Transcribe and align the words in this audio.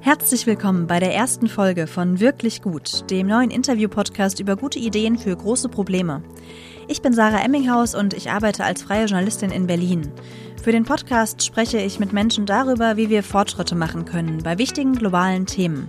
Herzlich 0.00 0.46
willkommen 0.46 0.86
bei 0.86 1.00
der 1.00 1.14
ersten 1.14 1.48
Folge 1.48 1.86
von 1.86 2.20
Wirklich 2.20 2.62
Gut, 2.62 3.10
dem 3.10 3.26
neuen 3.26 3.50
Interview-Podcast 3.50 4.40
über 4.40 4.56
gute 4.56 4.78
Ideen 4.78 5.18
für 5.18 5.36
große 5.36 5.68
Probleme. 5.68 6.22
Ich 6.86 7.02
bin 7.02 7.12
Sarah 7.12 7.44
Emminghaus 7.44 7.94
und 7.94 8.14
ich 8.14 8.30
arbeite 8.30 8.64
als 8.64 8.82
freie 8.82 9.06
Journalistin 9.06 9.50
in 9.50 9.66
Berlin. 9.66 10.10
Für 10.62 10.72
den 10.72 10.84
Podcast 10.84 11.44
spreche 11.44 11.78
ich 11.78 11.98
mit 11.98 12.12
Menschen 12.12 12.46
darüber, 12.46 12.96
wie 12.96 13.10
wir 13.10 13.22
Fortschritte 13.22 13.74
machen 13.74 14.04
können 14.04 14.42
bei 14.42 14.58
wichtigen 14.58 14.94
globalen 14.94 15.46
Themen. 15.46 15.88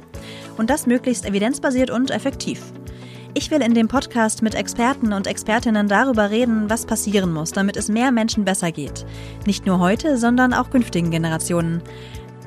Und 0.57 0.70
das 0.70 0.86
möglichst 0.86 1.25
evidenzbasiert 1.25 1.89
und 1.89 2.11
effektiv. 2.11 2.61
Ich 3.36 3.52
will 3.52 3.61
in 3.61 3.75
dem 3.75 3.88
Podcast 3.88 4.41
mit 4.41 4.55
Experten 4.55 5.14
und 5.14 5.27
Expertinnen 5.27 5.88
darüber 5.88 6.32
reden, 6.32 6.70
was 6.70 6.88
passieren 6.88 7.32
muss, 7.32 7.52
damit 7.52 7.77
es 7.77 7.88
mehr 7.88 8.11
Menschen 8.11 8.43
besser 8.43 8.71
geht. 8.71 9.05
Nicht 9.46 9.68
nur 9.68 9.80
heute, 9.80 10.18
sondern 10.18 10.52
auch 10.52 10.71
künftigen 10.71 11.11
Generationen. 11.11 11.84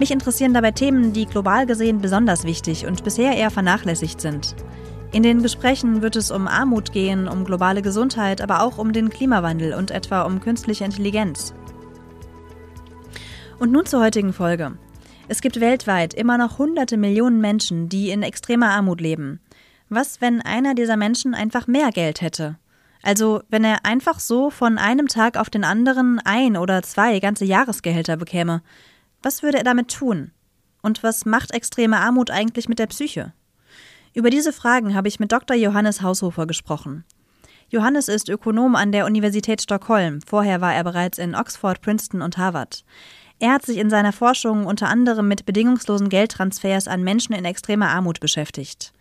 Mich 0.02 0.10
interessieren 0.10 0.52
dabei 0.52 0.72
Themen, 0.72 1.12
die 1.12 1.26
global 1.26 1.64
gesehen 1.64 2.00
besonders 2.00 2.42
wichtig 2.42 2.86
und 2.86 3.04
bisher 3.04 3.36
eher 3.36 3.52
vernachlässigt 3.52 4.20
sind. 4.20 4.56
In 5.12 5.22
den 5.22 5.44
Gesprächen 5.44 6.02
wird 6.02 6.16
es 6.16 6.32
um 6.32 6.48
Armut 6.48 6.90
gehen, 6.90 7.28
um 7.28 7.44
globale 7.44 7.82
Gesundheit, 7.82 8.40
aber 8.40 8.64
auch 8.64 8.78
um 8.78 8.92
den 8.92 9.10
Klimawandel 9.10 9.74
und 9.74 9.92
etwa 9.92 10.22
um 10.22 10.40
künstliche 10.40 10.84
Intelligenz. 10.84 11.54
Und 13.60 13.70
nun 13.70 13.86
zur 13.86 14.02
heutigen 14.02 14.32
Folge. 14.32 14.76
Es 15.28 15.40
gibt 15.40 15.60
weltweit 15.60 16.14
immer 16.14 16.36
noch 16.36 16.58
hunderte 16.58 16.96
Millionen 16.96 17.40
Menschen, 17.40 17.88
die 17.88 18.10
in 18.10 18.24
extremer 18.24 18.70
Armut 18.70 19.00
leben. 19.00 19.38
Was, 19.88 20.20
wenn 20.20 20.40
einer 20.40 20.74
dieser 20.74 20.96
Menschen 20.96 21.32
einfach 21.32 21.68
mehr 21.68 21.92
Geld 21.92 22.22
hätte? 22.22 22.58
Also, 23.04 23.42
wenn 23.50 23.62
er 23.62 23.84
einfach 23.84 24.18
so 24.18 24.50
von 24.50 24.78
einem 24.78 25.06
Tag 25.06 25.36
auf 25.36 25.48
den 25.48 25.62
anderen 25.62 26.20
ein 26.24 26.56
oder 26.56 26.82
zwei 26.82 27.20
ganze 27.20 27.44
Jahresgehälter 27.44 28.16
bekäme. 28.16 28.62
Was 29.22 29.42
würde 29.42 29.58
er 29.58 29.64
damit 29.64 29.88
tun? 29.88 30.32
Und 30.82 31.02
was 31.04 31.24
macht 31.24 31.52
extreme 31.52 31.98
Armut 31.98 32.30
eigentlich 32.30 32.68
mit 32.68 32.80
der 32.80 32.88
Psyche? 32.88 33.32
Über 34.14 34.30
diese 34.30 34.52
Fragen 34.52 34.94
habe 34.94 35.08
ich 35.08 35.20
mit 35.20 35.30
Dr. 35.30 35.56
Johannes 35.56 36.02
Haushofer 36.02 36.46
gesprochen. 36.46 37.04
Johannes 37.68 38.08
ist 38.08 38.28
Ökonom 38.28 38.74
an 38.74 38.92
der 38.92 39.06
Universität 39.06 39.62
Stockholm. 39.62 40.20
Vorher 40.26 40.60
war 40.60 40.74
er 40.74 40.84
bereits 40.84 41.18
in 41.18 41.34
Oxford, 41.34 41.80
Princeton 41.80 42.20
und 42.20 42.36
Harvard. 42.36 42.84
Er 43.38 43.52
hat 43.52 43.64
sich 43.64 43.78
in 43.78 43.90
seiner 43.90 44.12
Forschung 44.12 44.66
unter 44.66 44.88
anderem 44.88 45.28
mit 45.28 45.46
bedingungslosen 45.46 46.08
Geldtransfers 46.08 46.86
an 46.86 47.02
Menschen 47.02 47.34
in 47.34 47.44
extremer 47.44 47.88
Armut 47.88 48.20
beschäftigt. 48.20 48.92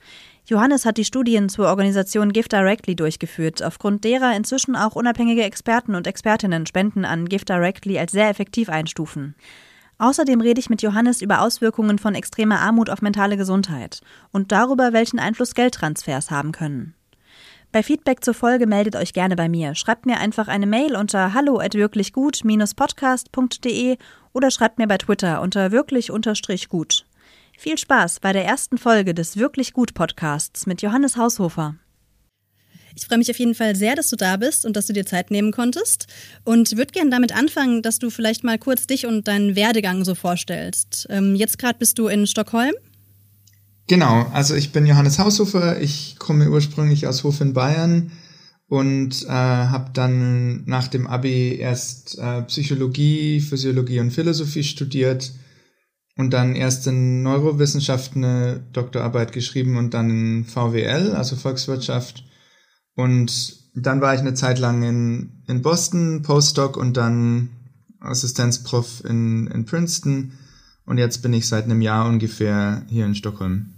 Johannes 0.45 0.85
hat 0.85 0.97
die 0.97 1.05
Studien 1.05 1.49
zur 1.49 1.67
Organisation 1.67 2.31
Give 2.31 2.47
Directly 2.47 2.95
durchgeführt, 2.95 3.61
aufgrund 3.61 4.03
derer 4.03 4.35
inzwischen 4.35 4.75
auch 4.75 4.95
unabhängige 4.95 5.43
Experten 5.43 5.93
und 5.93 6.07
Expertinnen 6.07 6.65
Spenden 6.65 7.05
an 7.05 7.27
Give 7.27 7.45
Directly 7.45 7.99
als 7.99 8.11
sehr 8.11 8.29
effektiv 8.29 8.69
einstufen. 8.69 9.35
Außerdem 10.01 10.41
rede 10.41 10.59
ich 10.59 10.69
mit 10.71 10.81
Johannes 10.81 11.21
über 11.21 11.41
Auswirkungen 11.41 11.99
von 11.99 12.15
extremer 12.15 12.59
Armut 12.59 12.89
auf 12.89 13.03
mentale 13.03 13.37
Gesundheit 13.37 14.01
und 14.31 14.51
darüber, 14.51 14.93
welchen 14.93 15.19
Einfluss 15.19 15.53
Geldtransfers 15.53 16.31
haben 16.31 16.51
können. 16.51 16.95
Bei 17.71 17.83
Feedback 17.83 18.25
zur 18.25 18.33
Folge 18.33 18.65
meldet 18.65 18.95
euch 18.95 19.13
gerne 19.13 19.35
bei 19.35 19.47
mir. 19.47 19.75
Schreibt 19.75 20.07
mir 20.07 20.17
einfach 20.17 20.47
eine 20.47 20.65
Mail 20.65 20.95
unter 20.95 21.35
hallo@wirklichgut-podcast.de 21.35 23.97
oder 24.33 24.49
schreibt 24.49 24.79
mir 24.79 24.87
bei 24.87 24.97
Twitter 24.97 25.39
unter 25.39 25.71
wirklich-gut. 25.71 27.05
Viel 27.55 27.77
Spaß 27.77 28.21
bei 28.21 28.33
der 28.33 28.45
ersten 28.45 28.79
Folge 28.79 29.13
des 29.13 29.37
Wirklich 29.37 29.71
Gut 29.71 29.93
Podcasts 29.93 30.65
mit 30.65 30.81
Johannes 30.81 31.15
Haushofer. 31.15 31.75
Ich 32.95 33.05
freue 33.05 33.17
mich 33.17 33.29
auf 33.29 33.39
jeden 33.39 33.55
Fall 33.55 33.75
sehr, 33.75 33.95
dass 33.95 34.09
du 34.09 34.15
da 34.15 34.37
bist 34.37 34.65
und 34.65 34.75
dass 34.75 34.87
du 34.87 34.93
dir 34.93 35.05
Zeit 35.05 35.31
nehmen 35.31 35.51
konntest. 35.51 36.07
Und 36.43 36.75
würde 36.77 36.91
gerne 36.91 37.09
damit 37.11 37.35
anfangen, 37.35 37.81
dass 37.81 37.99
du 37.99 38.09
vielleicht 38.09 38.43
mal 38.43 38.57
kurz 38.57 38.87
dich 38.87 39.05
und 39.05 39.27
deinen 39.27 39.55
Werdegang 39.55 40.03
so 40.05 40.15
vorstellst. 40.15 41.07
Ähm, 41.09 41.35
jetzt 41.35 41.57
gerade 41.57 41.79
bist 41.79 41.99
du 41.99 42.07
in 42.07 42.27
Stockholm. 42.27 42.73
Genau, 43.87 44.25
also 44.31 44.55
ich 44.55 44.71
bin 44.71 44.85
Johannes 44.85 45.19
Haushofer. 45.19 45.81
Ich 45.81 46.15
komme 46.17 46.49
ursprünglich 46.49 47.07
aus 47.07 47.23
Hof 47.23 47.41
in 47.41 47.53
Bayern 47.53 48.11
und 48.67 49.23
äh, 49.25 49.27
habe 49.27 49.91
dann 49.93 50.63
nach 50.65 50.87
dem 50.87 51.07
Abi 51.07 51.57
erst 51.59 52.17
äh, 52.17 52.41
Psychologie, 52.43 53.41
Physiologie 53.41 53.99
und 53.99 54.11
Philosophie 54.11 54.63
studiert 54.63 55.33
und 56.15 56.31
dann 56.31 56.55
erst 56.55 56.87
in 56.87 57.21
Neurowissenschaften 57.21 58.23
eine 58.23 58.63
Doktorarbeit 58.71 59.33
geschrieben 59.33 59.75
und 59.75 59.93
dann 59.93 60.09
in 60.09 60.45
VWL, 60.45 61.11
also 61.11 61.35
Volkswirtschaft 61.35 62.23
und 62.95 63.61
dann 63.73 64.01
war 64.01 64.13
ich 64.13 64.19
eine 64.19 64.33
Zeit 64.33 64.59
lang 64.59 64.83
in, 64.83 65.43
in 65.47 65.61
Boston, 65.61 66.21
Postdoc 66.23 66.77
und 66.77 66.97
dann 66.97 67.49
Assistenzprof 67.99 69.03
in, 69.05 69.47
in 69.47 69.65
Princeton. 69.65 70.33
Und 70.85 70.97
jetzt 70.97 71.21
bin 71.21 71.33
ich 71.33 71.47
seit 71.47 71.65
einem 71.65 71.81
Jahr 71.81 72.07
ungefähr 72.07 72.85
hier 72.89 73.05
in 73.05 73.15
Stockholm. 73.15 73.73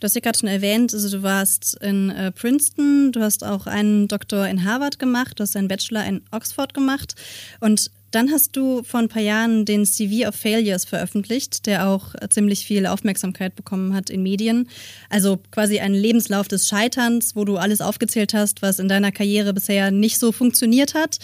Du 0.00 0.04
hast 0.04 0.14
ja 0.14 0.20
gerade 0.20 0.38
schon 0.38 0.48
erwähnt, 0.48 0.92
also 0.92 1.08
du 1.08 1.22
warst 1.22 1.76
in 1.80 2.10
äh, 2.10 2.30
Princeton, 2.32 3.12
du 3.12 3.20
hast 3.20 3.44
auch 3.44 3.66
einen 3.66 4.08
Doktor 4.08 4.46
in 4.46 4.64
Harvard 4.64 4.98
gemacht, 4.98 5.38
du 5.38 5.42
hast 5.42 5.56
einen 5.56 5.68
Bachelor 5.68 6.04
in 6.04 6.22
Oxford 6.32 6.74
gemacht. 6.74 7.14
Und 7.60 7.90
dann 8.16 8.30
hast 8.30 8.56
du 8.56 8.82
vor 8.82 9.00
ein 9.00 9.08
paar 9.08 9.20
Jahren 9.20 9.66
den 9.66 9.84
CV 9.84 10.26
of 10.26 10.34
Failures 10.34 10.86
veröffentlicht, 10.86 11.66
der 11.66 11.86
auch 11.86 12.14
ziemlich 12.30 12.66
viel 12.66 12.86
Aufmerksamkeit 12.86 13.54
bekommen 13.54 13.94
hat 13.94 14.08
in 14.08 14.22
Medien. 14.22 14.70
Also 15.10 15.38
quasi 15.50 15.80
ein 15.80 15.92
Lebenslauf 15.92 16.48
des 16.48 16.66
Scheiterns, 16.66 17.36
wo 17.36 17.44
du 17.44 17.58
alles 17.58 17.82
aufgezählt 17.82 18.32
hast, 18.32 18.62
was 18.62 18.78
in 18.78 18.88
deiner 18.88 19.12
Karriere 19.12 19.52
bisher 19.52 19.90
nicht 19.90 20.18
so 20.18 20.32
funktioniert 20.32 20.94
hat. 20.94 21.18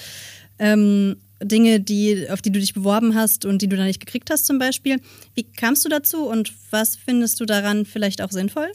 Ähm, 0.59 1.17
Dinge, 1.43 1.81
die, 1.81 2.29
auf 2.29 2.43
die 2.43 2.53
du 2.53 2.61
dich 2.61 2.75
beworben 2.75 3.15
hast 3.15 3.47
und 3.47 3.63
die 3.63 3.69
du 3.71 3.77
dann 3.77 3.87
nicht 3.87 4.05
gekriegt 4.05 4.29
hast 4.31 4.45
zum 4.45 4.59
Beispiel. 4.59 5.01
Wie 5.35 5.45
kamst 5.45 5.87
du 5.87 5.89
dazu 5.89 6.27
und 6.27 6.53
was 6.71 6.97
findest 6.97 7.41
du 7.41 7.47
daran 7.47 7.87
vielleicht 7.87 8.21
auch 8.21 8.31
sinnvoll? 8.31 8.71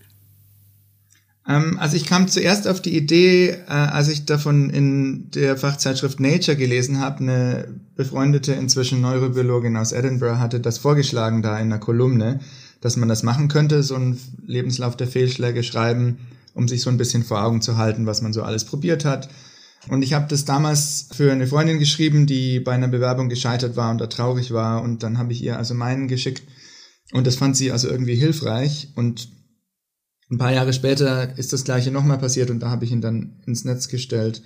Ähm, 1.48 1.78
also 1.80 1.96
ich 1.96 2.06
kam 2.06 2.28
zuerst 2.28 2.68
auf 2.68 2.82
die 2.82 2.96
Idee, 2.96 3.50
äh, 3.50 3.70
als 3.70 4.10
ich 4.10 4.26
davon 4.26 4.70
in 4.70 5.32
der 5.32 5.58
Fachzeitschrift 5.58 6.20
Nature 6.20 6.58
gelesen 6.58 7.00
habe, 7.00 7.20
eine 7.20 7.68
befreundete 7.96 8.54
inzwischen 8.54 9.02
Neurobiologin 9.02 9.78
aus 9.78 9.92
Edinburgh 9.92 10.40
hatte 10.40 10.60
das 10.60 10.78
vorgeschlagen 10.78 11.42
da 11.42 11.58
in 11.58 11.72
einer 11.72 11.80
Kolumne, 11.80 12.40
dass 12.82 12.98
man 12.98 13.10
das 13.10 13.24
machen 13.24 13.48
könnte, 13.48 13.82
so 13.82 13.96
einen 13.96 14.20
Lebenslauf 14.46 14.98
der 14.98 15.08
Fehlschläge 15.08 15.64
schreiben, 15.64 16.20
um 16.54 16.68
sich 16.68 16.82
so 16.82 16.90
ein 16.90 16.98
bisschen 16.98 17.24
vor 17.24 17.44
Augen 17.44 17.62
zu 17.62 17.78
halten, 17.78 18.06
was 18.06 18.22
man 18.22 18.34
so 18.34 18.44
alles 18.44 18.66
probiert 18.66 19.06
hat. 19.06 19.30
Und 19.90 20.02
ich 20.02 20.14
habe 20.14 20.28
das 20.28 20.44
damals 20.44 21.08
für 21.14 21.32
eine 21.32 21.48
Freundin 21.48 21.80
geschrieben, 21.80 22.28
die 22.28 22.60
bei 22.60 22.74
einer 22.74 22.90
Bewerbung 22.90 23.30
gescheitert 23.30 23.78
war 23.78 23.90
und 23.92 24.02
da 24.02 24.08
traurig 24.08 24.52
war. 24.52 24.82
Und 24.82 25.02
dann 25.04 25.18
habe 25.18 25.32
ich 25.32 25.42
ihr 25.42 25.58
also 25.58 25.74
meinen 25.74 26.08
geschickt. 26.08 26.44
Und 27.14 27.26
das 27.26 27.38
fand 27.38 27.56
sie 27.56 27.72
also 27.72 27.88
irgendwie 27.88 28.16
hilfreich. 28.16 28.90
Und 28.96 29.30
ein 30.30 30.38
paar 30.38 30.54
Jahre 30.54 30.74
später 30.74 31.38
ist 31.38 31.54
das 31.54 31.64
gleiche 31.64 31.92
nochmal 31.92 32.18
passiert 32.18 32.50
und 32.50 32.60
da 32.60 32.70
habe 32.70 32.86
ich 32.86 32.92
ihn 32.92 33.02
dann 33.02 33.42
ins 33.46 33.64
Netz 33.64 33.88
gestellt 33.88 34.42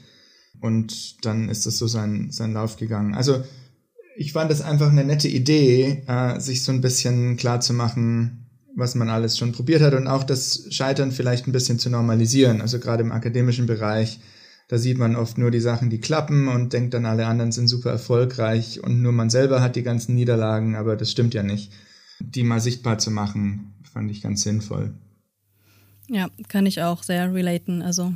und 0.60 1.26
dann 1.26 1.50
ist 1.50 1.66
das 1.66 1.78
so 1.78 1.88
sein, 1.88 2.30
sein 2.32 2.54
Lauf 2.54 2.78
gegangen. 2.78 3.16
Also 3.16 3.44
ich 4.16 4.34
fand 4.34 4.52
das 4.52 4.62
einfach 4.62 4.90
eine 4.90 5.04
nette 5.04 5.28
Idee, 5.28 6.04
äh, 6.08 6.40
sich 6.40 6.64
so 6.64 6.72
ein 6.72 6.82
bisschen 6.82 7.38
klar 7.38 7.62
zu 7.62 7.74
machen, 7.74 8.50
was 8.76 8.96
man 8.96 9.10
alles 9.10 9.38
schon 9.38 9.52
probiert 9.52 9.82
hat 9.82 9.94
und 9.94 10.08
auch 10.08 10.24
das 10.24 10.68
Scheitern 10.70 11.12
vielleicht 11.12 11.48
ein 11.48 11.52
bisschen 11.52 11.80
zu 11.80 11.90
normalisieren. 11.90 12.62
Also 12.62 12.80
gerade 12.80 13.04
im 13.04 13.12
akademischen 13.12 13.66
Bereich, 13.66 14.20
da 14.68 14.78
sieht 14.78 14.98
man 14.98 15.16
oft 15.16 15.38
nur 15.38 15.52
die 15.52 15.60
Sachen, 15.60 15.90
die 15.90 16.00
klappen 16.00 16.48
und 16.48 16.74
denkt 16.74 16.94
dann, 16.94 17.06
alle 17.06 17.26
anderen 17.26 17.52
sind 17.52 17.68
super 17.68 17.90
erfolgreich 17.90 18.82
und 18.84 19.02
nur 19.02 19.12
man 19.12 19.30
selber 19.30 19.62
hat 19.62 19.76
die 19.76 19.84
ganzen 19.84 20.16
Niederlagen, 20.16 20.76
aber 20.76 20.96
das 20.96 21.12
stimmt 21.12 21.34
ja 21.34 21.44
nicht. 21.44 21.72
Die 22.20 22.44
mal 22.44 22.62
sichtbar 22.62 23.00
zu 23.00 23.12
machen, 23.12 23.74
fand 23.92 24.12
ich 24.12 24.22
ganz 24.22 24.44
sinnvoll. 24.44 24.94
Ja, 26.12 26.28
kann 26.50 26.66
ich 26.66 26.82
auch 26.84 27.04
sehr 27.04 27.34
relaten. 27.34 27.82
Also 27.82 28.14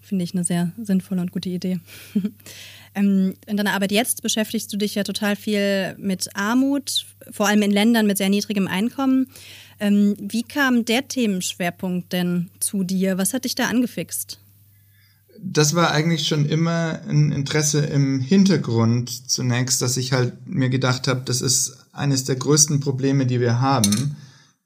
finde 0.00 0.24
ich 0.24 0.34
eine 0.34 0.44
sehr 0.44 0.72
sinnvolle 0.82 1.20
und 1.20 1.30
gute 1.30 1.50
Idee. 1.50 1.78
ähm, 2.94 3.34
in 3.46 3.56
deiner 3.58 3.74
Arbeit 3.74 3.92
jetzt 3.92 4.22
beschäftigst 4.22 4.72
du 4.72 4.78
dich 4.78 4.94
ja 4.94 5.02
total 5.02 5.36
viel 5.36 5.94
mit 5.98 6.34
Armut, 6.34 7.04
vor 7.30 7.48
allem 7.48 7.60
in 7.60 7.70
Ländern 7.70 8.06
mit 8.06 8.16
sehr 8.16 8.30
niedrigem 8.30 8.66
Einkommen. 8.66 9.26
Ähm, 9.78 10.16
wie 10.18 10.42
kam 10.42 10.86
der 10.86 11.06
Themenschwerpunkt 11.06 12.14
denn 12.14 12.48
zu 12.60 12.82
dir? 12.82 13.18
Was 13.18 13.34
hat 13.34 13.44
dich 13.44 13.54
da 13.54 13.66
angefixt? 13.66 14.40
Das 15.38 15.74
war 15.74 15.90
eigentlich 15.90 16.26
schon 16.26 16.46
immer 16.46 17.00
ein 17.06 17.30
Interesse 17.30 17.80
im 17.84 18.20
Hintergrund 18.20 19.30
zunächst, 19.30 19.82
dass 19.82 19.98
ich 19.98 20.14
halt 20.14 20.46
mir 20.46 20.70
gedacht 20.70 21.08
habe, 21.08 21.20
das 21.26 21.42
ist 21.42 21.76
eines 21.92 22.24
der 22.24 22.36
größten 22.36 22.80
Probleme, 22.80 23.26
die 23.26 23.40
wir 23.40 23.60
haben. 23.60 24.16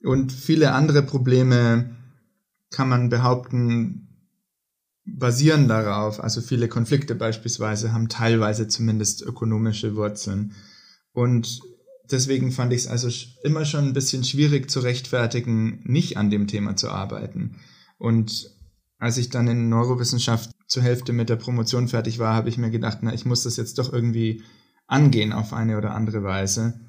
Und 0.04 0.32
viele 0.32 0.72
andere 0.72 1.02
Probleme 1.02 1.90
kann 2.70 2.88
man 2.88 3.08
behaupten, 3.08 4.08
basieren 5.04 5.68
darauf. 5.68 6.22
Also 6.22 6.40
viele 6.40 6.68
Konflikte 6.68 7.14
beispielsweise 7.14 7.92
haben 7.92 8.08
teilweise 8.08 8.68
zumindest 8.68 9.22
ökonomische 9.22 9.96
Wurzeln. 9.96 10.54
Und 11.12 11.60
deswegen 12.10 12.52
fand 12.52 12.72
ich 12.72 12.80
es 12.80 12.86
also 12.86 13.08
immer 13.42 13.64
schon 13.64 13.86
ein 13.86 13.92
bisschen 13.92 14.24
schwierig 14.24 14.70
zu 14.70 14.80
rechtfertigen, 14.80 15.80
nicht 15.84 16.16
an 16.16 16.30
dem 16.30 16.46
Thema 16.46 16.76
zu 16.76 16.90
arbeiten. 16.90 17.56
Und 17.98 18.50
als 18.98 19.16
ich 19.16 19.30
dann 19.30 19.48
in 19.48 19.68
Neurowissenschaft 19.68 20.50
zur 20.66 20.82
Hälfte 20.82 21.12
mit 21.12 21.28
der 21.28 21.36
Promotion 21.36 21.88
fertig 21.88 22.18
war, 22.18 22.34
habe 22.34 22.48
ich 22.48 22.58
mir 22.58 22.70
gedacht, 22.70 22.98
na, 23.02 23.12
ich 23.12 23.24
muss 23.24 23.42
das 23.42 23.56
jetzt 23.56 23.78
doch 23.78 23.92
irgendwie 23.92 24.42
angehen 24.86 25.32
auf 25.32 25.52
eine 25.52 25.78
oder 25.78 25.94
andere 25.94 26.22
Weise. 26.22 26.80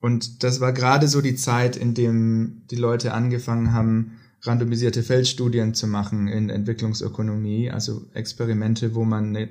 Und 0.00 0.44
das 0.44 0.60
war 0.60 0.72
gerade 0.72 1.08
so 1.08 1.20
die 1.20 1.34
Zeit, 1.34 1.76
in 1.76 1.94
dem 1.94 2.62
die 2.70 2.76
Leute 2.76 3.12
angefangen 3.12 3.72
haben, 3.72 4.18
randomisierte 4.42 5.02
Feldstudien 5.02 5.74
zu 5.74 5.86
machen 5.86 6.28
in 6.28 6.50
Entwicklungsökonomie, 6.50 7.70
also 7.70 8.06
Experimente, 8.12 8.94
wo 8.94 9.04
man 9.04 9.36
eine 9.36 9.48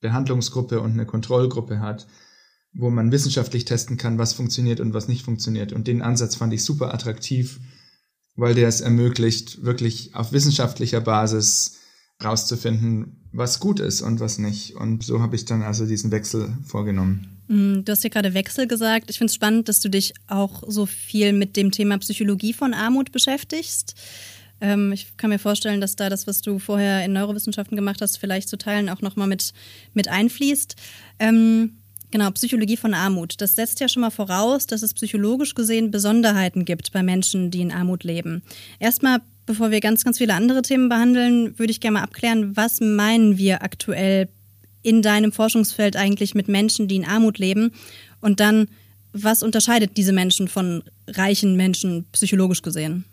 Behandlungsgruppe 0.00 0.80
und 0.80 0.92
eine 0.92 1.06
Kontrollgruppe 1.06 1.80
hat, 1.80 2.06
wo 2.72 2.90
man 2.90 3.10
wissenschaftlich 3.10 3.64
testen 3.64 3.96
kann, 3.96 4.18
was 4.18 4.34
funktioniert 4.34 4.80
und 4.80 4.94
was 4.94 5.08
nicht 5.08 5.24
funktioniert. 5.24 5.72
Und 5.72 5.88
den 5.88 6.02
Ansatz 6.02 6.36
fand 6.36 6.52
ich 6.52 6.64
super 6.64 6.92
attraktiv, 6.92 7.60
weil 8.36 8.54
der 8.54 8.68
es 8.68 8.80
ermöglicht, 8.80 9.64
wirklich 9.64 10.14
auf 10.14 10.32
wissenschaftlicher 10.32 11.00
Basis 11.00 11.78
rauszufinden, 12.22 13.28
was 13.32 13.60
gut 13.60 13.80
ist 13.80 14.02
und 14.02 14.20
was 14.20 14.38
nicht. 14.38 14.76
Und 14.76 15.02
so 15.02 15.20
habe 15.20 15.36
ich 15.36 15.44
dann 15.46 15.62
also 15.62 15.86
diesen 15.86 16.10
Wechsel 16.10 16.56
vorgenommen. 16.64 17.35
Mm, 17.48 17.84
du 17.84 17.92
hast 17.92 18.04
ja 18.04 18.10
gerade 18.10 18.34
Wechsel 18.34 18.66
gesagt. 18.66 19.10
Ich 19.10 19.18
finde 19.18 19.30
es 19.30 19.34
spannend, 19.34 19.68
dass 19.68 19.80
du 19.80 19.88
dich 19.88 20.14
auch 20.26 20.62
so 20.66 20.86
viel 20.86 21.32
mit 21.32 21.56
dem 21.56 21.70
Thema 21.70 21.98
Psychologie 21.98 22.52
von 22.52 22.74
Armut 22.74 23.12
beschäftigst. 23.12 23.94
Ähm, 24.60 24.92
ich 24.92 25.16
kann 25.16 25.30
mir 25.30 25.38
vorstellen, 25.38 25.80
dass 25.80 25.96
da 25.96 26.08
das, 26.08 26.26
was 26.26 26.40
du 26.40 26.58
vorher 26.58 27.04
in 27.04 27.12
Neurowissenschaften 27.12 27.76
gemacht 27.76 28.00
hast, 28.00 28.18
vielleicht 28.18 28.48
zu 28.48 28.56
Teilen 28.56 28.88
auch 28.88 29.02
nochmal 29.02 29.28
mit, 29.28 29.52
mit 29.94 30.08
einfließt. 30.08 30.76
Ähm, 31.18 31.76
genau, 32.10 32.30
Psychologie 32.30 32.76
von 32.76 32.94
Armut. 32.94 33.40
Das 33.40 33.54
setzt 33.54 33.80
ja 33.80 33.88
schon 33.88 34.00
mal 34.00 34.10
voraus, 34.10 34.66
dass 34.66 34.82
es 34.82 34.94
psychologisch 34.94 35.54
gesehen 35.54 35.90
Besonderheiten 35.90 36.64
gibt 36.64 36.92
bei 36.92 37.02
Menschen, 37.02 37.50
die 37.50 37.60
in 37.60 37.72
Armut 37.72 38.04
leben. 38.04 38.42
Erstmal, 38.78 39.20
bevor 39.44 39.70
wir 39.70 39.80
ganz, 39.80 40.04
ganz 40.04 40.18
viele 40.18 40.34
andere 40.34 40.62
Themen 40.62 40.88
behandeln, 40.88 41.58
würde 41.58 41.70
ich 41.70 41.80
gerne 41.80 41.98
mal 41.98 42.04
abklären, 42.04 42.56
was 42.56 42.80
meinen 42.80 43.36
wir 43.36 43.62
aktuell 43.62 44.28
in 44.86 45.02
deinem 45.02 45.32
Forschungsfeld 45.32 45.96
eigentlich 45.96 46.36
mit 46.36 46.46
Menschen, 46.46 46.86
die 46.86 46.96
in 46.96 47.04
Armut 47.04 47.38
leben? 47.38 47.72
Und 48.20 48.38
dann, 48.38 48.68
was 49.12 49.42
unterscheidet 49.42 49.96
diese 49.96 50.12
Menschen 50.12 50.46
von 50.46 50.84
reichen 51.08 51.56
Menschen 51.56 52.06
psychologisch 52.12 52.62
gesehen? 52.62 53.04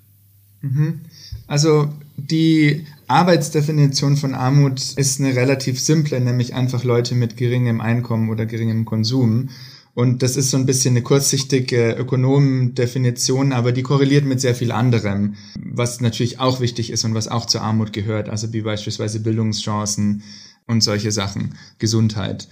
Mhm. 0.62 1.02
Also 1.48 1.90
die 2.16 2.86
Arbeitsdefinition 3.08 4.18
von 4.18 4.36
Armut 4.36 4.94
ist 4.98 5.20
eine 5.20 5.36
relativ 5.36 5.80
simple, 5.80 6.22
nämlich 6.22 6.54
einfach 6.54 6.84
Leute 6.84 7.16
mit 7.16 7.38
geringem 7.38 7.82
Einkommen 7.82 8.30
oder 8.30 8.46
geringem 8.46 8.86
Konsum. 8.86 9.50
Und 9.96 10.24
das 10.24 10.38
ist 10.38 10.52
so 10.52 10.58
ein 10.58 10.66
bisschen 10.66 10.94
eine 10.94 11.04
kurzsichtige 11.04 11.92
Ökonomendefinition, 11.92 13.52
aber 13.52 13.72
die 13.72 13.84
korreliert 13.84 14.26
mit 14.26 14.42
sehr 14.42 14.56
viel 14.56 14.72
anderem, 14.72 15.36
was 15.56 16.02
natürlich 16.02 16.40
auch 16.40 16.62
wichtig 16.62 16.92
ist 16.92 17.04
und 17.04 17.14
was 17.14 17.28
auch 17.28 17.46
zur 17.46 17.62
Armut 17.62 17.94
gehört, 17.94 18.30
also 18.30 18.54
wie 18.54 18.62
beispielsweise 18.62 19.20
Bildungschancen 19.20 20.24
und 20.68 20.82
solche 20.82 21.12
Sachen, 21.12 21.56
Gesundheit. 21.78 22.48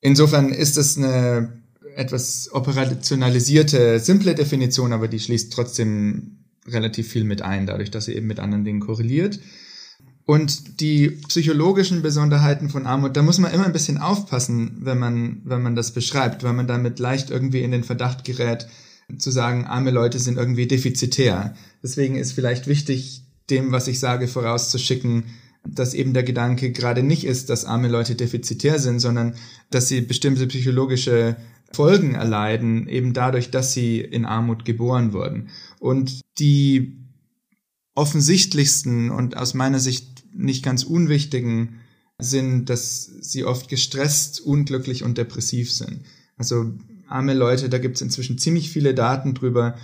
Insofern 0.00 0.50
ist 0.50 0.76
es 0.76 0.98
eine 0.98 1.62
etwas 1.96 2.50
operationalisierte, 2.52 4.00
simple 4.00 4.34
Definition, 4.34 4.92
aber 4.92 5.08
die 5.08 5.20
schließt 5.20 5.52
trotzdem 5.52 6.44
relativ 6.66 7.08
viel 7.08 7.24
mit 7.24 7.42
ein, 7.42 7.66
dadurch, 7.66 7.90
dass 7.90 8.06
sie 8.06 8.14
eben 8.14 8.26
mit 8.26 8.40
anderen 8.40 8.64
Dingen 8.64 8.80
korreliert. 8.80 9.38
Und 10.26 10.80
die 10.80 11.10
psychologischen 11.28 12.00
Besonderheiten 12.00 12.70
von 12.70 12.86
Armut, 12.86 13.16
da 13.16 13.22
muss 13.22 13.38
man 13.38 13.52
immer 13.52 13.66
ein 13.66 13.72
bisschen 13.72 13.98
aufpassen, 13.98 14.78
wenn 14.80 14.98
man, 14.98 15.42
wenn 15.44 15.62
man 15.62 15.76
das 15.76 15.92
beschreibt, 15.92 16.42
weil 16.42 16.54
man 16.54 16.66
damit 16.66 16.98
leicht 16.98 17.30
irgendwie 17.30 17.62
in 17.62 17.70
den 17.70 17.84
Verdacht 17.84 18.24
gerät, 18.24 18.66
zu 19.18 19.30
sagen, 19.30 19.66
arme 19.66 19.90
Leute 19.90 20.18
sind 20.18 20.38
irgendwie 20.38 20.66
defizitär. 20.66 21.54
Deswegen 21.82 22.16
ist 22.16 22.32
vielleicht 22.32 22.66
wichtig, 22.66 23.22
dem, 23.50 23.70
was 23.70 23.86
ich 23.86 24.00
sage, 24.00 24.28
vorauszuschicken, 24.28 25.24
dass 25.66 25.94
eben 25.94 26.12
der 26.12 26.22
Gedanke 26.22 26.72
gerade 26.72 27.02
nicht 27.02 27.24
ist, 27.24 27.50
dass 27.50 27.64
arme 27.64 27.88
Leute 27.88 28.14
defizitär 28.14 28.78
sind, 28.78 29.00
sondern 29.00 29.34
dass 29.70 29.88
sie 29.88 30.00
bestimmte 30.02 30.46
psychologische 30.46 31.36
Folgen 31.72 32.14
erleiden, 32.14 32.86
eben 32.88 33.12
dadurch, 33.12 33.50
dass 33.50 33.72
sie 33.72 34.00
in 34.00 34.24
Armut 34.24 34.64
geboren 34.64 35.12
wurden. 35.12 35.48
Und 35.80 36.20
die 36.38 36.96
offensichtlichsten 37.94 39.10
und 39.10 39.36
aus 39.36 39.54
meiner 39.54 39.80
Sicht 39.80 40.24
nicht 40.34 40.64
ganz 40.64 40.84
unwichtigen 40.84 41.80
sind, 42.18 42.70
dass 42.70 43.04
sie 43.20 43.44
oft 43.44 43.68
gestresst, 43.68 44.40
unglücklich 44.40 45.04
und 45.04 45.18
depressiv 45.18 45.72
sind. 45.72 46.00
Also 46.36 46.72
arme 47.08 47.34
Leute, 47.34 47.68
da 47.68 47.78
gibt 47.78 47.96
es 47.96 48.02
inzwischen 48.02 48.38
ziemlich 48.38 48.70
viele 48.70 48.94
Daten 48.94 49.34
drüber, 49.34 49.76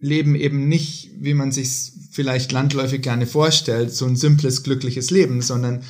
leben 0.00 0.34
eben 0.34 0.68
nicht, 0.68 1.10
wie 1.18 1.34
man 1.34 1.52
sich 1.52 1.92
vielleicht 2.10 2.52
landläufig 2.52 3.02
gerne 3.02 3.26
vorstellt, 3.26 3.92
so 3.92 4.06
ein 4.06 4.16
simples, 4.16 4.62
glückliches 4.62 5.10
Leben, 5.10 5.42
sondern 5.42 5.82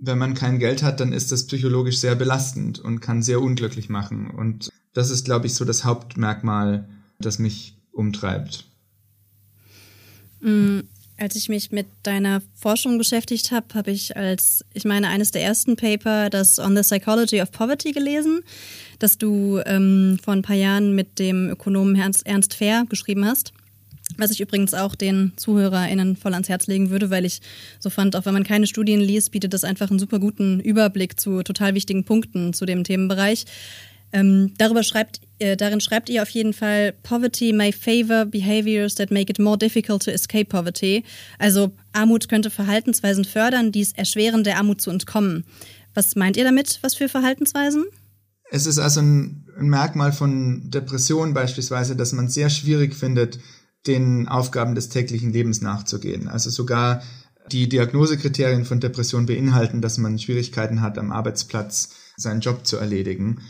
wenn 0.00 0.18
man 0.18 0.34
kein 0.34 0.58
Geld 0.58 0.82
hat, 0.82 1.00
dann 1.00 1.12
ist 1.12 1.32
das 1.32 1.46
psychologisch 1.46 1.98
sehr 1.98 2.14
belastend 2.14 2.78
und 2.78 3.00
kann 3.00 3.22
sehr 3.22 3.40
unglücklich 3.40 3.88
machen. 3.88 4.30
Und 4.30 4.70
das 4.92 5.10
ist, 5.10 5.24
glaube 5.24 5.46
ich, 5.46 5.54
so 5.54 5.64
das 5.64 5.84
Hauptmerkmal, 5.84 6.88
das 7.18 7.38
mich 7.38 7.76
umtreibt. 7.92 8.64
Mm, 10.40 10.80
als 11.16 11.34
ich 11.34 11.48
mich 11.48 11.72
mit 11.72 11.86
deiner 12.02 12.42
Forschung 12.54 12.98
beschäftigt 12.98 13.50
habe, 13.52 13.66
habe 13.74 13.90
ich 13.90 14.16
als, 14.16 14.64
ich 14.74 14.84
meine, 14.84 15.08
eines 15.08 15.30
der 15.30 15.42
ersten 15.42 15.76
Paper, 15.76 16.28
das 16.28 16.58
On 16.58 16.76
the 16.76 16.82
Psychology 16.82 17.40
of 17.40 17.50
Poverty 17.50 17.92
gelesen, 17.92 18.42
das 18.98 19.18
du 19.18 19.60
ähm, 19.66 20.18
vor 20.22 20.34
ein 20.34 20.42
paar 20.42 20.56
Jahren 20.56 20.94
mit 20.94 21.18
dem 21.18 21.48
Ökonomen 21.48 21.96
Ernst, 21.96 22.26
Ernst 22.26 22.54
Fair 22.54 22.84
geschrieben 22.88 23.24
hast. 23.24 23.52
Was 24.18 24.30
ich 24.30 24.40
übrigens 24.40 24.72
auch 24.72 24.94
den 24.94 25.32
ZuhörerInnen 25.36 26.16
voll 26.16 26.32
ans 26.32 26.48
Herz 26.48 26.66
legen 26.68 26.90
würde, 26.90 27.10
weil 27.10 27.24
ich 27.24 27.40
so 27.80 27.90
fand, 27.90 28.16
auch 28.16 28.24
wenn 28.24 28.34
man 28.34 28.44
keine 28.44 28.66
Studien 28.66 29.00
liest, 29.00 29.32
bietet 29.32 29.52
das 29.52 29.64
einfach 29.64 29.90
einen 29.90 29.98
super 29.98 30.20
guten 30.20 30.60
Überblick 30.60 31.18
zu 31.18 31.42
total 31.42 31.74
wichtigen 31.74 32.04
Punkten 32.04 32.52
zu 32.52 32.66
dem 32.66 32.84
Themenbereich. 32.84 33.44
Ähm, 34.12 34.52
darüber 34.56 34.82
schreibt, 34.84 35.20
äh, 35.40 35.56
darin 35.56 35.80
schreibt 35.80 36.08
ihr 36.08 36.22
auf 36.22 36.30
jeden 36.30 36.52
Fall, 36.52 36.92
Poverty 37.02 37.52
may 37.52 37.72
favor 37.72 38.24
behaviors 38.24 38.94
that 38.94 39.10
make 39.10 39.30
it 39.30 39.38
more 39.38 39.58
difficult 39.58 40.04
to 40.04 40.10
escape 40.10 40.46
poverty. 40.46 41.04
Also 41.38 41.72
Armut 41.92 42.28
könnte 42.28 42.50
Verhaltensweisen 42.50 43.24
fördern, 43.24 43.72
die 43.72 43.80
es 43.80 43.92
erschweren, 43.92 44.44
der 44.44 44.58
Armut 44.58 44.80
zu 44.80 44.90
entkommen. 44.90 45.44
Was 45.94 46.14
meint 46.14 46.36
ihr 46.36 46.44
damit? 46.44 46.78
Was 46.82 46.94
für 46.94 47.08
Verhaltensweisen? 47.08 47.84
Es 48.50 48.66
ist 48.66 48.78
also 48.78 49.00
ein, 49.00 49.46
ein 49.58 49.68
Merkmal 49.68 50.12
von 50.12 50.70
Depression 50.70 51.34
beispielsweise, 51.34 51.96
dass 51.96 52.12
man 52.12 52.28
sehr 52.28 52.50
schwierig 52.50 52.94
findet, 52.94 53.38
den 53.86 54.28
Aufgaben 54.28 54.74
des 54.74 54.88
täglichen 54.88 55.32
Lebens 55.32 55.60
nachzugehen. 55.60 56.28
Also 56.28 56.50
sogar 56.50 57.02
die 57.52 57.68
Diagnosekriterien 57.68 58.64
von 58.64 58.80
Depression 58.80 59.26
beinhalten, 59.26 59.80
dass 59.80 59.98
man 59.98 60.18
Schwierigkeiten 60.18 60.80
hat, 60.80 60.98
am 60.98 61.12
Arbeitsplatz 61.12 61.90
seinen 62.16 62.40
Job 62.40 62.66
zu 62.66 62.76
erledigen. 62.76 63.40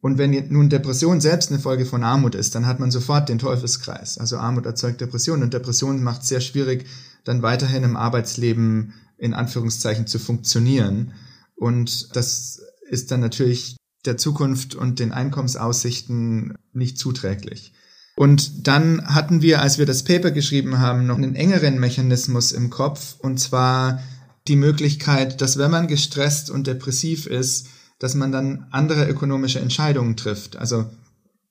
Und 0.00 0.18
wenn 0.18 0.48
nun 0.50 0.68
Depression 0.68 1.20
selbst 1.20 1.50
eine 1.50 1.60
Folge 1.60 1.86
von 1.86 2.04
Armut 2.04 2.34
ist, 2.34 2.54
dann 2.54 2.66
hat 2.66 2.78
man 2.78 2.90
sofort 2.90 3.28
den 3.28 3.38
Teufelskreis. 3.38 4.18
Also 4.18 4.36
Armut 4.36 4.66
erzeugt 4.66 5.00
Depression 5.00 5.42
und 5.42 5.54
Depression 5.54 6.02
macht 6.02 6.22
es 6.22 6.28
sehr 6.28 6.40
schwierig, 6.40 6.86
dann 7.24 7.42
weiterhin 7.42 7.84
im 7.84 7.96
Arbeitsleben 7.96 8.92
in 9.16 9.32
Anführungszeichen 9.32 10.06
zu 10.06 10.18
funktionieren. 10.18 11.12
Und 11.56 12.14
das 12.16 12.60
ist 12.90 13.10
dann 13.10 13.20
natürlich 13.20 13.76
der 14.04 14.16
Zukunft 14.16 14.74
und 14.74 14.98
den 14.98 15.12
Einkommensaussichten 15.12 16.54
nicht 16.72 16.98
zuträglich. 16.98 17.72
Und 18.16 18.68
dann 18.68 19.04
hatten 19.06 19.42
wir, 19.42 19.60
als 19.60 19.78
wir 19.78 19.86
das 19.86 20.04
Paper 20.04 20.30
geschrieben 20.30 20.78
haben, 20.78 21.06
noch 21.06 21.16
einen 21.16 21.34
engeren 21.34 21.80
Mechanismus 21.80 22.52
im 22.52 22.70
Kopf, 22.70 23.16
und 23.18 23.40
zwar 23.40 24.00
die 24.46 24.56
Möglichkeit, 24.56 25.40
dass 25.40 25.58
wenn 25.58 25.70
man 25.70 25.88
gestresst 25.88 26.50
und 26.50 26.66
depressiv 26.66 27.26
ist, 27.26 27.68
dass 27.98 28.14
man 28.14 28.30
dann 28.30 28.66
andere 28.70 29.08
ökonomische 29.08 29.60
Entscheidungen 29.60 30.16
trifft. 30.16 30.56
Also, 30.56 30.86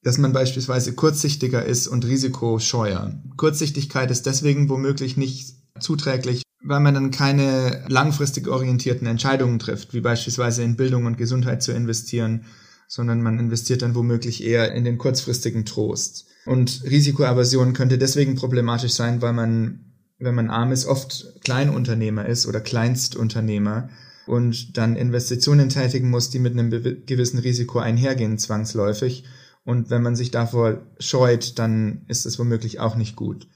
dass 0.04 0.18
man 0.18 0.34
beispielsweise 0.34 0.94
kurzsichtiger 0.94 1.66
ist 1.66 1.88
und 1.88 2.06
risikoscheuer. 2.06 3.14
Kurzsichtigkeit 3.38 4.12
ist 4.12 4.26
deswegen 4.26 4.70
womöglich 4.70 5.18
nicht 5.18 5.56
zuträglich, 5.80 6.43
weil 6.64 6.80
man 6.80 6.94
dann 6.94 7.12
keine 7.12 7.84
langfristig 7.88 8.48
orientierten 8.48 9.06
Entscheidungen 9.06 9.60
trifft, 9.60 9.94
wie 9.94 10.02
beispielsweise 10.02 10.64
in 10.64 10.78
Bildung 10.78 11.06
und 11.06 11.18
Gesundheit 11.18 11.62
zu 11.62 11.74
investieren, 11.74 12.46
sondern 12.88 13.22
man 13.22 13.40
investiert 13.40 13.82
dann 13.82 13.96
womöglich 13.96 14.44
eher 14.44 14.74
in 14.74 14.84
den 14.84 14.98
kurzfristigen 14.98 15.66
Trost. 15.66 16.28
Und 16.46 16.84
Risikoaversion 16.84 17.74
könnte 17.74 17.98
deswegen 17.98 18.36
problematisch 18.36 18.94
sein, 18.94 19.22
weil 19.22 19.34
man, 19.34 19.94
wenn 20.20 20.36
man 20.36 20.50
arm 20.50 20.72
ist, 20.72 20.86
oft 20.86 21.42
Kleinunternehmer 21.44 22.26
ist 22.26 22.46
oder 22.46 22.62
Kleinstunternehmer 22.62 23.90
und 24.28 24.78
dann 24.78 24.96
Investitionen 24.96 25.70
tätigen 25.70 26.10
muss, 26.10 26.30
die 26.30 26.40
mit 26.40 26.54
einem 26.54 26.70
gewissen 27.06 27.40
Risiko 27.40 27.80
einhergehen, 27.80 28.38
zwangsläufig. 28.38 29.26
Und 29.66 29.90
wenn 29.90 30.02
man 30.02 30.16
sich 30.16 30.32
davor 30.32 30.82
scheut, 31.00 31.58
dann 31.60 32.04
ist 32.08 32.26
das 32.26 32.40
womöglich 32.40 32.80
auch 32.80 32.96
nicht 32.96 33.16
gut. 33.16 33.48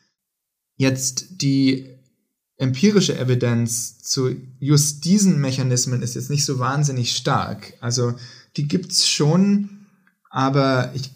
Jetzt 0.76 1.42
die 1.42 1.97
empirische 2.58 3.18
Evidenz 3.18 4.00
zu 4.00 4.36
just 4.60 5.06
diesen 5.06 5.40
Mechanismen 5.40 6.02
ist 6.02 6.16
jetzt 6.16 6.30
nicht 6.30 6.46
so 6.46 6.60
wahnsinnig 6.60 7.16
stark. 7.16 7.74
Also 7.82 8.16
die 8.56 8.68
gibt's 8.68 9.08
schon, 9.08 9.86
aber 10.30 10.92
ich 10.96 11.12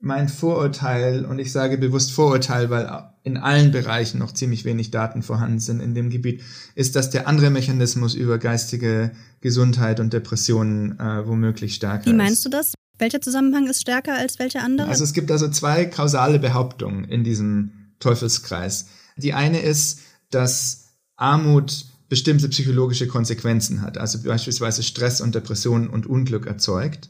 mein 0.00 0.28
Vorurteil, 0.28 1.24
und 1.24 1.38
ich 1.38 1.52
sage 1.52 1.78
bewusst 1.78 2.12
Vorurteil, 2.12 2.70
weil 2.70 3.10
in 3.24 3.36
allen 3.36 3.72
Bereichen 3.72 4.18
noch 4.18 4.32
ziemlich 4.32 4.64
wenig 4.64 4.90
Daten 4.90 5.22
vorhanden 5.22 5.58
sind 5.58 5.80
in 5.80 5.94
dem 5.94 6.10
Gebiet, 6.10 6.42
ist, 6.74 6.94
dass 6.94 7.10
der 7.10 7.26
andere 7.26 7.50
Mechanismus 7.50 8.14
über 8.14 8.38
geistige 8.38 9.10
Gesundheit 9.40 9.98
und 9.98 10.12
Depressionen 10.12 10.98
äh, 11.00 11.26
womöglich 11.26 11.74
stärker 11.74 12.06
ist. 12.06 12.06
Wie 12.06 12.16
meinst 12.16 12.44
du 12.44 12.48
das? 12.48 12.74
Welcher 12.98 13.20
Zusammenhang 13.20 13.66
ist 13.66 13.80
stärker 13.80 14.14
als 14.14 14.38
welcher 14.38 14.62
andere? 14.62 14.88
Also 14.88 15.04
es 15.04 15.12
gibt 15.12 15.30
also 15.30 15.48
zwei 15.48 15.86
kausale 15.86 16.38
Behauptungen 16.38 17.04
in 17.04 17.24
diesem 17.24 17.72
Teufelskreis. 17.98 18.86
Die 19.16 19.32
eine 19.32 19.60
ist, 19.60 20.00
dass 20.30 20.85
Armut 21.16 21.86
bestimmte 22.08 22.48
psychologische 22.48 23.08
Konsequenzen 23.08 23.82
hat, 23.82 23.98
also 23.98 24.22
beispielsweise 24.22 24.82
Stress 24.82 25.20
und 25.20 25.34
Depressionen 25.34 25.88
und 25.88 26.06
Unglück 26.06 26.46
erzeugt. 26.46 27.08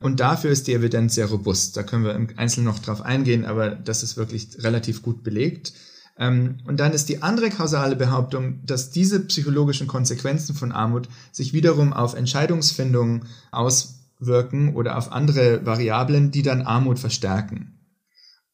Und 0.00 0.20
dafür 0.20 0.50
ist 0.50 0.66
die 0.66 0.72
Evidenz 0.72 1.14
sehr 1.14 1.26
robust. 1.26 1.76
Da 1.76 1.82
können 1.82 2.04
wir 2.04 2.14
im 2.14 2.28
Einzelnen 2.36 2.66
noch 2.66 2.78
drauf 2.78 3.02
eingehen, 3.02 3.44
aber 3.44 3.70
das 3.70 4.02
ist 4.02 4.16
wirklich 4.16 4.48
relativ 4.62 5.02
gut 5.02 5.22
belegt. 5.22 5.74
Ähm, 6.18 6.58
und 6.64 6.80
dann 6.80 6.92
ist 6.92 7.10
die 7.10 7.22
andere 7.22 7.50
kausale 7.50 7.96
Behauptung, 7.96 8.64
dass 8.64 8.90
diese 8.90 9.20
psychologischen 9.20 9.86
Konsequenzen 9.86 10.54
von 10.54 10.72
Armut 10.72 11.08
sich 11.32 11.52
wiederum 11.52 11.92
auf 11.92 12.14
Entscheidungsfindung 12.14 13.26
auswirken 13.52 14.74
oder 14.74 14.96
auf 14.96 15.12
andere 15.12 15.66
Variablen, 15.66 16.30
die 16.30 16.42
dann 16.42 16.62
Armut 16.62 16.98
verstärken. 16.98 17.78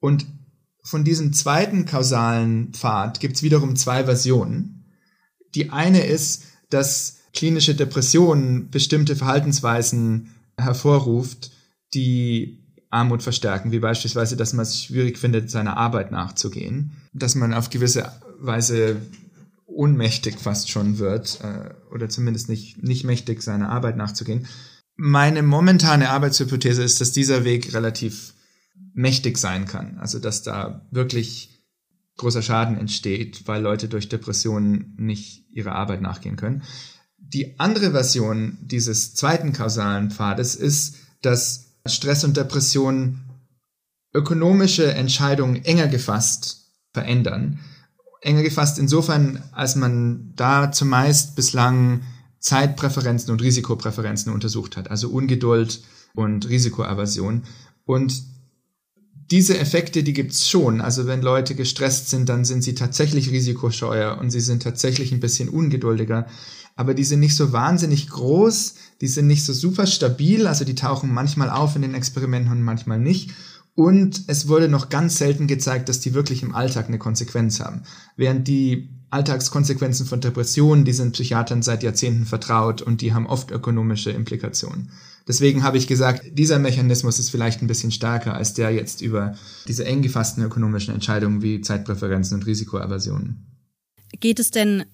Und 0.00 0.26
von 0.82 1.04
diesem 1.04 1.32
zweiten 1.32 1.84
kausalen 1.84 2.72
Pfad 2.72 3.20
gibt 3.20 3.36
es 3.36 3.42
wiederum 3.42 3.76
zwei 3.76 4.04
Versionen. 4.04 4.75
Die 5.56 5.70
eine 5.70 6.04
ist, 6.04 6.44
dass 6.70 7.16
klinische 7.32 7.74
Depressionen 7.74 8.70
bestimmte 8.70 9.16
Verhaltensweisen 9.16 10.34
hervorruft, 10.58 11.50
die 11.94 12.62
Armut 12.90 13.22
verstärken, 13.22 13.72
wie 13.72 13.78
beispielsweise, 13.78 14.36
dass 14.36 14.52
man 14.52 14.62
es 14.62 14.82
schwierig 14.82 15.18
findet, 15.18 15.50
seiner 15.50 15.76
Arbeit 15.76 16.12
nachzugehen, 16.12 16.92
dass 17.12 17.34
man 17.34 17.52
auf 17.52 17.70
gewisse 17.70 18.12
Weise 18.38 18.96
ohnmächtig 19.66 20.38
fast 20.38 20.70
schon 20.70 20.98
wird 20.98 21.40
äh, 21.42 21.74
oder 21.92 22.08
zumindest 22.08 22.48
nicht, 22.48 22.82
nicht 22.82 23.04
mächtig, 23.04 23.42
seiner 23.42 23.68
Arbeit 23.70 23.96
nachzugehen. 23.96 24.46
Meine 24.94 25.42
momentane 25.42 26.08
Arbeitshypothese 26.10 26.82
ist, 26.82 27.00
dass 27.00 27.12
dieser 27.12 27.44
Weg 27.44 27.74
relativ 27.74 28.34
mächtig 28.94 29.36
sein 29.36 29.66
kann, 29.66 29.98
also 29.98 30.18
dass 30.18 30.42
da 30.42 30.86
wirklich 30.90 31.55
großer 32.16 32.42
Schaden 32.42 32.78
entsteht, 32.78 33.46
weil 33.46 33.62
Leute 33.62 33.88
durch 33.88 34.08
Depressionen 34.08 34.94
nicht 34.98 35.44
ihrer 35.50 35.72
Arbeit 35.72 36.00
nachgehen 36.00 36.36
können. 36.36 36.62
Die 37.18 37.58
andere 37.58 37.90
Version 37.90 38.58
dieses 38.62 39.14
zweiten 39.14 39.52
kausalen 39.52 40.10
Pfades 40.10 40.54
ist, 40.54 40.96
dass 41.22 41.74
Stress 41.86 42.24
und 42.24 42.36
Depression 42.36 43.20
ökonomische 44.14 44.92
Entscheidungen 44.94 45.64
enger 45.64 45.88
gefasst 45.88 46.72
verändern. 46.92 47.58
Enger 48.22 48.42
gefasst 48.42 48.78
insofern, 48.78 49.42
als 49.52 49.76
man 49.76 50.32
da 50.36 50.72
zumeist 50.72 51.36
bislang 51.36 52.02
Zeitpräferenzen 52.38 53.30
und 53.30 53.42
Risikopräferenzen 53.42 54.32
untersucht 54.32 54.76
hat, 54.76 54.90
also 54.90 55.10
Ungeduld 55.10 55.82
und 56.14 56.48
Risikoaversion. 56.48 57.42
Und 57.84 58.22
diese 59.30 59.58
Effekte, 59.58 60.02
die 60.02 60.12
gibt's 60.12 60.48
schon. 60.48 60.80
Also 60.80 61.06
wenn 61.06 61.22
Leute 61.22 61.54
gestresst 61.54 62.10
sind, 62.10 62.28
dann 62.28 62.44
sind 62.44 62.62
sie 62.62 62.74
tatsächlich 62.74 63.30
risikoscheuer 63.30 64.18
und 64.18 64.30
sie 64.30 64.40
sind 64.40 64.62
tatsächlich 64.62 65.12
ein 65.12 65.20
bisschen 65.20 65.48
ungeduldiger. 65.48 66.26
Aber 66.76 66.94
die 66.94 67.04
sind 67.04 67.20
nicht 67.20 67.34
so 67.34 67.52
wahnsinnig 67.52 68.08
groß, 68.08 68.74
die 69.00 69.08
sind 69.08 69.26
nicht 69.26 69.44
so 69.44 69.52
super 69.52 69.86
stabil, 69.86 70.46
also 70.46 70.64
die 70.64 70.74
tauchen 70.74 71.12
manchmal 71.12 71.50
auf 71.50 71.74
in 71.74 71.82
den 71.82 71.94
Experimenten 71.94 72.52
und 72.52 72.62
manchmal 72.62 72.98
nicht. 72.98 73.30
Und 73.74 74.24
es 74.26 74.48
wurde 74.48 74.68
noch 74.68 74.88
ganz 74.88 75.18
selten 75.18 75.46
gezeigt, 75.46 75.88
dass 75.88 76.00
die 76.00 76.14
wirklich 76.14 76.42
im 76.42 76.54
Alltag 76.54 76.88
eine 76.88 76.98
Konsequenz 76.98 77.60
haben. 77.60 77.82
Während 78.16 78.46
die 78.48 78.88
Alltagskonsequenzen 79.10 80.06
von 80.06 80.20
Depressionen, 80.20 80.84
die 80.84 80.92
sind 80.92 81.12
Psychiatern 81.12 81.62
seit 81.62 81.82
Jahrzehnten 81.82 82.26
vertraut 82.26 82.82
und 82.82 83.00
die 83.00 83.14
haben 83.14 83.26
oft 83.26 83.50
ökonomische 83.50 84.10
Implikationen. 84.10 84.90
Deswegen 85.28 85.64
habe 85.64 85.76
ich 85.76 85.88
gesagt, 85.88 86.22
dieser 86.32 86.58
Mechanismus 86.58 87.18
ist 87.18 87.30
vielleicht 87.30 87.60
ein 87.60 87.66
bisschen 87.66 87.90
stärker 87.90 88.34
als 88.34 88.54
der 88.54 88.70
jetzt 88.70 89.00
über 89.00 89.36
diese 89.66 89.84
eng 89.84 90.02
gefassten 90.02 90.44
ökonomischen 90.44 90.94
Entscheidungen 90.94 91.42
wie 91.42 91.60
Zeitpräferenzen 91.60 92.36
und 92.36 92.46
Risikoaversionen. 92.46 93.44
Geht 94.20 94.38
es 94.38 94.52
denn 94.52 94.84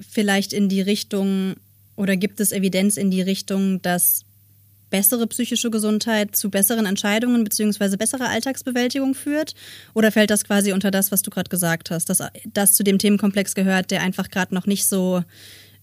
vielleicht 0.00 0.52
in 0.52 0.68
die 0.68 0.80
Richtung 0.80 1.54
oder 1.96 2.16
gibt 2.16 2.40
es 2.40 2.52
Evidenz 2.52 2.96
in 2.96 3.10
die 3.10 3.20
Richtung, 3.20 3.82
dass 3.82 4.22
bessere 4.90 5.26
psychische 5.26 5.70
Gesundheit 5.70 6.36
zu 6.36 6.50
besseren 6.50 6.86
Entscheidungen 6.86 7.44
bzw. 7.44 7.96
besserer 7.96 8.28
Alltagsbewältigung 8.28 9.14
führt? 9.14 9.54
Oder 9.92 10.10
fällt 10.10 10.30
das 10.30 10.44
quasi 10.44 10.72
unter 10.72 10.90
das, 10.90 11.12
was 11.12 11.22
du 11.22 11.30
gerade 11.30 11.50
gesagt 11.50 11.90
hast, 11.90 12.08
dass 12.08 12.22
das 12.52 12.74
zu 12.74 12.82
dem 12.82 12.98
Themenkomplex 12.98 13.54
gehört, 13.54 13.90
der 13.90 14.02
einfach 14.02 14.30
gerade 14.30 14.54
noch 14.54 14.66
nicht 14.66 14.86
so 14.86 15.22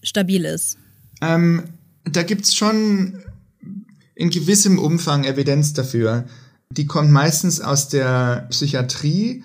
stabil 0.01 0.45
ist? 0.45 0.77
Ähm, 1.21 1.65
da 2.05 2.21
es 2.21 2.55
schon 2.55 3.21
in 4.15 4.29
gewissem 4.29 4.79
Umfang 4.79 5.23
Evidenz 5.23 5.73
dafür. 5.73 6.25
Die 6.71 6.85
kommt 6.85 7.11
meistens 7.11 7.59
aus 7.59 7.89
der 7.89 8.47
Psychiatrie, 8.49 9.43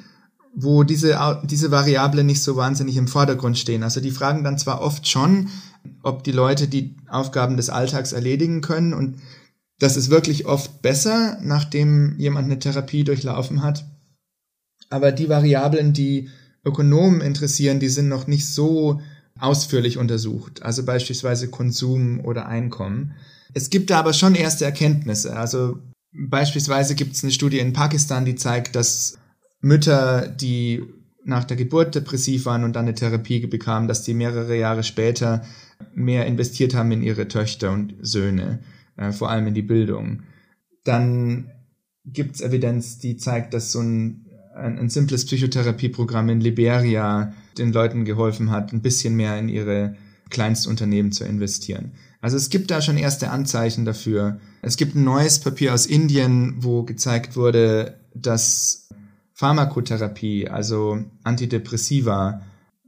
wo 0.54 0.85
diese, 0.85 1.18
diese 1.44 1.70
Variable 1.70 2.25
nicht 2.25 2.42
so 2.42 2.56
wahnsinnig 2.56 2.96
im 2.96 3.08
Vordergrund 3.08 3.58
stehen. 3.58 3.82
Also 3.82 4.00
die 4.00 4.11
fragen 4.11 4.42
dann 4.42 4.58
zwar 4.58 4.80
oft 4.80 5.06
schon, 5.06 5.49
ob 6.02 6.25
die 6.25 6.32
Leute 6.32 6.66
die 6.68 6.96
Aufgaben 7.08 7.56
des 7.56 7.68
Alltags 7.68 8.12
erledigen 8.12 8.61
können 8.61 8.94
und 8.94 9.16
das 9.78 9.96
ist 9.96 10.08
wirklich 10.08 10.46
oft 10.46 10.80
besser, 10.80 11.38
nachdem 11.42 12.18
jemand 12.18 12.46
eine 12.46 12.58
Therapie 12.58 13.04
durchlaufen 13.04 13.62
hat. 13.62 13.85
Aber 14.88 15.12
die 15.12 15.28
Variablen, 15.28 15.92
die 15.92 16.30
Ökonomen 16.64 17.20
interessieren, 17.20 17.78
die 17.78 17.88
sind 17.88 18.08
noch 18.08 18.26
nicht 18.26 18.49
so 18.49 19.00
ausführlich 19.38 19.99
untersucht. 19.99 20.62
Also 20.62 20.85
beispielsweise 20.85 21.49
Konsum 21.49 22.20
oder 22.25 22.46
Einkommen. 22.46 23.14
Es 23.54 23.70
gibt 23.70 23.90
da 23.90 23.98
aber 23.98 24.12
schon 24.12 24.34
erste 24.34 24.64
Erkenntnisse. 24.64 25.36
Also 25.36 25.78
beispielsweise 26.12 26.94
gibt 26.94 27.14
es 27.14 27.22
eine 27.22 27.32
Studie 27.32 27.58
in 27.58 27.72
Pakistan, 27.72 28.24
die 28.24 28.34
zeigt, 28.34 28.76
dass 28.76 29.18
Mütter, 29.60 30.28
die 30.28 30.82
nach 31.24 31.44
der 31.44 31.56
Geburt 31.56 31.94
depressiv 31.94 32.46
waren 32.46 32.64
und 32.64 32.74
dann 32.74 32.84
eine 32.84 32.94
Therapie 32.94 33.44
bekamen, 33.46 33.88
dass 33.88 34.02
die 34.02 34.14
mehrere 34.14 34.56
Jahre 34.56 34.84
später 34.84 35.44
mehr 35.94 36.26
investiert 36.26 36.74
haben 36.74 36.92
in 36.92 37.02
ihre 37.02 37.28
Töchter 37.28 37.72
und 37.72 37.94
Söhne, 38.00 38.60
äh, 38.96 39.12
vor 39.12 39.30
allem 39.30 39.48
in 39.48 39.54
die 39.54 39.62
Bildung. 39.62 40.22
Dann 40.84 41.50
gibt 42.04 42.36
es 42.36 42.40
Evidenz, 42.40 42.98
die 42.98 43.16
zeigt, 43.16 43.54
dass 43.54 43.72
so 43.72 43.80
ein, 43.80 44.26
ein, 44.54 44.78
ein 44.78 44.88
simples 44.88 45.26
Psychotherapieprogramm 45.26 46.28
in 46.28 46.40
Liberia 46.40 47.32
den 47.58 47.72
Leuten 47.72 48.04
geholfen 48.04 48.50
hat, 48.50 48.72
ein 48.72 48.82
bisschen 48.82 49.16
mehr 49.16 49.36
in 49.38 49.48
ihre 49.48 49.96
Kleinstunternehmen 50.30 51.10
zu 51.10 51.24
investieren. 51.24 51.92
Also 52.20 52.37
es 52.37 52.50
gibt 52.50 52.70
da 52.70 52.80
schon 52.80 52.96
erste 52.96 53.30
Anzeichen 53.30 53.85
dafür. 53.85 54.40
Es 54.62 54.76
gibt 54.76 54.94
ein 54.94 55.04
neues 55.04 55.38
Papier 55.38 55.75
aus 55.75 55.87
Indien, 55.87 56.56
wo 56.58 56.82
gezeigt 56.82 57.37
wurde, 57.37 58.00
dass 58.14 58.88
Pharmakotherapie, 59.35 60.49
also 60.49 61.04
Antidepressiva, 61.23 62.42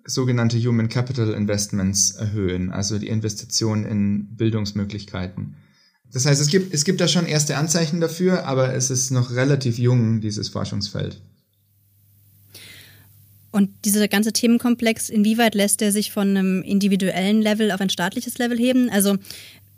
sogenannte 0.04 0.58
Human 0.58 0.88
Capital 0.88 1.34
Investments 1.34 2.12
erhöhen, 2.12 2.70
also 2.72 2.98
die 2.98 3.08
Investition 3.08 3.84
in 3.84 4.34
Bildungsmöglichkeiten. 4.36 5.56
Das 6.10 6.24
heißt, 6.24 6.40
es 6.40 6.48
gibt, 6.48 6.72
es 6.72 6.84
gibt 6.84 7.00
da 7.02 7.08
schon 7.08 7.26
erste 7.26 7.58
Anzeichen 7.58 8.00
dafür, 8.00 8.46
aber 8.46 8.72
es 8.72 8.90
ist 8.90 9.10
noch 9.10 9.30
relativ 9.32 9.78
jung, 9.78 10.20
dieses 10.22 10.48
Forschungsfeld. 10.48 11.20
Und 13.50 13.70
dieser 13.84 14.08
ganze 14.08 14.32
Themenkomplex, 14.32 15.08
inwieweit 15.08 15.54
lässt 15.54 15.80
er 15.80 15.92
sich 15.92 16.12
von 16.12 16.36
einem 16.36 16.62
individuellen 16.62 17.40
Level 17.40 17.70
auf 17.72 17.80
ein 17.80 17.90
staatliches 17.90 18.38
Level 18.38 18.58
heben? 18.58 18.90
Also 18.90 19.16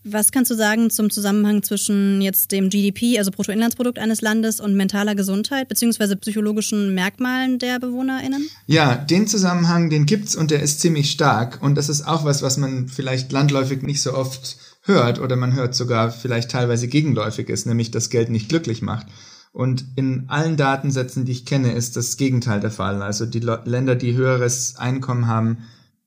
was 0.02 0.32
kannst 0.32 0.50
du 0.50 0.54
sagen 0.54 0.88
zum 0.88 1.10
Zusammenhang 1.10 1.62
zwischen 1.62 2.22
jetzt 2.22 2.52
dem 2.52 2.70
GDP, 2.70 3.18
also 3.18 3.30
Bruttoinlandsprodukt 3.30 3.98
eines 3.98 4.22
Landes 4.22 4.58
und 4.58 4.74
mentaler 4.74 5.14
Gesundheit 5.14 5.68
beziehungsweise 5.68 6.16
psychologischen 6.16 6.94
Merkmalen 6.94 7.58
der 7.58 7.78
BewohnerInnen? 7.78 8.48
Ja, 8.66 8.94
den 8.94 9.26
Zusammenhang, 9.26 9.90
den 9.90 10.06
gibt's 10.06 10.34
und 10.34 10.50
der 10.50 10.62
ist 10.62 10.80
ziemlich 10.80 11.10
stark. 11.10 11.62
Und 11.62 11.74
das 11.74 11.90
ist 11.90 12.06
auch 12.06 12.24
was, 12.24 12.40
was 12.40 12.56
man 12.56 12.88
vielleicht 12.88 13.30
landläufig 13.30 13.82
nicht 13.82 14.00
so 14.00 14.14
oft 14.14 14.56
hört 14.82 15.20
oder 15.20 15.36
man 15.36 15.54
hört 15.54 15.74
sogar 15.74 16.10
vielleicht 16.10 16.50
teilweise 16.50 16.88
gegenläufig 16.88 17.50
ist, 17.50 17.66
nämlich 17.66 17.90
dass 17.90 18.08
Geld 18.08 18.30
nicht 18.30 18.48
glücklich 18.48 18.80
macht. 18.80 19.06
Und 19.52 19.85
in 19.97 20.28
allen 20.28 20.57
Datensätzen, 20.57 21.25
die 21.25 21.33
ich 21.33 21.45
kenne, 21.45 21.73
ist 21.73 21.97
das 21.97 22.16
Gegenteil 22.16 22.61
der 22.61 22.71
Fall. 22.71 23.02
Also 23.02 23.26
die 23.26 23.40
Länder, 23.40 23.97
die 23.97 24.14
höheres 24.14 24.76
Einkommen 24.76 25.26
haben, 25.26 25.59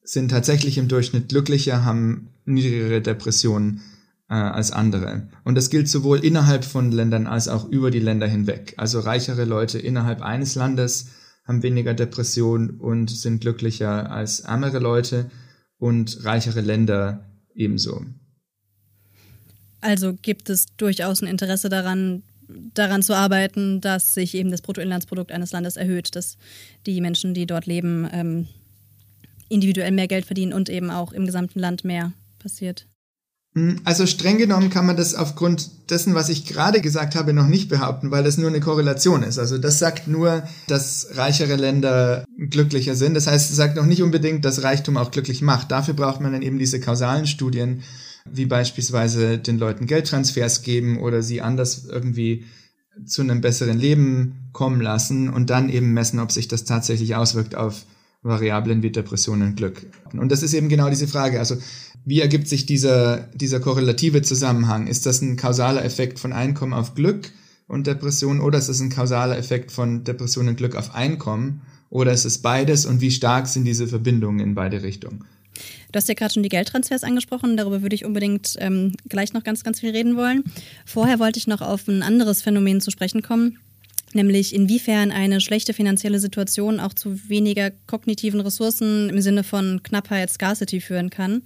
sind 0.02 0.30
tatsächlich 0.30 0.78
im 0.78 0.88
Durchschnitt 0.88 1.30
glücklicher, 1.30 1.84
haben 1.84 2.30
niedrigere 2.46 3.02
Depressionen 3.02 3.82
äh, 4.30 4.36
als 4.36 4.72
andere. 4.72 5.28
Und 5.44 5.56
das 5.56 5.70
gilt 5.70 5.90
sowohl 5.90 6.20
innerhalb 6.20 6.66
von 6.66 6.92
Ländern 6.92 7.28
als 7.28 7.48
auch 7.48 7.68
über 7.68 7.92
die 7.92 8.00
Länder 8.00 8.28
hinweg. 8.28 8.74
Also 8.78 9.00
reichere 9.00 9.46
Leute 9.46 9.80
innerhalb 9.80 10.22
eines 10.22 10.56
Landes 10.56 11.10
haben 11.46 11.64
weniger 11.64 11.94
Depressionen 11.94 12.80
und 12.80 13.10
sind 13.10 13.42
glücklicher 13.42 14.12
als 14.12 14.42
ärmere 14.42 14.80
Leute 14.80 15.30
und 15.78 16.24
reichere 16.24 16.62
Länder 16.62 17.30
ebenso. 17.54 18.06
Also 19.82 20.14
gibt 20.14 20.50
es 20.50 20.68
durchaus 20.78 21.22
ein 21.22 21.28
Interesse 21.28 21.68
daran, 21.68 22.24
daran 22.74 23.02
zu 23.02 23.16
arbeiten, 23.16 23.82
dass 23.82 24.14
sich 24.14 24.36
eben 24.36 24.52
das 24.52 24.62
Bruttoinlandsprodukt 24.62 25.32
eines 25.32 25.52
Landes 25.52 25.78
erhöht, 25.78 26.16
dass 26.16 26.38
die 26.86 27.02
Menschen, 27.02 27.34
die 27.34 27.46
dort 27.46 27.66
leben, 27.66 28.08
ähm, 28.12 28.48
individuell 29.50 29.92
mehr 29.92 30.08
Geld 30.08 30.26
verdienen 30.26 30.54
und 30.54 30.70
eben 30.70 30.90
auch 30.90 31.14
im 31.14 31.26
gesamten 31.26 31.60
Land 31.60 31.84
mehr 31.84 32.14
passiert. 32.40 32.88
Hm, 33.56 33.82
also 33.84 34.08
streng 34.08 34.40
genommen 34.40 34.72
kann 34.72 34.86
man 34.86 34.98
das 34.98 35.14
aufgrund 35.14 35.92
dessen, 35.92 36.16
was 36.16 36.30
ich 36.30 36.46
gerade 36.46 36.82
gesagt 36.82 37.14
habe, 37.16 37.34
noch 37.34 37.48
nicht 37.48 37.70
behaupten, 37.70 38.10
weil 38.10 38.24
das 38.24 38.38
nur 38.38 38.50
eine 38.50 38.60
Korrelation 38.60 39.22
ist. 39.22 39.38
Also 39.38 39.60
das 39.60 39.78
sagt 39.78 40.08
nur, 40.08 40.44
dass 40.68 41.10
reichere 41.14 41.56
Länder 41.56 42.26
glücklicher 42.50 42.96
sind. 42.96 43.14
Das 43.14 43.28
heißt, 43.28 43.52
es 43.52 43.56
sagt 43.56 43.76
noch 43.76 43.86
nicht 43.86 44.02
unbedingt, 44.02 44.44
dass 44.44 44.64
Reichtum 44.64 44.98
auch 44.98 45.12
glücklich 45.12 45.42
macht. 45.44 45.72
Dafür 45.72 45.94
braucht 45.94 46.20
man 46.20 46.32
dann 46.32 46.42
eben 46.42 46.58
diese 46.58 46.80
kausalen 46.80 47.28
Studien, 47.28 47.84
wie 48.30 48.46
beispielsweise 48.46 49.38
den 49.38 49.58
Leuten 49.58 49.86
Geldtransfers 49.86 50.62
geben 50.62 51.00
oder 51.00 51.22
sie 51.22 51.42
anders 51.42 51.86
irgendwie 51.86 52.46
zu 53.06 53.22
einem 53.22 53.42
besseren 53.42 53.80
Leben 53.80 54.50
kommen 54.52 54.82
lassen 54.82 55.30
und 55.30 55.50
dann 55.50 55.70
eben 55.70 55.94
messen, 55.94 56.20
ob 56.20 56.32
sich 56.32 56.48
das 56.48 56.64
tatsächlich 56.64 57.16
auswirkt 57.16 57.56
auf 57.56 57.86
Variablen 58.22 58.84
wie 58.84 58.92
Depressionen 58.92 59.50
und 59.50 59.56
Glück. 59.58 59.86
Und 60.14 60.32
das 60.32 60.44
ist 60.44 60.54
eben 60.54 60.70
genau 60.70 60.90
diese 60.90 61.08
Frage. 61.08 61.40
Also 61.40 61.58
wie 62.06 62.22
ergibt 62.22 62.48
sich 62.48 62.66
dieser, 62.66 63.30
dieser 63.34 63.60
korrelative 63.60 64.22
Zusammenhang? 64.22 64.88
Ist 64.88 65.06
das 65.06 65.22
ein 65.22 65.36
kausaler 65.36 65.84
Effekt 65.84 66.20
von 66.20 66.32
Einkommen 66.32 66.74
auf 66.74 66.96
Glück 66.96 67.32
und 67.68 67.88
Depression 67.88 68.40
oder 68.40 68.58
ist 68.60 68.70
es 68.70 68.80
ein 68.80 68.90
kausaler 68.90 69.38
Effekt 69.38 69.72
von 69.72 70.04
Depression 70.04 70.48
und 70.48 70.58
Glück 70.58 70.76
auf 70.76 70.96
Einkommen? 70.96 71.62
Oder 71.90 72.12
ist 72.12 72.26
es 72.26 72.40
beides 72.40 72.86
und 72.86 73.02
wie 73.02 73.12
stark 73.12 73.48
sind 73.48 73.66
diese 73.66 73.88
Verbindungen 73.88 74.40
in 74.40 74.56
beide 74.56 74.82
Richtungen? 74.82 75.26
Du 75.92 75.98
hast 75.98 76.08
ja 76.08 76.14
gerade 76.14 76.34
schon 76.34 76.44
die 76.44 76.50
Geldtransfers 76.50 77.04
angesprochen, 77.04 77.58
darüber 77.58 77.82
würde 77.82 77.96
ich 77.96 78.06
unbedingt 78.06 78.56
ähm, 78.60 78.94
gleich 79.08 79.34
noch 79.34 79.44
ganz, 79.44 79.64
ganz 79.64 79.80
viel 79.80 79.92
reden 79.92 80.16
wollen. 80.16 80.44
Vorher 80.86 81.20
wollte 81.20 81.40
ich 81.40 81.48
noch 81.48 81.62
auf 81.62 81.88
ein 81.88 82.04
anderes 82.04 82.42
Phänomen 82.42 82.82
zu 82.82 82.92
sprechen 82.92 83.22
kommen, 83.22 83.60
nämlich 84.14 84.54
inwiefern 84.54 85.12
eine 85.12 85.42
schlechte 85.42 85.74
finanzielle 85.74 86.20
Situation 86.20 86.80
auch 86.80 86.94
zu 86.94 87.30
weniger 87.30 87.72
kognitiven 87.88 88.42
Ressourcen 88.42 89.10
im 89.10 89.22
Sinne 89.22 89.44
von 89.44 89.82
Knappheit, 89.84 90.30
Scarcity 90.30 90.82
führen 90.82 91.10
kann. 91.10 91.44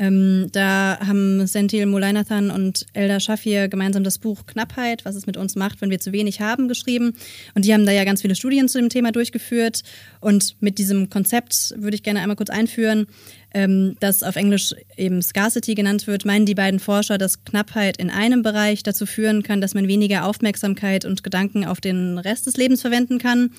Ähm, 0.00 0.46
da 0.52 0.98
haben 1.06 1.46
Sentil 1.46 1.84
Mulainathan 1.84 2.50
und 2.50 2.86
Elda 2.94 3.20
Shafir 3.20 3.68
gemeinsam 3.68 4.02
das 4.02 4.18
Buch 4.18 4.46
Knappheit, 4.46 5.04
was 5.04 5.14
es 5.14 5.26
mit 5.26 5.36
uns 5.36 5.56
macht, 5.56 5.82
wenn 5.82 5.90
wir 5.90 6.00
zu 6.00 6.10
wenig 6.10 6.40
haben, 6.40 6.68
geschrieben. 6.68 7.12
Und 7.54 7.66
die 7.66 7.74
haben 7.74 7.84
da 7.84 7.92
ja 7.92 8.04
ganz 8.04 8.22
viele 8.22 8.34
Studien 8.34 8.66
zu 8.66 8.78
dem 8.78 8.88
Thema 8.88 9.12
durchgeführt. 9.12 9.82
Und 10.20 10.56
mit 10.60 10.78
diesem 10.78 11.10
Konzept 11.10 11.74
würde 11.76 11.96
ich 11.96 12.02
gerne 12.02 12.20
einmal 12.20 12.36
kurz 12.36 12.48
einführen, 12.48 13.08
ähm, 13.52 13.96
das 14.00 14.22
auf 14.22 14.36
Englisch 14.36 14.74
eben 14.96 15.20
Scarcity 15.20 15.74
genannt 15.74 16.06
wird, 16.06 16.24
meinen 16.24 16.46
die 16.46 16.54
beiden 16.54 16.80
Forscher, 16.80 17.18
dass 17.18 17.44
Knappheit 17.44 17.98
in 17.98 18.08
einem 18.08 18.40
Bereich 18.40 18.82
dazu 18.82 19.04
führen 19.04 19.42
kann, 19.42 19.60
dass 19.60 19.74
man 19.74 19.86
weniger 19.86 20.24
Aufmerksamkeit 20.24 21.04
und 21.04 21.22
Gedanken 21.22 21.66
auf 21.66 21.82
den 21.82 22.16
Rest 22.16 22.46
des 22.46 22.56
Lebens 22.56 22.80
verwenden 22.80 23.18
kann. 23.18 23.50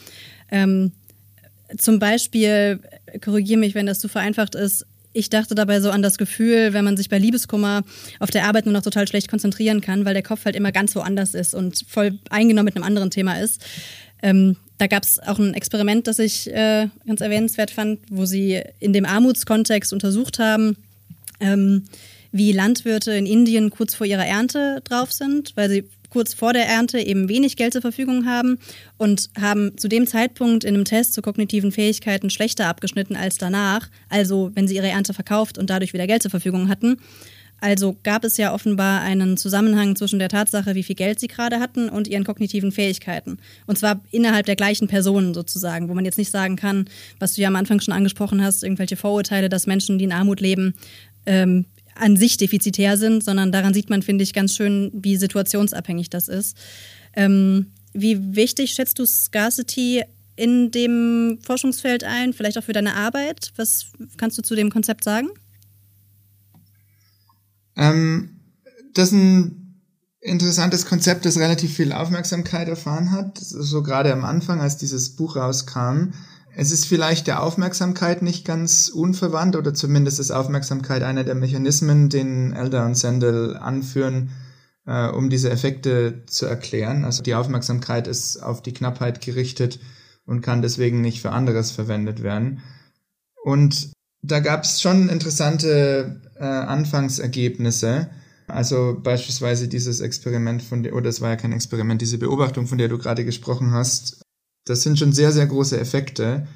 Ähm, 0.50 0.92
zum 1.78 2.00
Beispiel, 2.00 2.80
korrigiere 3.24 3.60
mich, 3.60 3.76
wenn 3.76 3.86
das 3.86 4.00
zu 4.00 4.08
vereinfacht 4.08 4.56
ist, 4.56 4.88
ich 5.14 5.30
dachte 5.30 5.56
dabei 5.56 5.82
so 5.82 5.92
an 5.92 6.02
das 6.02 6.18
Gefühl, 6.18 6.74
wenn 6.74 6.86
man 6.86 6.98
sich 6.98 7.10
bei 7.10 7.18
Liebeskummer 7.18 7.84
auf 8.20 8.32
der 8.32 8.46
Arbeit 8.46 8.66
nur 8.66 8.74
noch 8.74 8.82
total 8.82 9.08
schlecht 9.08 9.30
konzentrieren 9.30 9.82
kann, 9.82 10.06
weil 10.06 10.14
der 10.14 10.24
Kopf 10.24 10.46
halt 10.46 10.56
immer 10.56 10.72
ganz 10.72 10.96
woanders 10.96 11.34
ist 11.34 11.54
und 11.54 11.86
voll 11.88 12.18
eingenommen 12.30 12.66
mit 12.66 12.76
einem 12.76 12.86
anderen 12.86 13.12
Thema 13.12 13.40
ist. 13.40 13.64
Ähm, 14.22 14.56
da 14.78 14.88
gab 14.88 15.04
es 15.04 15.20
auch 15.20 15.38
ein 15.38 15.54
Experiment, 15.54 16.08
das 16.08 16.20
ich 16.20 16.52
äh, 16.52 16.88
ganz 17.06 17.22
erwähnenswert 17.22 17.72
fand, 17.72 18.00
wo 18.10 18.26
sie 18.26 18.62
in 18.80 18.94
dem 18.94 19.06
Armutskontext 19.06 19.94
untersucht 19.94 20.40
haben, 20.40 20.78
ähm, 21.40 21.84
wie 22.32 22.52
Landwirte 22.52 23.12
in 23.12 23.26
Indien 23.26 23.70
kurz 23.70 23.94
vor 23.94 24.08
ihrer 24.08 24.26
Ernte 24.26 24.82
drauf 24.84 25.12
sind, 25.12 25.52
weil 25.56 25.70
sie 25.70 25.84
kurz 26.12 26.36
vor 26.36 26.54
der 26.54 26.68
Ernte 26.68 27.00
eben 27.00 27.28
wenig 27.28 27.56
Geld 27.56 27.74
zur 27.74 27.82
Verfügung 27.82 28.28
haben 28.28 28.60
und 28.98 29.30
haben 29.40 29.76
zu 29.78 29.88
dem 29.88 30.06
Zeitpunkt 30.06 30.64
in 30.64 30.76
einem 30.76 30.86
Test 30.86 31.14
zu 31.14 31.24
kognitiven 31.24 31.72
Fähigkeiten 31.72 32.30
schlechter 32.30 32.68
abgeschnitten 32.68 33.16
als 33.16 33.38
danach, 33.38 33.90
also 34.10 34.52
wenn 34.54 34.68
sie 34.68 34.76
ihre 34.76 34.90
Ernte 34.90 35.14
verkauft 35.14 35.58
und 35.58 35.70
dadurch 35.70 35.94
wieder 35.94 36.06
Geld 36.06 36.22
zur 36.22 36.32
Verfügung 36.32 36.70
hatten. 36.70 36.98
Also 37.64 37.96
gab 38.02 38.24
es 38.24 38.38
ja 38.38 38.54
offenbar 38.54 39.02
einen 39.02 39.38
Zusammenhang 39.38 39.96
zwischen 39.96 40.18
der 40.18 40.30
Tatsache, 40.30 40.74
wie 40.74 40.82
viel 40.82 40.96
Geld 40.96 41.20
sie 41.20 41.28
gerade 41.28 41.60
hatten 41.60 41.90
und 41.90 42.08
ihren 42.08 42.24
kognitiven 42.24 42.72
Fähigkeiten. 42.72 43.38
Und 43.68 43.78
zwar 43.78 44.02
innerhalb 44.10 44.48
der 44.48 44.56
gleichen 44.56 44.88
Personen 44.88 45.36
sozusagen, 45.36 45.88
wo 45.88 45.94
man 45.94 46.04
jetzt 46.04 46.18
nicht 46.18 46.32
sagen 46.32 46.56
kann, 46.56 46.86
was 47.20 47.36
du 47.36 47.42
ja 47.42 47.50
am 47.50 47.56
Anfang 47.56 47.80
schon 47.80 47.94
angesprochen 47.94 48.44
hast, 48.44 48.64
irgendwelche 48.64 48.98
Vorurteile, 48.98 49.48
dass 49.48 49.68
Menschen, 49.68 50.00
die 50.00 50.06
in 50.06 50.12
Armut 50.12 50.42
leben, 50.42 50.74
ähm, 51.28 51.66
an 51.96 52.18
sich 52.18 52.38
defizitär 52.38 52.98
sind, 52.98 53.24
sondern 53.24 53.52
daran 53.52 53.74
sieht 53.74 53.90
man, 53.90 54.02
finde 54.02 54.24
ich, 54.24 54.34
ganz 54.34 54.56
schön, 54.56 54.92
wie 54.94 55.18
situationsabhängig 55.18 56.10
das 56.10 56.28
ist. 56.28 56.58
Ähm, 57.14 57.68
wie 57.94 58.36
wichtig 58.36 58.72
schätzt 58.72 59.00
du 59.00 59.06
Scarcity 59.06 60.04
in 60.36 60.72
dem 60.72 61.40
Forschungsfeld 61.44 62.04
ein, 62.04 62.34
vielleicht 62.34 62.58
auch 62.58 62.64
für 62.64 62.74
deine 62.74 62.96
Arbeit? 62.96 63.52
Was 63.58 63.88
kannst 64.18 64.38
du 64.38 64.42
zu 64.42 64.56
dem 64.56 64.70
Konzept 64.70 65.04
sagen? 65.04 65.30
Ähm, 67.76 68.40
das 68.94 69.08
ist 69.08 69.14
ein 69.14 69.82
interessantes 70.22 70.86
Konzept, 70.86 71.26
das 71.26 71.38
relativ 71.38 71.76
viel 71.76 71.92
Aufmerksamkeit 71.92 72.68
erfahren 72.68 73.12
hat. 73.12 73.38
So 73.40 73.84
gerade 73.84 74.14
am 74.14 74.24
Anfang, 74.24 74.62
als 74.62 74.78
dieses 74.78 75.16
Buch 75.16 75.36
rauskam, 75.36 76.14
es 76.56 76.72
ist 76.72 76.86
vielleicht 76.86 77.28
der 77.28 77.44
Aufmerksamkeit 77.44 78.22
nicht 78.22 78.46
ganz 78.46 78.90
unverwandt 78.90 79.56
oder 79.56 79.74
zumindest 79.74 80.20
ist 80.20 80.32
Aufmerksamkeit 80.32 81.04
einer 81.04 81.24
der 81.24 81.36
Mechanismen, 81.36 82.10
den 82.10 82.54
Elder 82.54 82.86
und 82.86 82.98
Sandel 82.98 83.58
anführen, 83.58 84.32
äh, 84.86 85.08
um 85.08 85.30
diese 85.30 85.50
Effekte 85.50 86.24
zu 86.26 86.46
erklären. 86.46 87.06
Also 87.06 87.24
die 87.24 87.36
Aufmerksamkeit 87.36 88.08
ist 88.08 88.38
auf 88.38 88.62
die 88.62 88.74
Knappheit 88.74 89.22
gerichtet 89.22 89.80
und 90.26 90.42
kann 90.42 90.62
deswegen 90.62 91.02
nicht 91.02 91.22
für 91.22 91.32
anderes 91.32 91.72
verwendet 91.72 92.22
werden. 92.22 92.62
Und 93.44 93.92
da 94.22 94.40
gab 94.40 94.64
es 94.64 94.82
schon 94.82 95.10
interessante 95.10 96.22
äh, 96.36 96.44
Anfangsergebnisse. 96.44 98.10
Also 98.48 99.00
beispielsweise 99.02 99.68
dieses 99.68 100.02
Experiment 100.02 100.62
von 100.62 100.84
der, 100.84 100.96
oder 100.96 101.10
es 101.10 101.22
war 101.22 101.30
ja 101.30 101.36
kein 101.38 101.54
Experiment, 101.54 102.02
diese 102.02 102.18
Beobachtung, 102.18 102.68
von 102.68 102.78
der 102.78 102.90
du 102.90 102.98
gerade 102.98 103.24
gesprochen 103.24 103.72
hast, 103.72 104.22
das 104.66 104.82
sind 104.82 105.00
schon 105.00 105.14
sehr, 105.14 105.32
sehr 105.32 105.48
große 105.48 105.80
Effekte. 105.80 106.48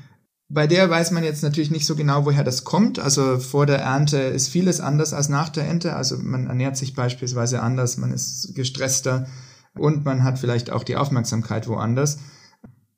Bei 0.47 0.67
der 0.67 0.89
weiß 0.89 1.11
man 1.11 1.23
jetzt 1.23 1.41
natürlich 1.41 1.71
nicht 1.71 1.87
so 1.87 1.95
genau, 1.95 2.25
woher 2.25 2.43
das 2.43 2.63
kommt. 2.63 2.99
Also 2.99 3.39
vor 3.39 3.65
der 3.65 3.79
Ernte 3.79 4.17
ist 4.17 4.49
vieles 4.49 4.79
anders 4.79 5.13
als 5.13 5.27
nach 5.27 5.49
der 5.49 5.65
Ernte. 5.65 5.95
Also 5.95 6.17
man 6.17 6.47
ernährt 6.47 6.77
sich 6.77 6.93
beispielsweise 6.93 7.61
anders, 7.61 7.97
man 7.97 8.11
ist 8.11 8.53
gestresster 8.53 9.27
und 9.73 10.05
man 10.05 10.23
hat 10.23 10.37
vielleicht 10.37 10.69
auch 10.69 10.83
die 10.83 10.97
Aufmerksamkeit 10.97 11.67
woanders. 11.67 12.19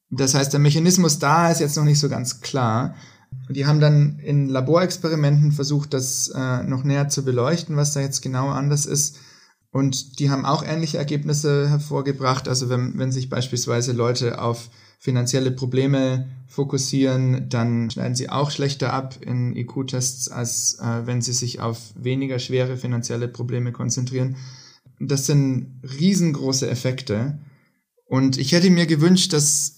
Das 0.10 0.36
heißt, 0.36 0.52
der 0.54 0.60
Mechanismus 0.60 1.20
da 1.20 1.50
ist 1.50 1.60
jetzt 1.60 1.78
noch 1.78 1.84
nicht 1.84 2.00
so 2.00 2.10
ganz 2.10 2.42
klar. 2.42 2.96
Die 3.50 3.66
haben 3.66 3.80
dann 3.80 4.20
in 4.20 4.50
Laborexperimenten 4.50 5.52
versucht, 5.52 5.94
das 5.94 6.30
äh, 6.30 6.64
noch 6.64 6.84
näher 6.84 7.10
zu 7.10 7.24
beleuchten, 7.24 7.78
was 7.78 7.94
da 7.94 8.02
jetzt 8.02 8.22
genau 8.22 8.50
anders 8.50 8.86
ist. 8.86 9.18
Und 9.72 10.20
die 10.20 10.30
haben 10.30 10.46
auch 10.46 10.64
ähnliche 10.64 10.98
Ergebnisse 10.98 11.70
hervorgebracht. 11.70 12.48
Also 12.48 12.70
wenn, 12.70 12.98
wenn 12.98 13.12
sich 13.12 13.30
beispielsweise 13.30 13.92
Leute 13.92 14.42
auf 14.42 14.70
finanzielle 14.98 15.52
Probleme 15.52 16.28
fokussieren, 16.48 17.50
dann 17.50 17.90
schneiden 17.92 18.16
sie 18.16 18.30
auch 18.30 18.52
schlechter 18.52 18.94
ab 18.94 19.18
in 19.22 19.56
IQ-Tests, 19.56 20.30
als 20.30 20.80
äh, 20.80 21.06
wenn 21.06 21.22
sie 21.22 21.34
sich 21.34 21.60
auf 21.60 21.94
weniger 21.96 22.40
schwere 22.40 22.78
finanzielle 22.78 23.28
Probleme 23.28 23.72
konzentrieren. 23.72 24.38
Das 25.00 25.26
sind 25.26 25.82
riesengroße 25.84 26.70
Effekte. 26.70 27.40
Und 28.06 28.38
ich 28.38 28.54
hätte 28.54 28.70
mir 28.70 28.88
gewünscht, 28.88 29.34
dass 29.34 29.78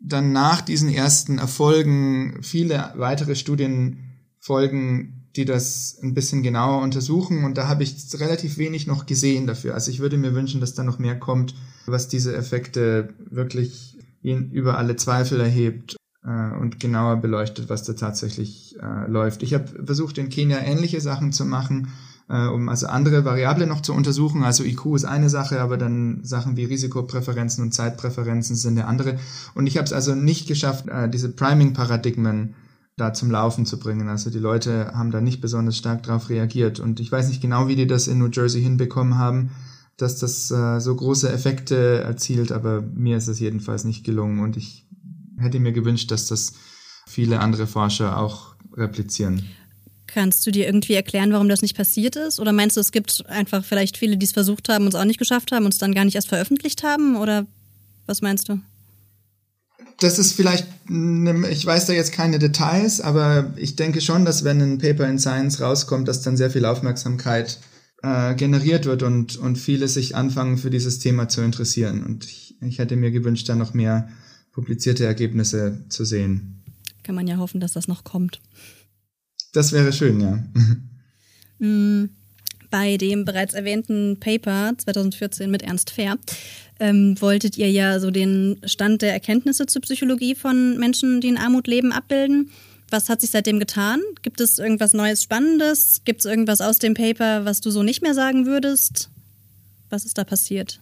dann 0.00 0.32
nach 0.32 0.60
diesen 0.60 0.88
ersten 0.88 1.38
Erfolgen 1.38 2.42
viele 2.42 2.92
weitere 2.96 3.36
Studien 3.36 3.98
folgen, 4.38 5.28
die 5.36 5.44
das 5.44 5.98
ein 6.02 6.14
bisschen 6.14 6.42
genauer 6.42 6.82
untersuchen. 6.82 7.44
Und 7.44 7.56
da 7.56 7.68
habe 7.68 7.84
ich 7.84 7.94
relativ 8.14 8.58
wenig 8.58 8.86
noch 8.86 9.06
gesehen 9.06 9.46
dafür. 9.46 9.74
Also 9.74 9.90
ich 9.90 10.00
würde 10.00 10.16
mir 10.16 10.34
wünschen, 10.34 10.60
dass 10.60 10.74
da 10.74 10.82
noch 10.82 10.98
mehr 10.98 11.18
kommt, 11.18 11.54
was 11.86 12.08
diese 12.08 12.34
Effekte 12.34 13.14
wirklich 13.30 13.89
ihn 14.22 14.50
über 14.50 14.78
alle 14.78 14.96
Zweifel 14.96 15.40
erhebt 15.40 15.96
äh, 16.24 16.52
und 16.58 16.80
genauer 16.80 17.16
beleuchtet, 17.16 17.68
was 17.68 17.82
da 17.84 17.94
tatsächlich 17.94 18.76
äh, 18.80 19.10
läuft. 19.10 19.42
Ich 19.42 19.54
habe 19.54 19.84
versucht, 19.84 20.18
in 20.18 20.28
Kenia 20.28 20.58
ähnliche 20.58 21.00
Sachen 21.00 21.32
zu 21.32 21.44
machen, 21.44 21.88
äh, 22.28 22.46
um 22.46 22.68
also 22.68 22.86
andere 22.86 23.24
Variablen 23.24 23.68
noch 23.68 23.80
zu 23.80 23.92
untersuchen. 23.94 24.44
Also 24.44 24.64
IQ 24.64 24.94
ist 24.94 25.04
eine 25.04 25.30
Sache, 25.30 25.60
aber 25.60 25.76
dann 25.76 26.20
Sachen 26.22 26.56
wie 26.56 26.64
Risikopräferenzen 26.64 27.64
und 27.64 27.72
Zeitpräferenzen 27.72 28.56
sind 28.56 28.78
eine 28.78 28.86
andere. 28.86 29.18
Und 29.54 29.66
ich 29.66 29.76
habe 29.76 29.86
es 29.86 29.92
also 29.92 30.14
nicht 30.14 30.46
geschafft, 30.46 30.88
äh, 30.88 31.08
diese 31.08 31.30
Priming-Paradigmen 31.30 32.54
da 32.96 33.14
zum 33.14 33.30
Laufen 33.30 33.64
zu 33.64 33.78
bringen. 33.78 34.08
Also 34.08 34.28
die 34.28 34.38
Leute 34.38 34.92
haben 34.94 35.10
da 35.10 35.22
nicht 35.22 35.40
besonders 35.40 35.78
stark 35.78 36.02
darauf 36.02 36.28
reagiert. 36.28 36.80
Und 36.80 37.00
ich 37.00 37.10
weiß 37.10 37.28
nicht 37.28 37.40
genau, 37.40 37.66
wie 37.68 37.76
die 37.76 37.86
das 37.86 38.08
in 38.08 38.18
New 38.18 38.28
Jersey 38.28 38.60
hinbekommen 38.60 39.16
haben 39.16 39.50
dass 40.02 40.18
das 40.18 40.50
äh, 40.50 40.80
so 40.80 40.94
große 40.94 41.30
Effekte 41.30 42.00
erzielt, 42.00 42.52
aber 42.52 42.80
mir 42.80 43.16
ist 43.16 43.28
es 43.28 43.40
jedenfalls 43.40 43.84
nicht 43.84 44.04
gelungen 44.04 44.40
und 44.40 44.56
ich 44.56 44.86
hätte 45.38 45.60
mir 45.60 45.72
gewünscht, 45.72 46.10
dass 46.10 46.26
das 46.26 46.52
viele 47.06 47.40
andere 47.40 47.66
Forscher 47.66 48.18
auch 48.18 48.54
replizieren. 48.76 49.44
Kannst 50.06 50.46
du 50.46 50.50
dir 50.50 50.66
irgendwie 50.66 50.94
erklären, 50.94 51.32
warum 51.32 51.48
das 51.48 51.62
nicht 51.62 51.76
passiert 51.76 52.16
ist? 52.16 52.40
Oder 52.40 52.52
meinst 52.52 52.76
du, 52.76 52.80
es 52.80 52.90
gibt 52.90 53.24
einfach 53.28 53.64
vielleicht 53.64 53.96
viele, 53.96 54.16
die 54.16 54.26
es 54.26 54.32
versucht 54.32 54.68
haben 54.68 54.84
und 54.84 54.94
es 54.94 55.00
auch 55.00 55.04
nicht 55.04 55.18
geschafft 55.18 55.52
haben 55.52 55.64
und 55.64 55.72
es 55.72 55.78
dann 55.78 55.94
gar 55.94 56.04
nicht 56.04 56.16
erst 56.16 56.28
veröffentlicht 56.28 56.82
haben? 56.82 57.16
Oder 57.16 57.46
was 58.06 58.20
meinst 58.20 58.48
du? 58.48 58.60
das 60.00 60.18
ist 60.18 60.32
vielleicht, 60.32 60.66
ich 60.88 61.66
weiß 61.66 61.86
da 61.86 61.92
jetzt 61.92 62.12
keine 62.12 62.38
Details, 62.38 63.00
aber 63.00 63.52
ich 63.56 63.76
denke 63.76 64.00
schon, 64.00 64.24
dass 64.24 64.44
wenn 64.44 64.60
ein 64.60 64.78
Paper 64.78 65.06
in 65.06 65.18
Science 65.18 65.60
rauskommt, 65.60 66.08
dass 66.08 66.22
dann 66.22 66.38
sehr 66.38 66.50
viel 66.50 66.64
Aufmerksamkeit 66.64 67.58
äh, 68.02 68.34
generiert 68.34 68.86
wird 68.86 69.02
und, 69.02 69.36
und 69.36 69.56
viele 69.56 69.88
sich 69.88 70.16
anfangen 70.16 70.58
für 70.58 70.70
dieses 70.70 70.98
Thema 70.98 71.28
zu 71.28 71.42
interessieren. 71.42 72.04
Und 72.04 72.24
ich, 72.24 72.56
ich 72.62 72.78
hätte 72.78 72.96
mir 72.96 73.10
gewünscht, 73.10 73.48
da 73.48 73.54
noch 73.54 73.74
mehr 73.74 74.08
publizierte 74.52 75.04
Ergebnisse 75.04 75.84
zu 75.88 76.04
sehen. 76.04 76.62
Kann 77.02 77.14
man 77.14 77.26
ja 77.26 77.38
hoffen, 77.38 77.60
dass 77.60 77.72
das 77.72 77.88
noch 77.88 78.04
kommt. 78.04 78.40
Das 79.52 79.72
wäre 79.72 79.92
schön, 79.92 80.20
ja. 80.20 80.44
Mm, 81.62 82.08
bei 82.70 82.96
dem 82.96 83.26
bereits 83.26 83.52
erwähnten 83.52 84.18
Paper 84.18 84.72
2014 84.78 85.50
mit 85.50 85.60
Ernst 85.60 85.90
Fair 85.90 86.16
ähm, 86.78 87.20
wolltet 87.20 87.58
ihr 87.58 87.70
ja 87.70 88.00
so 88.00 88.10
den 88.10 88.56
Stand 88.64 89.02
der 89.02 89.12
Erkenntnisse 89.12 89.66
zur 89.66 89.82
Psychologie 89.82 90.34
von 90.34 90.78
Menschen, 90.78 91.20
die 91.20 91.28
in 91.28 91.36
Armut 91.36 91.66
leben, 91.66 91.92
abbilden. 91.92 92.50
Was 92.90 93.08
hat 93.08 93.20
sich 93.20 93.30
seitdem 93.30 93.60
getan? 93.60 94.00
Gibt 94.22 94.40
es 94.40 94.58
irgendwas 94.58 94.92
Neues, 94.92 95.22
Spannendes? 95.22 96.02
Gibt 96.04 96.20
es 96.20 96.26
irgendwas 96.26 96.60
aus 96.60 96.78
dem 96.78 96.94
Paper, 96.94 97.44
was 97.44 97.60
du 97.60 97.70
so 97.70 97.82
nicht 97.82 98.02
mehr 98.02 98.14
sagen 98.14 98.46
würdest? 98.46 99.10
Was 99.90 100.04
ist 100.04 100.18
da 100.18 100.24
passiert? 100.24 100.80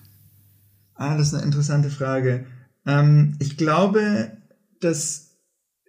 Ah, 0.94 1.16
das 1.16 1.28
ist 1.28 1.34
eine 1.34 1.44
interessante 1.44 1.90
Frage. 1.90 2.46
Ähm, 2.86 3.36
ich 3.38 3.56
glaube, 3.56 4.32
dass 4.80 5.36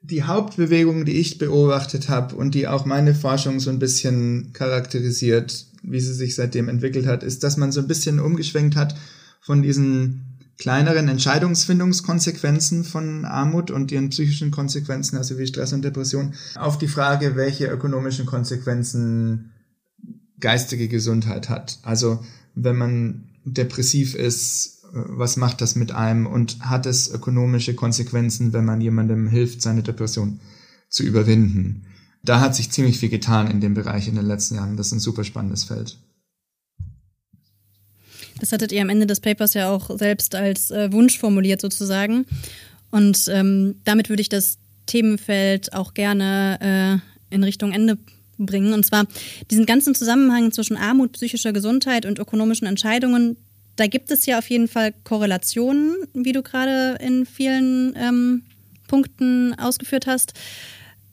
die 0.02 0.24
Hauptbewegung, 0.24 1.06
die 1.06 1.20
ich 1.20 1.38
beobachtet 1.38 2.10
habe 2.10 2.36
und 2.36 2.54
die 2.54 2.68
auch 2.68 2.86
meine 2.86 3.16
Forschung 3.16 3.60
so 3.60 3.70
ein 3.70 3.80
bisschen 3.80 4.52
charakterisiert, 4.54 5.68
wie 5.84 6.00
sie 6.00 6.14
sich 6.14 6.36
seitdem 6.36 6.70
entwickelt 6.70 7.08
hat, 7.08 7.24
ist, 7.24 7.44
dass 7.44 7.58
man 7.58 7.72
so 7.72 7.82
ein 7.82 7.88
bisschen 7.88 8.20
umgeschwenkt 8.20 8.76
hat 8.76 8.96
von 9.42 9.62
diesen 9.62 10.29
kleineren 10.60 11.08
Entscheidungsfindungskonsequenzen 11.08 12.84
von 12.84 13.26
Armut 13.26 13.72
und 13.72 13.92
ihren 13.92 14.10
psychischen 14.10 14.52
Konsequenzen, 14.52 15.18
also 15.18 15.38
wie 15.40 15.48
Stress 15.48 15.72
und 15.74 15.84
Depression, 15.84 16.34
auf 16.56 16.78
die 16.78 16.90
Frage, 16.90 17.36
welche 17.36 17.68
ökonomischen 17.68 18.26
Konsequenzen 18.26 19.52
geistige 20.40 20.90
Gesundheit 20.90 21.50
hat. 21.50 21.80
Also 21.84 22.24
wenn 22.56 22.76
man 22.76 23.30
depressiv 23.46 24.16
ist, 24.16 24.84
was 24.92 25.38
macht 25.38 25.62
das 25.62 25.76
mit 25.76 25.94
einem 25.94 26.26
und 26.28 26.60
hat 26.60 26.86
es 26.86 27.10
ökonomische 27.10 27.74
Konsequenzen, 27.76 28.54
wenn 28.54 28.66
man 28.66 28.82
jemandem 28.82 29.28
hilft, 29.28 29.62
seine 29.62 29.84
Depression 29.84 30.40
zu 30.90 31.04
überwinden. 31.04 31.86
Da 32.24 32.42
hat 32.42 32.56
sich 32.56 32.70
ziemlich 32.72 33.00
viel 33.00 33.10
getan 33.10 33.50
in 33.50 33.62
dem 33.62 33.76
Bereich 33.76 34.10
in 34.10 34.16
den 34.16 34.26
letzten 34.26 34.56
Jahren. 34.56 34.76
Das 34.76 34.88
ist 34.88 34.94
ein 34.94 35.00
super 35.00 35.24
spannendes 35.24 35.64
Feld. 35.64 36.00
Das 38.40 38.52
hattet 38.52 38.72
ihr 38.72 38.82
am 38.82 38.90
Ende 38.90 39.08
des 39.08 39.20
Papers 39.20 39.54
ja 39.54 39.70
auch 39.70 39.98
selbst 39.98 40.36
als 40.36 40.72
äh, 40.72 40.92
Wunsch 40.92 41.18
formuliert 41.18 41.62
sozusagen. 41.62 42.26
Und 42.92 43.28
ähm, 43.30 43.76
damit 43.84 44.10
würde 44.10 44.22
ich 44.22 44.30
das 44.30 44.58
Themenfeld 44.86 45.74
auch 45.74 45.94
gerne 45.94 47.02
äh, 47.32 47.36
in 47.36 47.44
Richtung 47.44 47.72
Ende 47.72 47.98
bringen. 48.38 48.74
Und 48.74 48.86
zwar 48.86 49.06
diesen 49.52 49.66
ganzen 49.66 49.94
Zusammenhang 49.94 50.52
zwischen 50.52 50.78
Armut, 50.78 51.12
psychischer 51.12 51.54
Gesundheit 51.54 52.06
und 52.06 52.20
ökonomischen 52.20 52.68
Entscheidungen. 52.68 53.38
Da 53.76 53.88
gibt 53.88 54.12
es 54.12 54.26
ja 54.26 54.40
auf 54.40 54.50
jeden 54.50 54.68
Fall 54.68 54.94
Korrelationen, 55.04 55.96
wie 56.14 56.32
du 56.32 56.42
gerade 56.42 56.98
in 57.02 57.26
vielen 57.26 57.94
ähm, 57.96 58.44
Punkten 58.88 59.54
ausgeführt 59.58 60.08
hast. 60.08 60.34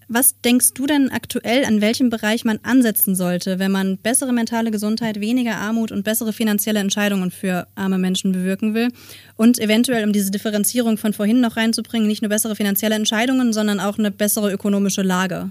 Was 0.08 0.40
denkst 0.40 0.74
du 0.74 0.86
denn 0.86 1.10
aktuell, 1.10 1.64
an 1.64 1.80
welchem 1.80 2.10
Bereich 2.10 2.44
man 2.44 2.60
ansetzen 2.62 3.16
sollte, 3.16 3.58
wenn 3.58 3.72
man 3.72 3.98
bessere 3.98 4.32
mentale 4.32 4.70
Gesundheit, 4.70 5.18
weniger 5.18 5.56
Armut 5.56 5.90
und 5.90 6.04
bessere 6.04 6.32
finanzielle 6.32 6.78
Entscheidungen 6.78 7.32
für 7.32 7.66
arme 7.74 7.98
Menschen 7.98 8.30
bewirken 8.30 8.72
will? 8.72 8.92
Und 9.34 9.58
eventuell, 9.58 10.04
um 10.04 10.12
diese 10.12 10.30
Differenzierung 10.30 10.96
von 10.96 11.12
vorhin 11.12 11.40
noch 11.40 11.56
reinzubringen, 11.56 12.06
nicht 12.06 12.22
nur 12.22 12.28
bessere 12.28 12.54
finanzielle 12.54 12.94
Entscheidungen, 12.94 13.52
sondern 13.52 13.80
auch 13.80 13.98
eine 13.98 14.12
bessere 14.12 14.52
ökonomische 14.52 15.02
Lage? 15.02 15.50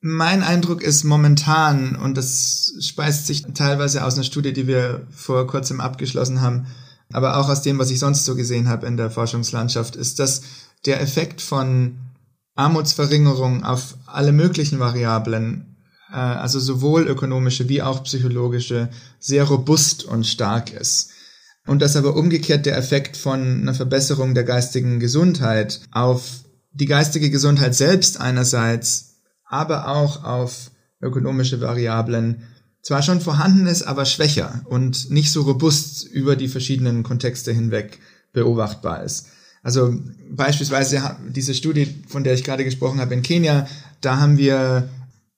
Mein 0.00 0.42
Eindruck 0.42 0.82
ist 0.82 1.04
momentan, 1.04 1.94
und 1.94 2.16
das 2.16 2.74
speist 2.80 3.28
sich 3.28 3.44
teilweise 3.54 4.04
aus 4.04 4.14
einer 4.14 4.24
Studie, 4.24 4.52
die 4.52 4.66
wir 4.66 5.06
vor 5.12 5.46
kurzem 5.46 5.80
abgeschlossen 5.80 6.40
haben, 6.40 6.66
aber 7.12 7.36
auch 7.36 7.48
aus 7.48 7.62
dem, 7.62 7.78
was 7.78 7.90
ich 7.90 8.00
sonst 8.00 8.24
so 8.24 8.34
gesehen 8.34 8.68
habe 8.68 8.86
in 8.86 8.96
der 8.96 9.12
Forschungslandschaft, 9.12 9.94
ist, 9.94 10.18
dass 10.18 10.42
der 10.86 11.00
Effekt 11.00 11.40
von 11.40 11.96
Armutsverringerung 12.56 13.64
auf 13.64 13.96
alle 14.06 14.32
möglichen 14.32 14.80
Variablen, 14.80 15.76
äh, 16.10 16.16
also 16.16 16.58
sowohl 16.58 17.06
ökonomische 17.06 17.68
wie 17.68 17.82
auch 17.82 18.02
psychologische, 18.04 18.88
sehr 19.20 19.44
robust 19.44 20.04
und 20.04 20.26
stark 20.26 20.72
ist. 20.72 21.10
Und 21.66 21.82
dass 21.82 21.96
aber 21.96 22.16
umgekehrt 22.16 22.66
der 22.66 22.76
Effekt 22.76 23.16
von 23.16 23.62
einer 23.62 23.74
Verbesserung 23.74 24.34
der 24.34 24.44
geistigen 24.44 25.00
Gesundheit 25.00 25.80
auf 25.92 26.22
die 26.72 26.86
geistige 26.86 27.30
Gesundheit 27.30 27.74
selbst 27.74 28.20
einerseits, 28.20 29.16
aber 29.44 29.88
auch 29.88 30.24
auf 30.24 30.70
ökonomische 31.00 31.60
Variablen 31.60 32.42
zwar 32.82 33.02
schon 33.02 33.20
vorhanden 33.20 33.66
ist, 33.66 33.82
aber 33.82 34.04
schwächer 34.04 34.62
und 34.66 35.10
nicht 35.10 35.32
so 35.32 35.42
robust 35.42 36.04
über 36.04 36.36
die 36.36 36.48
verschiedenen 36.48 37.02
Kontexte 37.02 37.52
hinweg 37.52 37.98
beobachtbar 38.32 39.02
ist. 39.02 39.26
Also 39.66 39.98
beispielsweise 40.30 41.16
diese 41.28 41.52
Studie, 41.52 41.88
von 42.06 42.22
der 42.22 42.34
ich 42.34 42.44
gerade 42.44 42.62
gesprochen 42.62 43.00
habe 43.00 43.14
in 43.14 43.22
Kenia, 43.22 43.66
da 44.00 44.20
haben 44.20 44.38
wir 44.38 44.88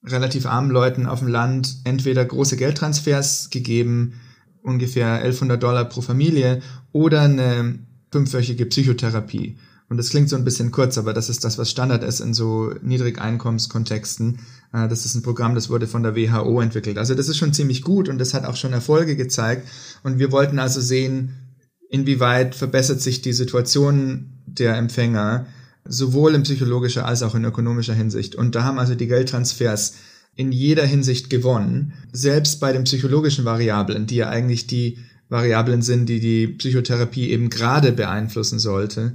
relativ 0.04 0.44
armen 0.44 0.70
Leuten 0.70 1.06
auf 1.06 1.20
dem 1.20 1.28
Land 1.28 1.78
entweder 1.84 2.26
große 2.26 2.58
Geldtransfers 2.58 3.48
gegeben, 3.48 4.20
ungefähr 4.60 5.14
1100 5.14 5.62
Dollar 5.62 5.86
pro 5.86 6.02
Familie, 6.02 6.60
oder 6.92 7.22
eine 7.22 7.78
fünfwöchige 8.12 8.66
Psychotherapie. 8.66 9.56
Und 9.88 9.96
das 9.96 10.10
klingt 10.10 10.28
so 10.28 10.36
ein 10.36 10.44
bisschen 10.44 10.72
kurz, 10.72 10.98
aber 10.98 11.14
das 11.14 11.30
ist 11.30 11.42
das, 11.44 11.56
was 11.56 11.70
Standard 11.70 12.04
ist 12.04 12.20
in 12.20 12.34
so 12.34 12.74
Niedrigeinkommenskontexten. 12.82 14.40
Äh, 14.74 14.88
das 14.88 15.06
ist 15.06 15.14
ein 15.14 15.22
Programm, 15.22 15.54
das 15.54 15.70
wurde 15.70 15.86
von 15.86 16.02
der 16.02 16.14
WHO 16.14 16.60
entwickelt. 16.60 16.98
Also 16.98 17.14
das 17.14 17.30
ist 17.30 17.38
schon 17.38 17.54
ziemlich 17.54 17.80
gut 17.80 18.10
und 18.10 18.18
das 18.18 18.34
hat 18.34 18.44
auch 18.44 18.56
schon 18.56 18.74
Erfolge 18.74 19.16
gezeigt. 19.16 19.66
Und 20.02 20.18
wir 20.18 20.32
wollten 20.32 20.58
also 20.58 20.82
sehen, 20.82 21.47
inwieweit 21.88 22.54
verbessert 22.54 23.00
sich 23.00 23.20
die 23.20 23.32
Situation 23.32 24.32
der 24.46 24.76
Empfänger 24.76 25.46
sowohl 25.84 26.34
in 26.34 26.42
psychologischer 26.42 27.06
als 27.06 27.22
auch 27.22 27.34
in 27.34 27.44
ökonomischer 27.44 27.94
Hinsicht. 27.94 28.34
Und 28.34 28.54
da 28.54 28.64
haben 28.64 28.78
also 28.78 28.94
die 28.94 29.06
Geldtransfers 29.06 29.94
in 30.36 30.52
jeder 30.52 30.84
Hinsicht 30.84 31.30
gewonnen, 31.30 31.94
selbst 32.12 32.60
bei 32.60 32.72
den 32.72 32.84
psychologischen 32.84 33.44
Variablen, 33.44 34.06
die 34.06 34.16
ja 34.16 34.28
eigentlich 34.28 34.66
die 34.66 34.98
Variablen 35.28 35.82
sind, 35.82 36.06
die 36.08 36.20
die 36.20 36.46
Psychotherapie 36.46 37.30
eben 37.30 37.50
gerade 37.50 37.92
beeinflussen 37.92 38.58
sollte, 38.58 39.14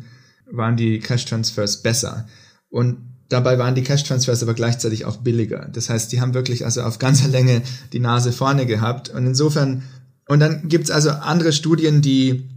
waren 0.52 0.76
die 0.76 1.00
Cash-Transfers 1.00 1.82
besser. 1.82 2.28
Und 2.70 2.98
dabei 3.30 3.58
waren 3.58 3.76
die 3.76 3.84
Cash-Transfers 3.84 4.44
aber 4.44 4.54
gleichzeitig 4.54 5.06
auch 5.06 5.18
billiger. 5.18 5.70
Das 5.72 5.90
heißt, 5.90 6.12
die 6.12 6.22
haben 6.22 6.34
wirklich 6.34 6.66
also 6.66 6.82
auf 6.82 7.00
ganzer 7.00 7.30
Länge 7.30 7.62
die 7.94 8.00
Nase 8.00 8.32
vorne 8.32 8.66
gehabt. 8.66 9.10
Und 9.10 9.26
insofern, 9.26 9.84
und 10.28 10.40
dann 10.40 10.68
gibt's 10.68 10.92
also 10.92 11.10
andere 11.12 11.54
Studien, 11.54 12.02
die 12.02 12.50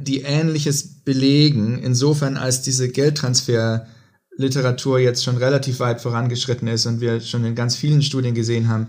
die 0.00 0.22
Ähnliches 0.22 1.02
belegen, 1.04 1.78
insofern 1.78 2.36
als 2.36 2.62
diese 2.62 2.88
Geldtransferliteratur 2.88 5.00
jetzt 5.00 5.24
schon 5.24 5.36
relativ 5.36 5.80
weit 5.80 6.00
vorangeschritten 6.00 6.68
ist 6.68 6.86
und 6.86 7.00
wir 7.00 7.20
schon 7.20 7.44
in 7.44 7.56
ganz 7.56 7.76
vielen 7.76 8.02
Studien 8.02 8.34
gesehen 8.34 8.68
haben, 8.68 8.86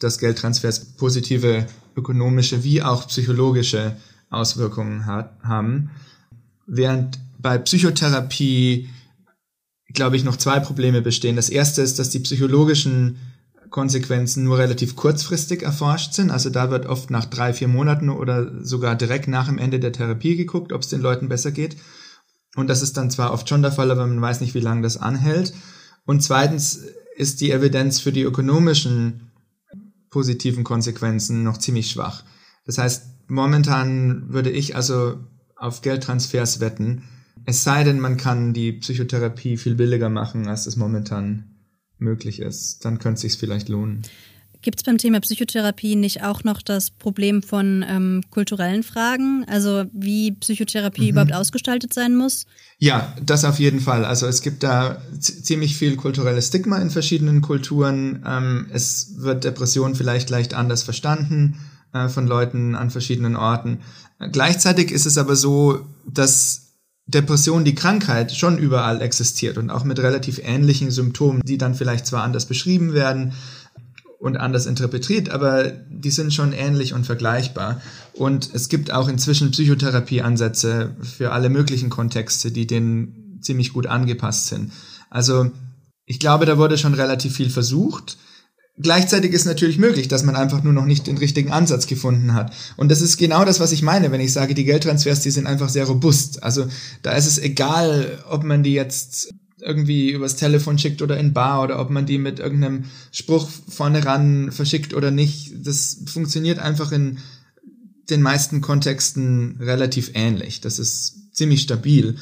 dass 0.00 0.18
Geldtransfers 0.18 0.96
positive 0.96 1.66
ökonomische 1.96 2.64
wie 2.64 2.82
auch 2.82 3.06
psychologische 3.08 3.96
Auswirkungen 4.30 5.06
hat, 5.06 5.38
haben. 5.42 5.90
Während 6.66 7.18
bei 7.38 7.56
Psychotherapie, 7.58 8.88
glaube 9.94 10.16
ich, 10.16 10.24
noch 10.24 10.36
zwei 10.36 10.60
Probleme 10.60 11.02
bestehen. 11.02 11.36
Das 11.36 11.48
erste 11.48 11.82
ist, 11.82 11.98
dass 11.98 12.10
die 12.10 12.20
psychologischen 12.20 13.16
Konsequenzen 13.70 14.44
nur 14.44 14.58
relativ 14.58 14.96
kurzfristig 14.96 15.62
erforscht 15.62 16.14
sind. 16.14 16.30
Also 16.30 16.50
da 16.50 16.70
wird 16.70 16.86
oft 16.86 17.10
nach 17.10 17.24
drei, 17.24 17.52
vier 17.52 17.68
Monaten 17.68 18.08
oder 18.10 18.64
sogar 18.64 18.96
direkt 18.96 19.28
nach 19.28 19.46
dem 19.46 19.58
Ende 19.58 19.80
der 19.80 19.92
Therapie 19.92 20.36
geguckt, 20.36 20.72
ob 20.72 20.82
es 20.82 20.88
den 20.88 21.00
Leuten 21.00 21.28
besser 21.28 21.50
geht. 21.50 21.76
Und 22.56 22.68
das 22.68 22.82
ist 22.82 22.96
dann 22.96 23.10
zwar 23.10 23.32
oft 23.32 23.48
schon 23.48 23.62
der 23.62 23.72
Fall, 23.72 23.90
aber 23.90 24.06
man 24.06 24.20
weiß 24.20 24.40
nicht, 24.40 24.54
wie 24.54 24.60
lange 24.60 24.82
das 24.82 24.96
anhält. 24.96 25.54
Und 26.06 26.22
zweitens 26.22 26.82
ist 27.16 27.40
die 27.40 27.50
Evidenz 27.50 28.00
für 28.00 28.12
die 28.12 28.22
ökonomischen 28.22 29.30
positiven 30.10 30.64
Konsequenzen 30.64 31.42
noch 31.42 31.58
ziemlich 31.58 31.90
schwach. 31.90 32.24
Das 32.64 32.78
heißt, 32.78 33.04
momentan 33.28 34.32
würde 34.32 34.50
ich 34.50 34.74
also 34.74 35.18
auf 35.56 35.82
Geldtransfers 35.82 36.60
wetten, 36.60 37.02
es 37.44 37.64
sei 37.64 37.82
denn, 37.82 37.98
man 37.98 38.18
kann 38.18 38.52
die 38.52 38.72
Psychotherapie 38.72 39.56
viel 39.56 39.74
billiger 39.74 40.10
machen, 40.10 40.48
als 40.48 40.66
es 40.66 40.76
momentan 40.76 41.57
möglich 42.00 42.40
ist, 42.40 42.84
dann 42.84 42.98
könnte 42.98 43.16
es 43.16 43.20
sich 43.22 43.38
vielleicht 43.38 43.68
lohnen. 43.68 44.02
Gibt 44.60 44.80
es 44.80 44.84
beim 44.84 44.98
Thema 44.98 45.20
Psychotherapie 45.20 45.94
nicht 45.94 46.24
auch 46.24 46.42
noch 46.42 46.62
das 46.62 46.90
Problem 46.90 47.42
von 47.42 47.84
ähm, 47.88 48.22
kulturellen 48.30 48.82
Fragen? 48.82 49.44
Also 49.46 49.84
wie 49.92 50.32
Psychotherapie 50.32 51.02
mhm. 51.02 51.08
überhaupt 51.10 51.32
ausgestaltet 51.32 51.94
sein 51.94 52.16
muss? 52.16 52.44
Ja, 52.78 53.14
das 53.22 53.44
auf 53.44 53.60
jeden 53.60 53.78
Fall. 53.78 54.04
Also 54.04 54.26
es 54.26 54.42
gibt 54.42 54.64
da 54.64 55.00
ziemlich 55.20 55.76
viel 55.76 55.94
kulturelles 55.94 56.48
Stigma 56.48 56.78
in 56.78 56.90
verschiedenen 56.90 57.40
Kulturen. 57.40 58.24
Ähm, 58.26 58.66
es 58.72 59.14
wird 59.18 59.44
Depression 59.44 59.94
vielleicht 59.94 60.28
leicht 60.28 60.54
anders 60.54 60.82
verstanden 60.82 61.60
äh, 61.92 62.08
von 62.08 62.26
Leuten 62.26 62.74
an 62.74 62.90
verschiedenen 62.90 63.36
Orten. 63.36 63.78
Gleichzeitig 64.32 64.90
ist 64.90 65.06
es 65.06 65.18
aber 65.18 65.36
so, 65.36 65.86
dass 66.04 66.67
Depression, 67.08 67.64
die 67.64 67.74
Krankheit, 67.74 68.32
schon 68.32 68.58
überall 68.58 69.00
existiert 69.00 69.56
und 69.56 69.70
auch 69.70 69.82
mit 69.82 69.98
relativ 69.98 70.40
ähnlichen 70.44 70.90
Symptomen, 70.90 71.40
die 71.42 71.56
dann 71.56 71.74
vielleicht 71.74 72.06
zwar 72.06 72.22
anders 72.22 72.44
beschrieben 72.44 72.92
werden 72.92 73.32
und 74.18 74.36
anders 74.36 74.66
interpretiert, 74.66 75.30
aber 75.30 75.68
die 75.68 76.10
sind 76.10 76.34
schon 76.34 76.52
ähnlich 76.52 76.92
und 76.92 77.06
vergleichbar. 77.06 77.80
Und 78.12 78.50
es 78.52 78.68
gibt 78.68 78.92
auch 78.92 79.08
inzwischen 79.08 79.52
Psychotherapieansätze 79.52 80.96
für 81.00 81.32
alle 81.32 81.48
möglichen 81.48 81.88
Kontexte, 81.88 82.50
die 82.50 82.66
denen 82.66 83.38
ziemlich 83.40 83.72
gut 83.72 83.86
angepasst 83.86 84.48
sind. 84.48 84.72
Also 85.08 85.50
ich 86.04 86.20
glaube, 86.20 86.44
da 86.44 86.58
wurde 86.58 86.76
schon 86.76 86.94
relativ 86.94 87.36
viel 87.36 87.48
versucht. 87.48 88.18
Gleichzeitig 88.80 89.32
ist 89.32 89.44
natürlich 89.44 89.78
möglich, 89.78 90.06
dass 90.06 90.22
man 90.22 90.36
einfach 90.36 90.62
nur 90.62 90.72
noch 90.72 90.84
nicht 90.84 91.06
den 91.06 91.18
richtigen 91.18 91.50
Ansatz 91.50 91.86
gefunden 91.86 92.34
hat. 92.34 92.52
Und 92.76 92.90
das 92.90 93.00
ist 93.00 93.16
genau 93.16 93.44
das, 93.44 93.58
was 93.58 93.72
ich 93.72 93.82
meine, 93.82 94.12
wenn 94.12 94.20
ich 94.20 94.32
sage, 94.32 94.54
die 94.54 94.64
Geldtransfers, 94.64 95.20
die 95.20 95.30
sind 95.30 95.46
einfach 95.46 95.68
sehr 95.68 95.86
robust. 95.86 96.42
Also 96.44 96.66
da 97.02 97.12
ist 97.12 97.26
es 97.26 97.38
egal, 97.38 98.22
ob 98.28 98.44
man 98.44 98.62
die 98.62 98.74
jetzt 98.74 99.34
irgendwie 99.60 100.12
übers 100.12 100.36
Telefon 100.36 100.78
schickt 100.78 101.02
oder 101.02 101.18
in 101.18 101.32
Bar 101.32 101.64
oder 101.64 101.80
ob 101.80 101.90
man 101.90 102.06
die 102.06 102.18
mit 102.18 102.38
irgendeinem 102.38 102.84
Spruch 103.10 103.48
vorne 103.68 104.04
ran 104.04 104.52
verschickt 104.52 104.94
oder 104.94 105.10
nicht. 105.10 105.54
Das 105.66 105.98
funktioniert 106.06 106.60
einfach 106.60 106.92
in 106.92 107.18
den 108.08 108.22
meisten 108.22 108.60
Kontexten 108.60 109.56
relativ 109.60 110.12
ähnlich. 110.14 110.60
Das 110.60 110.78
ist 110.78 111.34
ziemlich 111.34 111.62
stabil. 111.62 112.16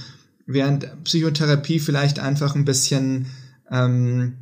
Während 0.46 1.04
Psychotherapie 1.04 1.80
vielleicht 1.80 2.18
einfach 2.18 2.54
ein 2.54 2.64
bisschen 2.64 3.26
ähm, 3.70 4.34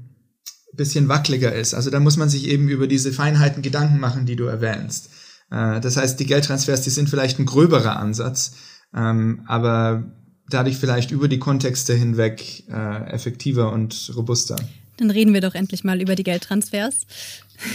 bisschen 0.77 1.09
wackeliger 1.09 1.53
ist. 1.53 1.75
Also 1.75 1.91
da 1.91 2.01
muss 2.01 2.17
man 2.17 2.29
sich 2.29 2.49
eben 2.49 2.69
über 2.69 2.87
diese 2.87 3.13
Feinheiten 3.13 3.63
Gedanken 3.63 3.99
machen, 3.99 4.27
die 4.27 4.37
du 4.37 4.45
erwähnst. 4.45 5.11
Äh, 5.51 5.81
das 5.81 5.97
heißt, 5.97 6.19
die 6.21 6.27
Geldtransfers, 6.27 6.83
die 6.83 6.91
sind 6.91 7.09
vielleicht 7.09 7.39
ein 7.39 7.47
gröberer 7.47 7.97
Ansatz, 7.97 8.53
ähm, 8.95 9.43
aber 9.47 10.05
dadurch 10.49 10.77
vielleicht 10.77 11.11
über 11.11 11.29
die 11.29 11.39
Kontexte 11.39 11.95
hinweg 11.95 12.65
äh, 12.69 13.11
effektiver 13.11 13.73
und 13.73 14.13
robuster. 14.17 14.57
Dann 14.97 15.11
reden 15.11 15.35
wir 15.35 15.41
doch 15.41 15.55
endlich 15.55 15.83
mal 15.83 16.01
über 16.01 16.15
die 16.15 16.23
Geldtransfers. 16.23 17.07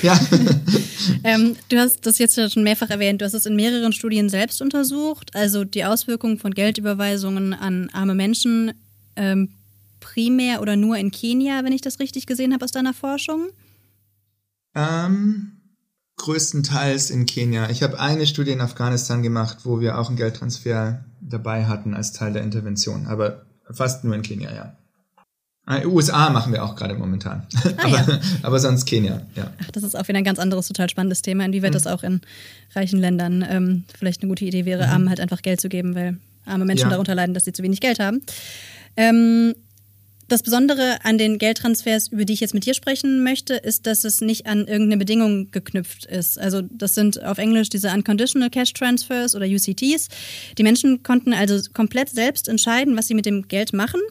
Ja. 0.02 0.20
ähm, 1.24 1.56
du 1.70 1.78
hast 1.78 2.06
das 2.06 2.18
jetzt 2.18 2.40
schon 2.54 2.64
mehrfach 2.64 2.90
erwähnt. 2.90 3.22
Du 3.22 3.26
hast 3.26 3.34
es 3.34 3.46
in 3.46 3.56
mehreren 3.56 3.92
Studien 3.92 4.30
selbst 4.30 4.62
untersucht, 4.62 5.36
also 5.36 5.64
die 5.64 5.84
Auswirkungen 5.84 6.38
von 6.38 6.54
Geldüberweisungen 6.54 7.54
an 7.54 7.90
arme 7.92 8.16
Menschen 8.16 8.72
ähm, 9.16 9.50
primär 10.20 10.62
oder 10.62 10.76
nur 10.76 10.98
in 10.98 11.12
Kenia, 11.12 11.64
wenn 11.64 11.72
ich 11.72 11.82
das 11.82 12.00
richtig 12.00 12.26
gesehen 12.26 12.54
habe 12.54 12.66
aus 12.66 12.72
deiner 12.72 12.94
Forschung? 12.94 13.50
Ähm, 14.76 15.54
größtenteils 16.18 17.10
in 17.10 17.26
Kenia. 17.26 17.70
Ich 17.70 17.84
habe 17.84 18.00
eine 18.00 18.28
Studie 18.28 18.52
in 18.52 18.62
Afghanistan 18.62 19.24
gemacht, 19.24 19.60
wo 19.64 19.80
wir 19.80 19.98
auch 19.98 20.10
einen 20.10 20.18
Geldtransfer 20.18 21.06
dabei 21.22 21.66
hatten 21.66 21.94
als 21.94 22.12
Teil 22.12 22.34
der 22.34 22.44
Intervention, 22.44 23.08
aber 23.08 23.46
fast 23.72 24.04
nur 24.04 24.14
in 24.14 24.22
Kenia, 24.22 24.54
ja. 24.54 24.76
Äh, 25.68 25.86
USA 25.86 26.30
machen 26.32 26.52
wir 26.52 26.66
auch 26.66 26.76
gerade 26.76 26.96
momentan. 26.96 27.48
Ah, 27.56 27.70
aber, 27.84 27.98
ja. 27.98 28.20
aber 28.42 28.60
sonst 28.60 28.86
Kenia, 28.86 29.22
ja. 29.36 29.52
Ach, 29.64 29.72
das 29.72 29.84
ist 29.84 29.96
auch 29.96 30.08
wieder 30.08 30.18
ein 30.18 30.26
ganz 30.26 30.40
anderes, 30.40 30.68
total 30.68 30.90
spannendes 30.90 31.22
Thema, 31.22 31.46
inwieweit 31.46 31.72
mhm. 31.72 31.76
das 31.76 31.88
auch 31.88 32.04
in 32.04 32.20
reichen 32.76 33.00
Ländern 33.00 33.46
ähm, 33.50 33.84
vielleicht 33.98 34.22
eine 34.22 34.30
gute 34.30 34.44
Idee 34.44 34.66
wäre, 34.66 34.86
mhm. 34.88 34.92
Armen 34.92 35.10
halt 35.10 35.22
einfach 35.22 35.42
Geld 35.42 35.62
zu 35.62 35.70
geben, 35.70 35.96
weil 35.96 36.18
arme 36.46 36.66
Menschen 36.66 36.86
ja. 36.86 36.90
darunter 36.90 37.16
leiden, 37.16 37.34
dass 37.34 37.46
sie 37.46 37.54
zu 37.54 37.64
wenig 37.64 37.80
Geld 37.80 38.00
haben. 38.00 38.22
Ähm, 38.98 39.54
das 40.30 40.44
Besondere 40.44 41.04
an 41.04 41.18
den 41.18 41.38
Geldtransfers, 41.38 42.10
über 42.10 42.26
die 42.26 42.34
ich 42.34 42.40
jetzt 42.40 42.54
mit 42.54 42.66
dir 42.66 42.74
sprechen 42.74 43.24
möchte, 43.24 43.56
ist, 43.56 43.86
dass 43.88 44.04
es 44.04 44.22
nicht 44.22 44.46
an 44.46 44.60
irgendeine 44.60 44.98
Bedingung 44.98 45.52
geknüpft 45.52 46.06
ist. 46.06 46.40
Also 46.40 46.62
das 46.62 46.96
sind 46.96 47.24
auf 47.24 47.38
Englisch 47.38 47.70
diese 47.70 47.90
Unconditional 47.90 48.50
Cash 48.50 48.74
Transfers 48.74 49.36
oder 49.36 49.46
UCTs. 49.46 50.08
Die 50.58 50.64
Menschen 50.64 51.04
konnten 51.04 51.34
also 51.34 51.60
komplett 51.74 52.10
selbst 52.10 52.48
entscheiden, 52.48 52.96
was 52.96 53.08
sie 53.08 53.16
mit 53.16 53.26
dem 53.26 53.48
Geld 53.48 53.74
machen. 53.74 54.02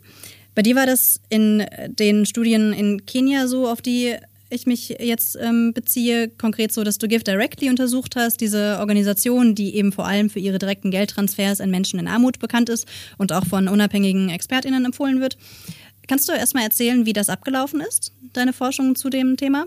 Bei 0.55 0.63
dir 0.63 0.75
war 0.75 0.87
das 0.87 1.21
in 1.29 1.65
den 1.89 2.27
Studien 2.27 2.73
in 2.73 3.07
Kenia 3.07 3.47
so, 3.47 3.69
auf 3.69 3.81
die 3.81 4.17
ich 4.51 4.67
mich 4.67 4.89
jetzt 5.01 5.37
ähm, 5.41 5.73
beziehe, 5.75 6.29
konkret 6.29 6.73
so, 6.73 6.83
dass 6.85 6.99
du 6.99 7.07
Give 7.07 7.23
Directly 7.23 7.69
untersucht 7.69 8.17
hast, 8.17 8.41
diese 8.41 8.79
Organisation, 8.79 9.55
die 9.55 9.77
eben 9.77 9.93
vor 9.93 10.07
allem 10.07 10.31
für 10.31 10.39
ihre 10.39 10.59
direkten 10.59 10.91
Geldtransfers 10.91 11.61
an 11.61 11.71
Menschen 11.71 11.99
in 11.99 12.09
Armut 12.09 12.39
bekannt 12.39 12.69
ist 12.69 12.87
und 13.19 13.33
auch 13.33 13.47
von 13.47 13.69
unabhängigen 13.69 14.31
ExpertInnen 14.31 14.85
empfohlen 14.85 15.21
wird. 15.21 15.37
Kannst 16.09 16.29
du 16.29 16.33
erstmal 16.33 16.65
erzählen, 16.65 17.07
wie 17.07 17.13
das 17.13 17.29
abgelaufen 17.29 17.81
ist, 17.81 18.13
deine 18.33 18.53
Forschung 18.53 18.97
zu 18.97 19.11
dem 19.11 19.37
Thema? 19.37 19.67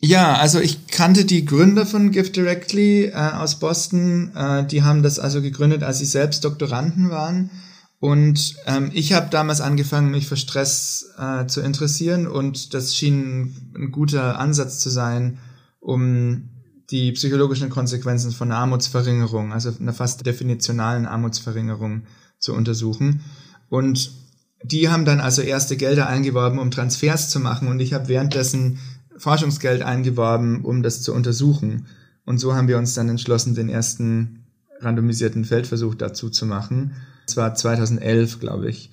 Ja, 0.00 0.34
also 0.34 0.60
ich 0.60 0.86
kannte 0.86 1.24
die 1.24 1.44
Gründer 1.44 1.84
von 1.84 2.12
Give 2.12 2.30
Directly 2.30 3.06
äh, 3.06 3.14
aus 3.14 3.58
Boston. 3.58 4.32
Äh, 4.34 4.64
die 4.64 4.84
haben 4.84 5.02
das 5.02 5.18
also 5.18 5.42
gegründet, 5.42 5.82
als 5.82 5.98
sie 5.98 6.04
selbst 6.04 6.44
Doktoranden 6.44 7.10
waren. 7.10 7.50
Und 7.98 8.54
ähm, 8.66 8.92
ich 8.94 9.12
habe 9.12 9.28
damals 9.28 9.60
angefangen, 9.60 10.12
mich 10.12 10.28
für 10.28 10.36
Stress 10.36 11.10
äh, 11.18 11.46
zu 11.46 11.60
interessieren 11.62 12.28
und 12.28 12.72
das 12.74 12.94
schien 12.94 13.72
ein 13.76 13.90
guter 13.90 14.38
Ansatz 14.38 14.78
zu 14.78 14.88
sein, 14.88 15.38
um 15.80 16.50
die 16.90 17.10
psychologischen 17.12 17.70
Konsequenzen 17.70 18.30
von 18.30 18.52
Armutsverringerung, 18.52 19.52
also 19.52 19.72
einer 19.80 19.92
fast 19.92 20.24
definitionalen 20.24 21.06
Armutsverringerung 21.06 22.04
zu 22.38 22.54
untersuchen. 22.54 23.24
Und 23.68 24.12
die 24.62 24.88
haben 24.88 25.04
dann 25.04 25.20
also 25.20 25.42
erste 25.42 25.76
Gelder 25.76 26.08
eingeworben, 26.08 26.58
um 26.58 26.70
Transfers 26.70 27.30
zu 27.30 27.40
machen 27.40 27.68
und 27.68 27.80
ich 27.80 27.92
habe 27.92 28.08
währenddessen 28.08 28.78
Forschungsgeld 29.16 29.82
eingeworben, 29.82 30.64
um 30.64 30.82
das 30.82 31.02
zu 31.02 31.12
untersuchen. 31.12 31.86
Und 32.24 32.38
so 32.38 32.54
haben 32.54 32.68
wir 32.68 32.78
uns 32.78 32.94
dann 32.94 33.08
entschlossen, 33.08 33.54
den 33.54 33.68
ersten 33.68 34.44
randomisierten 34.80 35.44
Feldversuch 35.44 35.94
dazu 35.94 36.30
zu 36.30 36.46
machen. 36.46 36.94
Das 37.26 37.36
war 37.36 37.54
2011, 37.54 38.38
glaube 38.38 38.68
ich. 38.68 38.90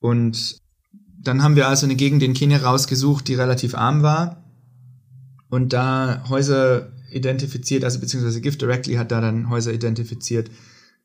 Und 0.00 0.58
dann 1.20 1.42
haben 1.42 1.56
wir 1.56 1.68
also 1.68 1.86
eine 1.86 1.94
Gegend 1.94 2.22
in 2.22 2.34
Kenia 2.34 2.58
rausgesucht, 2.58 3.28
die 3.28 3.34
relativ 3.34 3.74
arm 3.74 4.02
war 4.02 4.44
und 5.48 5.72
da 5.72 6.24
Häuser 6.28 6.92
identifiziert, 7.10 7.84
also 7.84 8.00
beziehungsweise 8.00 8.40
Gift 8.40 8.62
Directly 8.62 8.94
hat 8.94 9.12
da 9.12 9.20
dann 9.20 9.50
Häuser 9.50 9.72
identifiziert, 9.72 10.50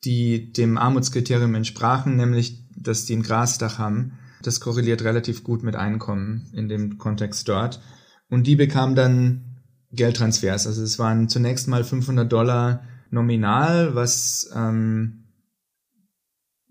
die 0.04 0.52
dem 0.54 0.78
Armutskriterium 0.78 1.56
entsprachen, 1.56 2.16
nämlich 2.16 2.68
dass 2.76 3.06
die 3.06 3.16
ein 3.16 3.24
Grasdach 3.24 3.80
haben. 3.80 4.14
Das 4.44 4.60
korreliert 4.60 5.04
relativ 5.04 5.44
gut 5.44 5.64
mit 5.64 5.76
Einkommen 5.76 6.50
in 6.54 6.70
dem 6.70 6.98
Kontext 6.98 7.48
dort. 7.50 7.82
Und 8.30 8.46
die 8.46 8.56
bekamen 8.56 8.96
dann 8.96 9.58
Geldtransfers. 9.92 10.68
Also 10.68 10.84
es 10.84 11.00
waren 11.00 11.30
zunächst 11.30 11.68
mal 11.68 11.84
500 11.84 12.32
Dollar 12.32 12.84
nominal, 13.10 13.96
was 13.96 14.52
ähm, 14.56 15.24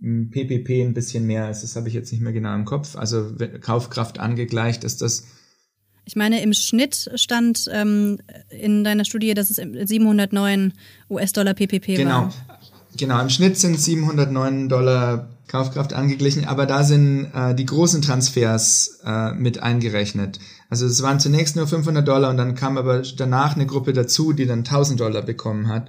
PPP 0.01 0.83
ein 0.83 0.95
bisschen 0.95 1.27
mehr 1.27 1.51
ist. 1.51 1.63
Das 1.63 1.77
habe 1.77 1.89
ich 1.89 1.95
jetzt 1.95 2.13
nicht 2.13 2.21
mehr 2.21 2.33
genau 2.33 2.55
im 2.55 2.65
Kopf. 2.65 2.97
Also 2.97 3.35
Kaufkraft 3.61 4.19
angegleicht 4.19 4.85
ist 4.85 5.03
das. 5.03 5.27
Ich 6.05 6.15
meine, 6.15 6.41
im 6.43 6.53
Schnitt 6.53 7.11
stand 7.17 7.69
ähm, 7.73 8.19
in 8.49 8.85
deiner 8.85 9.05
Studie, 9.05 9.35
dass 9.35 9.51
es 9.51 9.57
709 9.57 10.73
US-Dollar 11.11 11.55
PPP 11.55 11.97
genau. 11.97 12.11
war. 12.11 12.29
Genau. 12.29 12.56
Genau, 12.97 13.21
im 13.21 13.29
Schnitt 13.29 13.59
sind 13.59 13.79
709 13.79 14.69
Dollar 14.69 15.29
Kaufkraft 15.49 15.93
angeglichen, 15.93 16.45
aber 16.45 16.67
da 16.67 16.83
sind 16.83 17.31
äh, 17.33 17.55
die 17.55 17.67
großen 17.67 18.03
Transfers 18.03 19.01
äh, 19.05 19.33
mit 19.33 19.63
eingerechnet. 19.63 20.41
Also 20.69 20.87
es 20.87 21.03
waren 21.03 21.21
zunächst 21.21 21.55
nur 21.57 21.69
500 21.69 22.07
Dollar 22.07 22.31
und 22.31 22.37
dann 22.37 22.55
kam 22.55 22.77
aber 22.79 23.03
danach 23.17 23.55
eine 23.55 23.67
Gruppe 23.67 23.93
dazu, 23.93 24.33
die 24.33 24.47
dann 24.47 24.61
1000 24.61 24.99
Dollar 24.99 25.23
bekommen 25.23 25.69
hat. 25.69 25.89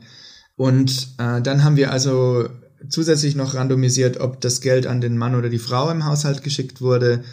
Und 0.56 1.15
äh, 1.17 1.41
dann 1.41 1.63
haben 1.63 1.76
wir 1.76 1.91
also 1.91 2.50
zusätzlich 2.89 3.36
noch 3.36 3.56
randomisiert, 3.56 4.20
ob 4.20 4.41
das 4.41 4.62
Geld 4.62 4.86
an 4.86 5.02
den 5.02 5.17
Mann 5.17 5.36
oder 5.36 5.50
die 5.50 5.60
Frau 5.60 5.89
im 5.89 6.06
Haushalt 6.06 6.43
geschickt 6.43 6.82
wurde 6.82 7.24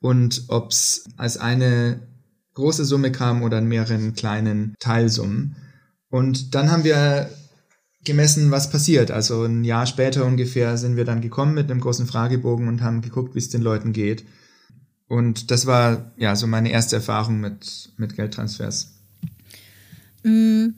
und 0.00 0.44
ob 0.48 0.70
es 0.70 1.04
als 1.16 1.36
eine 1.36 2.00
große 2.54 2.84
Summe 2.84 3.10
kam 3.10 3.42
oder 3.42 3.58
in 3.58 3.66
mehreren 3.66 4.14
kleinen 4.14 4.74
Teilsummen. 4.78 5.56
Und 6.10 6.54
dann 6.54 6.70
haben 6.70 6.84
wir 6.84 7.30
gemessen, 8.04 8.50
was 8.50 8.70
passiert. 8.70 9.10
Also 9.10 9.44
ein 9.44 9.64
Jahr 9.64 9.86
später 9.86 10.24
ungefähr 10.24 10.76
sind 10.76 10.96
wir 10.96 11.04
dann 11.04 11.20
gekommen 11.20 11.54
mit 11.54 11.70
einem 11.70 11.80
großen 11.80 12.06
Fragebogen 12.06 12.68
und 12.68 12.82
haben 12.82 13.00
geguckt, 13.00 13.34
wie 13.34 13.38
es 13.38 13.50
den 13.50 13.62
Leuten 13.62 13.92
geht. 13.92 14.24
Und 15.08 15.50
das 15.50 15.66
war 15.66 16.12
ja 16.16 16.34
so 16.36 16.46
meine 16.46 16.70
erste 16.70 16.96
Erfahrung 16.96 17.40
mit, 17.40 17.92
mit 17.96 18.16
Geldtransfers. 18.16 18.94
Mm. 20.24 20.68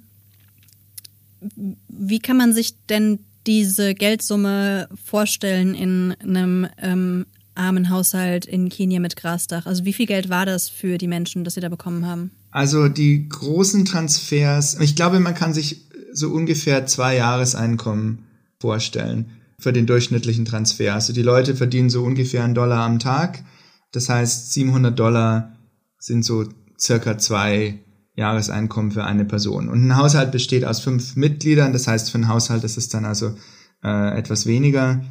Wie 1.88 2.18
kann 2.20 2.36
man 2.36 2.52
sich 2.52 2.74
denn 2.86 3.20
diese 3.46 3.94
Geldsumme 3.94 4.88
vorstellen 5.04 5.74
in 5.74 6.14
einem 6.20 6.66
ähm, 6.78 7.26
armen 7.54 7.90
Haushalt 7.90 8.46
in 8.46 8.68
Kenia 8.70 8.98
mit 8.98 9.16
Grasdach? 9.16 9.66
Also 9.66 9.84
wie 9.84 9.92
viel 9.92 10.06
Geld 10.06 10.28
war 10.28 10.46
das 10.46 10.68
für 10.68 10.98
die 10.98 11.06
Menschen, 11.06 11.44
das 11.44 11.54
sie 11.54 11.60
da 11.60 11.68
bekommen 11.68 12.06
haben? 12.06 12.30
Also 12.50 12.88
die 12.88 13.28
großen 13.28 13.84
Transfers, 13.84 14.78
ich 14.80 14.96
glaube, 14.96 15.20
man 15.20 15.34
kann 15.34 15.54
sich 15.54 15.83
so 16.14 16.30
ungefähr 16.30 16.86
zwei 16.86 17.16
Jahreseinkommen 17.16 18.26
vorstellen 18.60 19.32
für 19.58 19.72
den 19.72 19.86
durchschnittlichen 19.86 20.44
Transfer. 20.44 20.94
Also 20.94 21.12
die 21.12 21.22
Leute 21.22 21.56
verdienen 21.56 21.90
so 21.90 22.02
ungefähr 22.04 22.44
einen 22.44 22.54
Dollar 22.54 22.84
am 22.84 22.98
Tag. 22.98 23.44
Das 23.92 24.08
heißt, 24.08 24.52
700 24.52 24.98
Dollar 24.98 25.56
sind 25.98 26.24
so 26.24 26.48
circa 26.78 27.18
zwei 27.18 27.80
Jahreseinkommen 28.16 28.92
für 28.92 29.04
eine 29.04 29.24
Person. 29.24 29.68
Und 29.68 29.86
ein 29.86 29.96
Haushalt 29.96 30.32
besteht 30.32 30.64
aus 30.64 30.80
fünf 30.80 31.16
Mitgliedern. 31.16 31.72
Das 31.72 31.86
heißt, 31.86 32.10
für 32.10 32.18
einen 32.18 32.28
Haushalt 32.28 32.64
ist 32.64 32.76
es 32.76 32.88
dann 32.88 33.04
also 33.04 33.34
äh, 33.82 34.16
etwas 34.16 34.46
weniger. 34.46 35.02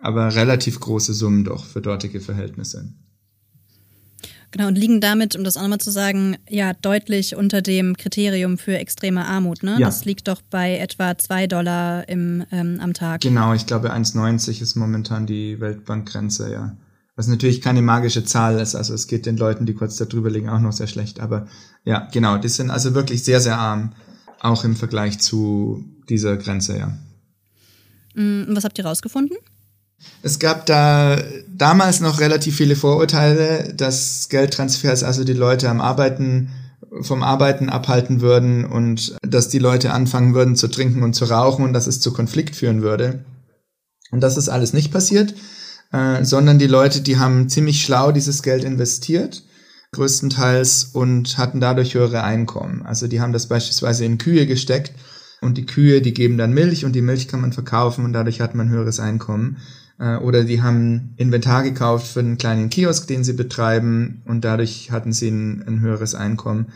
aber 0.00 0.34
relativ 0.34 0.78
große 0.80 1.12
Summen 1.12 1.44
doch 1.44 1.64
für 1.64 1.80
dortige 1.80 2.20
Verhältnisse. 2.20 2.94
Genau, 4.50 4.68
und 4.68 4.78
liegen 4.78 5.00
damit, 5.00 5.36
um 5.36 5.44
das 5.44 5.56
auch 5.56 5.62
nochmal 5.62 5.78
zu 5.78 5.90
sagen, 5.90 6.38
ja, 6.48 6.72
deutlich 6.72 7.36
unter 7.36 7.60
dem 7.60 7.96
Kriterium 7.96 8.56
für 8.56 8.78
extreme 8.78 9.26
Armut. 9.26 9.62
Ne? 9.62 9.72
Ja. 9.72 9.86
Das 9.86 10.06
liegt 10.06 10.26
doch 10.26 10.40
bei 10.40 10.78
etwa 10.78 11.18
zwei 11.18 11.46
Dollar 11.46 12.08
im, 12.08 12.44
ähm, 12.50 12.80
am 12.80 12.94
Tag. 12.94 13.20
Genau, 13.20 13.52
ich 13.52 13.66
glaube 13.66 13.92
1,90 13.92 14.62
ist 14.62 14.74
momentan 14.74 15.26
die 15.26 15.60
Weltbankgrenze, 15.60 16.50
ja. 16.52 16.76
Was 17.14 17.26
natürlich 17.26 17.60
keine 17.60 17.82
magische 17.82 18.24
Zahl 18.24 18.60
ist, 18.60 18.76
also 18.76 18.94
es 18.94 19.08
geht 19.08 19.26
den 19.26 19.36
Leuten, 19.36 19.66
die 19.66 19.74
kurz 19.74 19.96
darüber 19.96 20.30
liegen, 20.30 20.48
auch 20.48 20.60
noch 20.60 20.72
sehr 20.72 20.86
schlecht. 20.86 21.18
Aber 21.18 21.48
ja, 21.84 22.08
genau, 22.12 22.38
die 22.38 22.48
sind 22.48 22.70
also 22.70 22.94
wirklich 22.94 23.24
sehr, 23.24 23.40
sehr 23.40 23.58
arm, 23.58 23.92
auch 24.40 24.62
im 24.64 24.76
Vergleich 24.76 25.18
zu 25.18 25.84
dieser 26.08 26.36
Grenze, 26.36 26.78
ja. 26.78 26.96
Mm, 28.14 28.48
und 28.48 28.56
was 28.56 28.64
habt 28.64 28.78
ihr 28.78 28.86
rausgefunden? 28.86 29.36
Es 30.22 30.38
gab 30.38 30.66
da 30.66 31.18
damals 31.48 32.00
noch 32.00 32.20
relativ 32.20 32.56
viele 32.56 32.76
Vorurteile, 32.76 33.72
dass 33.74 34.28
Geldtransfers 34.28 35.02
also 35.02 35.24
die 35.24 35.32
Leute 35.32 35.68
am 35.68 35.80
Arbeiten 35.80 36.50
vom 37.00 37.22
Arbeiten 37.22 37.68
abhalten 37.68 38.20
würden 38.20 38.64
und 38.64 39.16
dass 39.22 39.48
die 39.48 39.58
Leute 39.58 39.92
anfangen 39.92 40.34
würden 40.34 40.56
zu 40.56 40.68
trinken 40.68 41.02
und 41.02 41.14
zu 41.14 41.26
rauchen 41.26 41.64
und 41.64 41.72
dass 41.72 41.86
es 41.86 42.00
zu 42.00 42.12
Konflikt 42.12 42.56
führen 42.56 42.82
würde. 42.82 43.24
Und 44.10 44.22
das 44.22 44.36
ist 44.36 44.48
alles 44.48 44.72
nicht 44.72 44.90
passiert, 44.90 45.34
äh, 45.92 46.24
sondern 46.24 46.58
die 46.58 46.66
Leute, 46.66 47.00
die 47.00 47.18
haben 47.18 47.48
ziemlich 47.48 47.82
schlau 47.82 48.10
dieses 48.12 48.42
Geld 48.42 48.64
investiert, 48.64 49.42
größtenteils, 49.92 50.90
und 50.92 51.38
hatten 51.38 51.60
dadurch 51.60 51.94
höhere 51.94 52.22
Einkommen. 52.22 52.82
Also 52.84 53.06
die 53.06 53.20
haben 53.20 53.32
das 53.32 53.48
beispielsweise 53.48 54.04
in 54.04 54.18
Kühe 54.18 54.46
gesteckt 54.46 54.92
und 55.40 55.58
die 55.58 55.66
Kühe, 55.66 56.00
die 56.00 56.14
geben 56.14 56.38
dann 56.38 56.54
Milch 56.54 56.84
und 56.84 56.92
die 56.92 57.02
Milch 57.02 57.28
kann 57.28 57.40
man 57.40 57.52
verkaufen 57.52 58.04
und 58.04 58.12
dadurch 58.12 58.40
hat 58.40 58.54
man 58.54 58.70
höheres 58.70 58.98
Einkommen. 58.98 59.58
Äh, 59.98 60.16
oder 60.16 60.44
die 60.44 60.62
haben 60.62 61.14
Inventar 61.16 61.62
gekauft 61.62 62.06
für 62.06 62.20
einen 62.20 62.38
kleinen 62.38 62.70
Kiosk, 62.70 63.06
den 63.06 63.24
sie 63.24 63.32
betreiben 63.32 64.22
und 64.24 64.44
dadurch 64.44 64.90
hatten 64.90 65.12
sie 65.12 65.28
ein, 65.28 65.62
ein 65.66 65.80
höheres 65.80 66.14
Einkommen. 66.14 66.66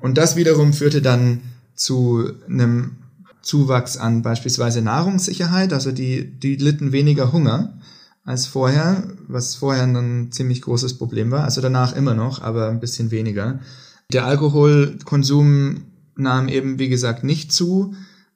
Und 0.00 0.18
das 0.18 0.36
wiederum 0.36 0.72
führte 0.72 1.02
dann 1.02 1.40
zu 1.74 2.30
einem 2.48 2.96
Zuwachs 3.42 3.96
an 3.96 4.22
beispielsweise 4.22 4.82
Nahrungssicherheit, 4.82 5.72
also 5.72 5.92
die, 5.92 6.30
die 6.38 6.56
litten 6.56 6.92
weniger 6.92 7.32
Hunger 7.32 7.78
als 8.24 8.46
vorher, 8.46 9.04
was 9.26 9.56
vorher 9.56 9.84
ein 9.84 10.30
ziemlich 10.30 10.62
großes 10.62 10.98
Problem 10.98 11.30
war, 11.30 11.44
also 11.44 11.60
danach 11.60 11.96
immer 11.96 12.14
noch, 12.14 12.42
aber 12.42 12.68
ein 12.68 12.80
bisschen 12.80 13.10
weniger. 13.10 13.60
Der 14.12 14.26
Alkoholkonsum 14.26 15.84
nahm 16.16 16.48
eben, 16.48 16.78
wie 16.78 16.88
gesagt, 16.88 17.24
nicht 17.24 17.50
zu, 17.50 17.94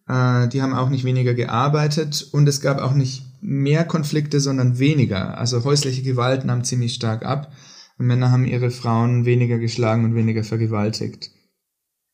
äh, 0.09 0.49
die 0.49 0.63
haben 0.63 0.75
auch 0.75 0.89
nicht 0.89 1.05
weniger 1.05 1.35
gearbeitet 1.35 2.29
und 2.33 2.49
es 2.49 2.61
gab 2.61 2.81
auch 2.81 2.95
nicht 2.95 3.25
mehr 3.45 3.85
Konflikte, 3.85 4.41
sondern 4.41 4.79
weniger. 4.79 5.37
Also 5.37 5.65
häusliche 5.65 6.03
Gewalt 6.03 6.47
nahm 6.47 6.65
ziemlich 6.65 6.95
stark 6.95 7.25
ab. 7.27 7.53
Und 7.99 8.07
Männer 8.07 8.31
haben 8.31 8.47
ihre 8.47 8.71
Frauen 8.71 9.27
weniger 9.27 9.59
geschlagen 9.59 10.05
und 10.05 10.15
weniger 10.15 10.43
vergewaltigt. 10.43 11.31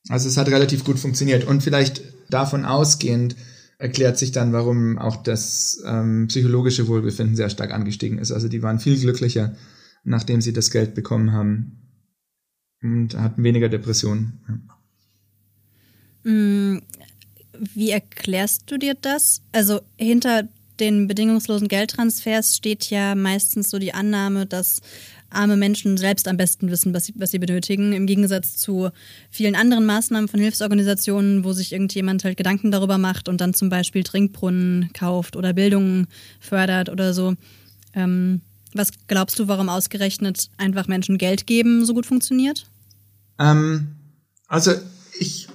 Also 0.09 0.29
es 0.29 0.37
hat 0.37 0.49
relativ 0.49 0.85
gut 0.85 0.99
funktioniert. 0.99 1.45
Und 1.45 1.63
vielleicht 1.63 2.03
davon 2.31 2.65
ausgehend 2.65 3.37
erklärt 3.79 4.19
sich 4.19 4.33
dann, 4.33 4.53
warum 4.53 4.99
auch 4.99 5.23
das 5.23 5.81
ähm, 5.87 6.27
psychologische 6.27 6.89
Wohlbefinden 6.89 7.37
sehr 7.37 7.49
stark 7.49 7.73
angestiegen 7.73 8.19
ist. 8.19 8.33
Also 8.33 8.49
die 8.49 8.63
waren 8.63 8.81
viel 8.81 8.99
glücklicher, 8.99 9.55
nachdem 10.03 10.41
sie 10.41 10.53
das 10.53 10.73
Geld 10.73 10.97
bekommen 10.97 11.33
haben 11.33 11.81
und 12.83 13.17
hatten 13.17 13.45
weniger 13.45 13.69
Depressionen. 13.69 14.41
Ja. 16.25 16.31
Mm, 16.33 16.83
wie 17.75 17.91
erklärst 17.91 18.71
du 18.71 18.79
dir 18.79 18.95
das? 19.01 19.43
Also 19.53 19.81
hinter 19.97 20.49
den 20.81 21.07
bedingungslosen 21.07 21.69
Geldtransfers 21.69 22.57
steht 22.57 22.91
ja 22.91 23.15
meistens 23.15 23.71
so 23.71 23.79
die 23.79 23.95
Annahme, 23.95 24.47
dass 24.47 24.81
arme 25.31 25.57
Menschen 25.57 25.97
selbst 25.97 26.27
am 26.27 26.37
besten 26.37 26.71
wissen, 26.71 26.93
was 26.93 27.07
sie, 27.07 27.15
was 27.17 27.31
sie 27.31 27.39
benötigen, 27.39 27.93
im 27.93 28.07
Gegensatz 28.07 28.57
zu 28.57 28.91
vielen 29.31 29.55
anderen 29.55 29.87
Maßnahmen 29.87 30.29
von 30.29 30.41
Hilfsorganisationen, 30.41 31.45
wo 31.45 31.53
sich 31.53 31.73
irgendjemand 31.73 32.25
halt 32.25 32.37
Gedanken 32.37 32.71
darüber 32.71 32.99
macht 32.99 33.29
und 33.29 33.41
dann 33.41 33.55
zum 33.55 33.69
Beispiel 33.69 34.03
Trinkbrunnen 34.03 34.91
kauft 34.93 35.37
oder 35.37 35.53
Bildung 35.53 36.07
fördert 36.41 36.89
oder 36.89 37.15
so. 37.15 37.35
Ähm, 37.95 38.41
was 38.75 38.91
glaubst 39.09 39.39
du, 39.39 39.49
warum 39.49 39.69
ausgerechnet 39.69 40.49
einfach 40.57 40.87
Menschen 40.89 41.19
Geld 41.19 41.47
geben 41.47 41.85
so 41.85 41.95
gut 41.95 42.07
funktioniert? 42.07 42.67
Ähm, 43.39 43.97
also 44.49 44.73
ich, 45.19 45.49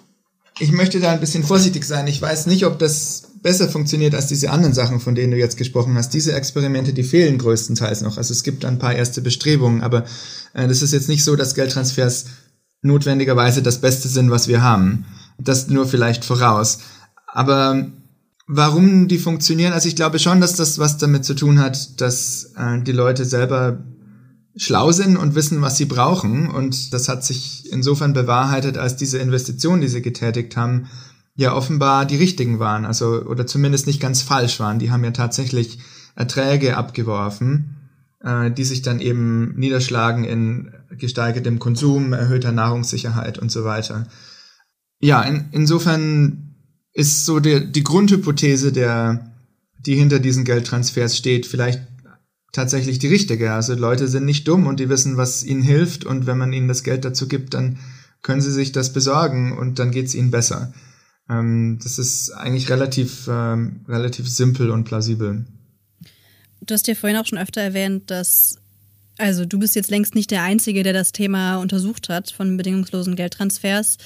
ich 0.59 0.71
möchte 0.71 0.99
da 0.99 1.11
ein 1.11 1.19
bisschen 1.19 1.43
vorsichtig 1.43 1.85
sein. 1.85 2.07
Ich 2.07 2.21
weiß 2.21 2.47
nicht, 2.47 2.65
ob 2.65 2.79
das 2.79 3.34
besser 3.45 3.69
funktioniert 3.69 4.15
als 4.15 4.25
diese 4.25 4.49
anderen 4.49 4.73
Sachen, 4.73 4.99
von 4.99 5.13
denen 5.13 5.29
du 5.29 5.37
jetzt 5.37 5.55
gesprochen 5.55 5.95
hast. 5.95 6.15
Diese 6.15 6.33
Experimente, 6.33 6.93
die 6.93 7.03
fehlen 7.03 7.37
größtenteils 7.37 8.01
noch. 8.01 8.17
Also 8.17 8.31
es 8.31 8.41
gibt 8.41 8.65
ein 8.65 8.79
paar 8.79 8.95
erste 8.95 9.21
Bestrebungen, 9.21 9.83
aber 9.83 10.05
äh, 10.55 10.67
das 10.67 10.81
ist 10.81 10.93
jetzt 10.93 11.09
nicht 11.09 11.23
so, 11.23 11.35
dass 11.35 11.53
Geldtransfers 11.53 12.25
notwendigerweise 12.81 13.61
das 13.61 13.81
Beste 13.81 14.07
sind, 14.07 14.31
was 14.31 14.47
wir 14.47 14.63
haben. 14.63 15.05
Das 15.37 15.67
nur 15.67 15.85
vielleicht 15.87 16.25
voraus. 16.25 16.79
Aber 17.27 17.87
warum 18.47 19.07
die 19.07 19.19
funktionieren, 19.19 19.73
also 19.73 19.89
ich 19.89 19.95
glaube 19.95 20.17
schon, 20.17 20.41
dass 20.41 20.55
das 20.55 20.79
was 20.79 20.97
damit 20.97 21.23
zu 21.23 21.35
tun 21.35 21.59
hat, 21.59 22.01
dass 22.01 22.51
äh, 22.57 22.81
die 22.81 22.93
Leute 22.93 23.25
selber 23.25 23.83
schlau 24.57 24.91
sind 24.91 25.17
und 25.17 25.35
wissen, 25.35 25.61
was 25.61 25.77
sie 25.77 25.85
brauchen. 25.85 26.49
Und 26.49 26.93
das 26.93 27.09
hat 27.09 27.23
sich 27.23 27.71
insofern 27.71 28.13
bewahrheitet, 28.13 28.79
als 28.79 28.95
diese 28.95 29.19
Investitionen, 29.19 29.81
die 29.81 29.87
sie 29.87 30.01
getätigt 30.01 30.57
haben, 30.57 30.87
ja 31.35 31.53
offenbar 31.53 32.05
die 32.05 32.15
richtigen 32.15 32.59
waren, 32.59 32.85
also 32.85 33.23
oder 33.23 33.45
zumindest 33.45 33.87
nicht 33.87 33.99
ganz 33.99 34.21
falsch 34.21 34.59
waren. 34.59 34.79
Die 34.79 34.91
haben 34.91 35.03
ja 35.03 35.11
tatsächlich 35.11 35.79
Erträge 36.15 36.77
abgeworfen, 36.77 37.75
äh, 38.21 38.51
die 38.51 38.63
sich 38.63 38.81
dann 38.81 38.99
eben 38.99 39.53
niederschlagen 39.55 40.23
in 40.23 40.71
gesteigertem 40.97 41.59
Konsum, 41.59 42.13
erhöhter 42.13 42.51
Nahrungssicherheit 42.51 43.37
und 43.37 43.51
so 43.51 43.65
weiter. 43.65 44.07
Ja, 45.01 45.21
in, 45.23 45.45
insofern 45.51 46.55
ist 46.93 47.25
so 47.25 47.41
die, 47.41 47.69
die 47.69 47.83
Grundhypothese, 47.83 48.71
der, 48.71 49.31
die 49.85 49.95
hinter 49.95 50.19
diesen 50.19 50.45
Geldtransfers 50.45 51.17
steht, 51.17 51.45
vielleicht 51.45 51.81
tatsächlich 52.53 52.99
die 52.99 53.07
richtige. 53.07 53.51
Also 53.51 53.75
Leute 53.75 54.07
sind 54.07 54.23
nicht 54.23 54.47
dumm 54.47 54.65
und 54.65 54.79
die 54.79 54.87
wissen, 54.87 55.17
was 55.17 55.43
ihnen 55.43 55.61
hilft 55.61 56.05
und 56.05 56.25
wenn 56.25 56.37
man 56.37 56.53
ihnen 56.53 56.69
das 56.69 56.83
Geld 56.83 57.03
dazu 57.03 57.27
gibt, 57.27 57.53
dann 57.53 57.77
können 58.21 58.39
sie 58.39 58.53
sich 58.53 58.71
das 58.71 58.93
besorgen 58.93 59.57
und 59.57 59.77
dann 59.77 59.91
geht's 59.91 60.15
ihnen 60.15 60.31
besser. 60.31 60.73
Ähm, 61.29 61.79
das 61.81 61.97
ist 61.97 62.31
eigentlich 62.31 62.69
relativ, 62.69 63.27
ähm, 63.27 63.81
relativ 63.87 64.29
simpel 64.29 64.69
und 64.69 64.83
plausibel. 64.83 65.45
Du 66.61 66.73
hast 66.73 66.87
ja 66.87 66.95
vorhin 66.95 67.17
auch 67.17 67.25
schon 67.25 67.37
öfter 67.37 67.61
erwähnt, 67.61 68.09
dass, 68.11 68.57
also 69.17 69.45
du 69.45 69.59
bist 69.59 69.75
jetzt 69.75 69.89
längst 69.89 70.15
nicht 70.15 70.31
der 70.31 70.43
Einzige, 70.43 70.83
der 70.83 70.93
das 70.93 71.11
Thema 71.11 71.57
untersucht 71.57 72.09
hat 72.09 72.31
von 72.31 72.57
bedingungslosen 72.57 73.15
Geldtransfers. 73.15 73.97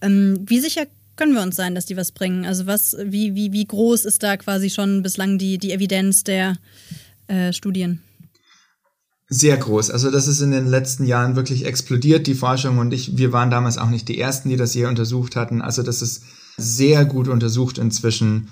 Ähm, 0.00 0.44
wie 0.46 0.60
sicher 0.60 0.86
können 1.16 1.34
wir 1.34 1.42
uns 1.42 1.56
sein, 1.56 1.74
dass 1.74 1.86
die 1.86 1.96
was 1.96 2.12
bringen? 2.12 2.44
Also 2.44 2.66
was, 2.66 2.96
wie, 3.02 3.34
wie, 3.34 3.52
wie 3.52 3.66
groß 3.66 4.04
ist 4.04 4.22
da 4.22 4.36
quasi 4.36 4.70
schon 4.70 5.02
bislang 5.02 5.38
die, 5.38 5.58
die 5.58 5.72
Evidenz 5.72 6.24
der 6.24 6.56
äh, 7.26 7.52
Studien? 7.52 8.02
Sehr 9.28 9.56
groß. 9.56 9.90
Also 9.90 10.10
das 10.10 10.28
ist 10.28 10.40
in 10.40 10.52
den 10.52 10.66
letzten 10.66 11.04
Jahren 11.04 11.34
wirklich 11.34 11.64
explodiert, 11.64 12.26
die 12.26 12.34
Forschung. 12.34 12.78
Und 12.78 12.92
ich, 12.92 13.16
wir 13.16 13.32
waren 13.32 13.50
damals 13.50 13.76
auch 13.76 13.90
nicht 13.90 14.08
die 14.08 14.20
Ersten, 14.20 14.50
die 14.50 14.56
das 14.56 14.74
je 14.74 14.86
untersucht 14.86 15.34
hatten. 15.34 15.62
Also 15.62 15.82
das 15.82 16.00
ist 16.00 16.22
sehr 16.56 17.04
gut 17.04 17.28
untersucht 17.28 17.78
inzwischen, 17.78 18.48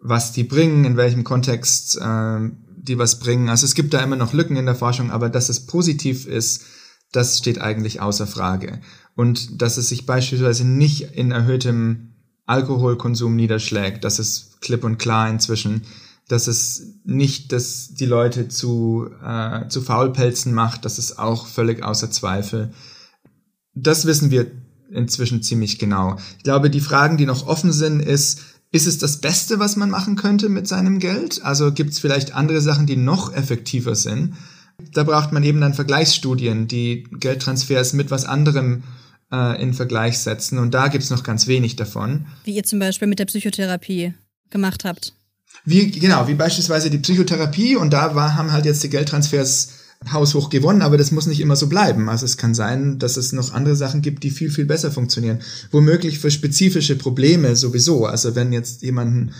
was 0.00 0.32
die 0.32 0.44
bringen, 0.44 0.84
in 0.84 0.96
welchem 0.96 1.24
Kontext 1.24 1.98
äh, 2.00 2.50
die 2.76 2.98
was 2.98 3.18
bringen. 3.18 3.48
Also 3.48 3.66
es 3.66 3.74
gibt 3.74 3.92
da 3.94 4.00
immer 4.00 4.16
noch 4.16 4.32
Lücken 4.32 4.56
in 4.56 4.66
der 4.66 4.74
Forschung, 4.74 5.10
aber 5.10 5.28
dass 5.28 5.48
es 5.48 5.66
positiv 5.66 6.26
ist, 6.26 6.64
das 7.12 7.38
steht 7.38 7.60
eigentlich 7.60 8.00
außer 8.00 8.26
Frage. 8.26 8.80
Und 9.14 9.60
dass 9.60 9.76
es 9.76 9.88
sich 9.88 10.06
beispielsweise 10.06 10.66
nicht 10.66 11.02
in 11.16 11.30
erhöhtem 11.30 12.14
Alkoholkonsum 12.46 13.34
niederschlägt, 13.34 14.04
das 14.04 14.18
ist 14.18 14.60
klipp 14.60 14.84
und 14.84 14.98
klar 14.98 15.28
inzwischen, 15.28 15.82
dass 16.28 16.46
es 16.46 16.94
nicht, 17.04 17.52
dass 17.52 17.94
die 17.94 18.06
Leute 18.06 18.48
zu, 18.48 19.08
äh, 19.24 19.66
zu 19.68 19.80
Faulpelzen 19.80 20.52
macht, 20.52 20.84
das 20.84 20.98
ist 20.98 21.18
auch 21.18 21.46
völlig 21.46 21.82
außer 21.82 22.10
Zweifel. 22.10 22.72
Das 23.74 24.06
wissen 24.06 24.30
wir 24.30 24.50
inzwischen 24.90 25.42
ziemlich 25.42 25.78
genau. 25.78 26.16
Ich 26.38 26.44
glaube, 26.44 26.70
die 26.70 26.80
Fragen, 26.80 27.16
die 27.16 27.26
noch 27.26 27.46
offen 27.46 27.72
sind, 27.72 28.00
ist, 28.00 28.40
ist 28.70 28.86
es 28.86 28.98
das 28.98 29.18
Beste, 29.20 29.58
was 29.58 29.76
man 29.76 29.90
machen 29.90 30.16
könnte 30.16 30.48
mit 30.48 30.68
seinem 30.68 30.98
Geld? 30.98 31.42
Also 31.42 31.72
gibt 31.72 31.90
es 31.90 31.98
vielleicht 31.98 32.34
andere 32.34 32.60
Sachen, 32.60 32.86
die 32.86 32.96
noch 32.96 33.32
effektiver 33.32 33.94
sind? 33.94 34.34
Da 34.92 35.04
braucht 35.04 35.32
man 35.32 35.42
eben 35.42 35.60
dann 35.60 35.74
Vergleichsstudien, 35.74 36.68
die 36.68 37.04
Geldtransfers 37.10 37.94
mit 37.94 38.10
was 38.10 38.24
anderem 38.24 38.84
äh, 39.32 39.60
in 39.60 39.74
Vergleich 39.74 40.18
setzen. 40.18 40.58
Und 40.58 40.74
da 40.74 40.88
gibt 40.88 41.04
es 41.04 41.10
noch 41.10 41.22
ganz 41.22 41.46
wenig 41.46 41.76
davon. 41.76 42.26
Wie 42.44 42.52
ihr 42.52 42.64
zum 42.64 42.78
Beispiel 42.78 43.08
mit 43.08 43.18
der 43.18 43.26
Psychotherapie 43.26 44.14
gemacht 44.50 44.84
habt. 44.84 45.14
Wie, 45.64 45.90
genau, 45.90 46.28
wie 46.28 46.34
beispielsweise 46.34 46.90
die 46.90 46.98
Psychotherapie. 46.98 47.76
Und 47.76 47.92
da 47.92 48.14
war, 48.14 48.36
haben 48.36 48.52
halt 48.52 48.66
jetzt 48.66 48.82
die 48.84 48.90
Geldtransfers 48.90 49.72
haushoch 50.12 50.48
gewonnen, 50.50 50.82
aber 50.82 50.96
das 50.96 51.10
muss 51.10 51.26
nicht 51.26 51.40
immer 51.40 51.56
so 51.56 51.68
bleiben. 51.68 52.08
Also 52.08 52.24
es 52.24 52.36
kann 52.36 52.54
sein, 52.54 52.98
dass 52.98 53.16
es 53.16 53.32
noch 53.32 53.52
andere 53.52 53.76
Sachen 53.76 54.00
gibt, 54.02 54.22
die 54.22 54.30
viel, 54.30 54.50
viel 54.50 54.64
besser 54.64 54.90
funktionieren. 54.90 55.40
Womöglich 55.70 56.18
für 56.18 56.30
spezifische 56.30 56.96
Probleme 56.96 57.56
sowieso. 57.56 58.06
Also 58.06 58.34
wenn 58.34 58.52
jetzt 58.52 58.82
jemanden 58.82 59.32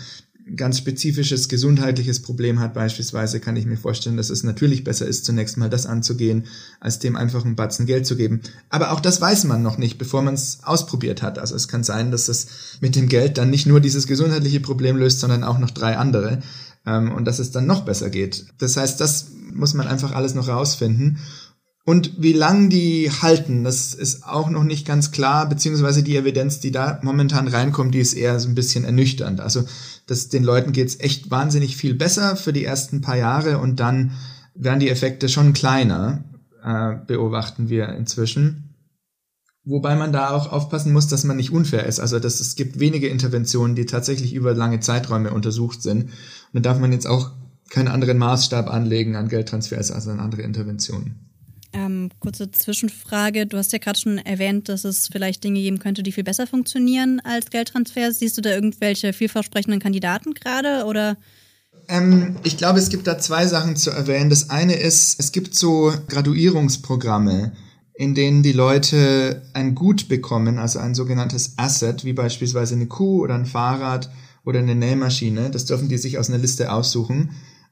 ganz 0.55 0.79
spezifisches 0.79 1.47
gesundheitliches 1.47 2.21
Problem 2.21 2.59
hat 2.59 2.73
beispielsweise, 2.73 3.39
kann 3.39 3.55
ich 3.55 3.65
mir 3.65 3.77
vorstellen, 3.77 4.17
dass 4.17 4.29
es 4.29 4.43
natürlich 4.43 4.83
besser 4.83 5.05
ist, 5.05 5.25
zunächst 5.25 5.57
mal 5.57 5.69
das 5.69 5.85
anzugehen, 5.85 6.45
als 6.79 6.99
dem 6.99 7.15
einfach 7.15 7.45
einen 7.45 7.55
Batzen 7.55 7.85
Geld 7.85 8.05
zu 8.05 8.15
geben. 8.15 8.41
Aber 8.69 8.91
auch 8.91 8.99
das 8.99 9.21
weiß 9.21 9.43
man 9.45 9.61
noch 9.61 9.77
nicht, 9.77 9.97
bevor 9.97 10.21
man 10.21 10.33
es 10.33 10.59
ausprobiert 10.63 11.21
hat. 11.21 11.39
Also 11.39 11.55
es 11.55 11.67
kann 11.67 11.83
sein, 11.83 12.11
dass 12.11 12.29
es 12.29 12.47
mit 12.81 12.95
dem 12.95 13.07
Geld 13.09 13.37
dann 13.37 13.49
nicht 13.49 13.67
nur 13.67 13.79
dieses 13.79 14.07
gesundheitliche 14.07 14.59
Problem 14.59 14.97
löst, 14.97 15.19
sondern 15.19 15.43
auch 15.43 15.59
noch 15.59 15.71
drei 15.71 15.97
andere 15.97 16.41
ähm, 16.89 17.11
und 17.11 17.25
dass 17.25 17.39
es 17.39 17.51
dann 17.51 17.67
noch 17.67 17.85
besser 17.85 18.09
geht. 18.09 18.47
Das 18.57 18.75
heißt, 18.75 18.99
das 18.99 19.27
muss 19.53 19.73
man 19.73 19.87
einfach 19.87 20.13
alles 20.13 20.33
noch 20.33 20.47
rausfinden. 20.47 21.19
Und 21.85 22.21
wie 22.21 22.33
lang 22.33 22.69
die 22.69 23.09
halten, 23.09 23.63
das 23.63 23.93
ist 23.93 24.23
auch 24.23 24.49
noch 24.49 24.63
nicht 24.63 24.85
ganz 24.85 25.11
klar, 25.11 25.49
beziehungsweise 25.49 26.03
die 26.03 26.17
Evidenz, 26.17 26.59
die 26.59 26.71
da 26.71 26.99
momentan 27.01 27.47
reinkommt, 27.47 27.95
die 27.95 27.99
ist 27.99 28.13
eher 28.13 28.39
so 28.39 28.47
ein 28.47 28.55
bisschen 28.55 28.83
ernüchternd. 28.83 29.41
Also 29.41 29.63
dass 30.05 30.29
den 30.29 30.43
Leuten 30.43 30.71
geht's 30.71 30.99
echt 30.99 31.31
wahnsinnig 31.31 31.77
viel 31.77 31.93
besser 31.93 32.35
für 32.35 32.53
die 32.53 32.65
ersten 32.65 33.01
paar 33.01 33.17
Jahre 33.17 33.59
und 33.59 33.79
dann 33.79 34.11
werden 34.55 34.79
die 34.79 34.89
Effekte 34.89 35.29
schon 35.29 35.53
kleiner, 35.53 36.23
äh, 36.63 36.95
beobachten 37.05 37.69
wir 37.69 37.89
inzwischen. 37.89 38.68
Wobei 39.65 39.95
man 39.95 40.13
da 40.13 40.31
auch 40.31 40.51
aufpassen 40.51 40.93
muss, 40.93 41.07
dass 41.07 41.23
man 41.23 41.37
nicht 41.37 41.51
unfair 41.51 41.85
ist. 41.85 41.99
Also 41.99 42.19
dass 42.19 42.39
es 42.39 42.55
gibt 42.55 42.79
wenige 42.79 43.07
Interventionen, 43.07 43.75
die 43.75 43.85
tatsächlich 43.85 44.33
über 44.33 44.53
lange 44.53 44.79
Zeiträume 44.79 45.31
untersucht 45.31 45.81
sind. 45.81 46.05
Und 46.05 46.11
da 46.53 46.59
darf 46.61 46.79
man 46.79 46.91
jetzt 46.91 47.07
auch 47.07 47.31
keinen 47.69 47.87
anderen 47.87 48.17
Maßstab 48.17 48.67
anlegen 48.69 49.15
an 49.15 49.27
Geldtransfers 49.27 49.91
als 49.91 50.07
an 50.07 50.19
andere 50.19 50.41
Interventionen. 50.41 51.29
Ähm, 51.71 52.09
kurze 52.19 52.49
Zwischenfrage. 52.49 53.45
Du 53.45 53.57
hast 53.57 53.71
ja 53.71 53.77
gerade 53.77 53.99
schon 53.99 54.17
erwähnt, 54.17 54.69
dass 54.69 54.85
es 54.85 55.07
vielleicht 55.07 55.43
Dinge 55.43 55.59
geben 55.59 55.77
könnte, 55.77 56.01
die 56.01 56.11
viel 56.11 56.23
besser 56.23 56.47
funktionieren 56.47 57.19
als 57.23 57.51
Geldtransfers. 57.51 58.19
Siehst 58.19 58.37
du 58.37 58.41
da 58.41 58.49
irgendwelche 58.49 59.13
vielversprechenden 59.13 59.79
Kandidaten 59.79 60.33
gerade 60.33 60.85
oder? 60.85 61.17
Ähm, 61.87 62.37
ich 62.43 62.57
glaube, 62.57 62.79
es 62.79 62.89
gibt 62.89 63.05
da 63.05 63.19
zwei 63.19 63.45
Sachen 63.45 63.75
zu 63.75 63.91
erwähnen. 63.91 64.31
Das 64.31 64.49
eine 64.49 64.75
ist, 64.75 65.19
es 65.19 65.31
gibt 65.31 65.53
so 65.53 65.93
Graduierungsprogramme, 66.07 67.51
in 67.99 68.15
denen 68.15 68.41
die 68.41 68.53
Leute 68.53 69.43
ein 69.53 69.75
Gut 69.75 70.07
bekommen, 70.07 70.57
also 70.57 70.79
ein 70.79 70.95
sogenanntes 70.95 71.53
Asset, 71.57 72.05
wie 72.05 72.13
beispielsweise 72.13 72.73
eine 72.73 72.87
Kuh 72.87 73.21
oder 73.21 73.35
ein 73.35 73.45
Fahrrad 73.45 74.09
oder 74.43 74.59
eine 74.59 74.73
Nähmaschine. 74.73 75.51
Das 75.51 75.65
dürfen 75.65 75.89
die 75.89 75.97
sich 75.97 76.17
aus 76.17 76.29
einer 76.29 76.39
Liste 76.39 76.71
aussuchen 76.71 77.29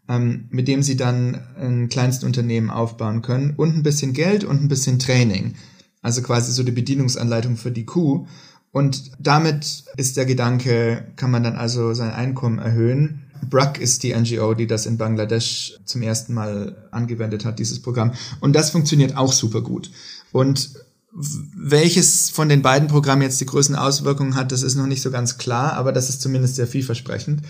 ähm, 0.10 0.46
mit 0.50 0.68
dem 0.68 0.84
sie 0.84 0.96
dann 0.96 1.42
ein 1.60 1.90
Kleinstunternehmen 1.90 2.70
aufbauen 2.70 3.22
können 3.22 3.54
und 3.56 3.76
ein 3.76 3.84
bisschen 3.84 4.14
Geld 4.14 4.44
und 4.44 4.62
ein 4.62 4.68
bisschen 4.68 5.00
Training. 5.00 5.56
Also 6.02 6.22
quasi 6.22 6.52
so 6.52 6.64
die 6.64 6.72
Bedienungsanleitung 6.72 7.58
für 7.58 7.72
die 7.72 7.86
Kuh. 7.86 8.28
Und 8.72 9.12
damit 9.20 9.84
ist 9.98 10.18
der 10.18 10.26
Gedanke, 10.26 11.06
kann 11.16 11.32
man 11.32 11.44
dann 11.44 11.56
also 11.56 11.94
sein 11.94 12.12
Einkommen 12.12 12.60
erhöhen. 12.60 13.24
Bruck 13.50 13.80
ist 13.80 14.04
die 14.04 14.16
NGO, 14.16 14.54
die 14.54 14.68
das 14.68 14.86
in 14.86 14.98
Bangladesch 14.98 15.78
zum 15.86 16.02
ersten 16.02 16.34
Mal 16.34 16.76
angewendet 16.92 17.46
hat, 17.46 17.60
dieses 17.60 17.82
Programm. 17.82 18.14
Und 18.40 18.56
das 18.56 18.72
funktioniert 18.72 19.16
auch 19.16 19.32
super 19.32 19.62
gut. 19.62 19.92
Und 20.32 20.72
welches 21.12 22.30
von 22.30 22.50
den 22.50 22.62
beiden 22.62 22.88
Programmen 22.88 23.24
jetzt 23.24 23.42
die 23.42 23.46
größten 23.46 23.76
Auswirkungen 23.76 24.36
hat, 24.36 24.52
das 24.52 24.62
ist 24.62 24.76
noch 24.76 24.86
nicht 24.86 25.02
so 25.02 25.10
ganz 25.10 25.38
klar, 25.38 25.74
aber 25.74 25.92
das 25.92 26.10
ist 26.10 26.22
zumindest 26.22 26.56
sehr 26.56 26.68
vielversprechend. 26.68 27.42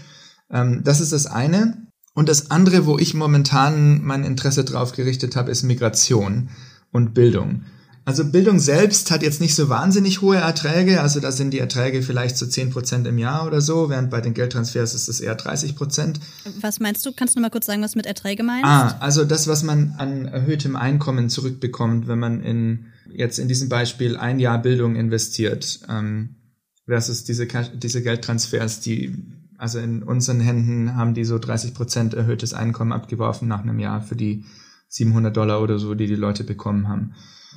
Ähm, 0.50 0.84
das 0.84 1.02
ist 1.02 1.12
das 1.12 1.26
eine. 1.26 1.88
Und 2.14 2.30
das 2.30 2.50
andere, 2.50 2.86
wo 2.86 2.98
ich 2.98 3.14
momentan 3.14 4.04
mein 4.04 4.24
Interesse 4.24 4.64
drauf 4.64 4.94
gerichtet 4.94 5.36
habe, 5.36 5.52
ist 5.52 5.64
Migration 5.64 6.50
und 6.92 7.14
Bildung. 7.14 7.64
Also 8.08 8.24
Bildung 8.24 8.58
selbst 8.58 9.12
hat 9.12 9.22
jetzt 9.22 9.42
nicht 9.42 9.54
so 9.54 9.68
wahnsinnig 9.68 10.22
hohe 10.22 10.38
Erträge, 10.38 11.02
also 11.02 11.20
da 11.20 11.30
sind 11.30 11.52
die 11.52 11.60
Erträge 11.60 12.02
vielleicht 12.02 12.38
so 12.38 12.46
10 12.46 12.70
Prozent 12.70 13.06
im 13.06 13.18
Jahr 13.18 13.46
oder 13.46 13.60
so, 13.60 13.90
während 13.90 14.10
bei 14.10 14.22
den 14.22 14.34
Geldtransfers 14.34 14.94
ist 14.94 15.10
es 15.10 15.20
eher 15.20 15.36
30 15.36 15.76
Prozent. 15.76 16.22
Was 16.62 16.80
meinst 16.80 17.06
du? 17.06 17.12
Kannst 17.12 17.36
du 17.36 17.42
mal 17.42 17.50
kurz 17.50 17.66
sagen, 17.66 17.82
was 17.82 17.96
mit 17.96 18.06
Erträge 18.06 18.44
meinst? 18.44 18.64
Ah, 18.64 18.96
also 19.02 19.26
das, 19.26 19.50
was 19.50 19.62
man 19.64 19.96
an 19.98 20.26
erhöhtem 20.26 20.78
Einkommen 20.78 21.30
zurückbekommt, 21.30 22.08
wenn 22.08 22.18
man 22.18 22.42
in 22.42 22.86
jetzt 23.12 23.40
in 23.40 23.50
diesem 23.50 23.68
Beispiel 23.68 24.16
ein 24.16 24.40
Jahr 24.40 24.62
Bildung 24.62 24.96
investiert, 24.96 25.82
ähm, 25.90 26.38
versus 26.86 27.26
diese, 27.26 27.46
diese 27.74 28.02
Geldtransfers, 28.02 28.80
die 28.80 29.18
also 29.58 29.80
in 29.80 30.02
unseren 30.02 30.40
Händen 30.40 30.96
haben 30.96 31.14
die 31.14 31.26
so 31.26 31.40
30 31.40 31.74
Prozent 31.74 32.14
erhöhtes 32.14 32.54
Einkommen 32.54 32.94
abgeworfen 32.94 33.50
nach 33.50 33.64
einem 33.64 33.80
Jahr 33.80 34.02
für 34.02 34.16
die 34.16 34.46
700 34.88 35.36
Dollar 35.36 35.62
oder 35.62 35.78
so, 35.78 35.94
die 35.94 36.08
die 36.08 36.16
Leute 36.16 36.46
bekommen 36.46 36.88
haben. 36.88 37.14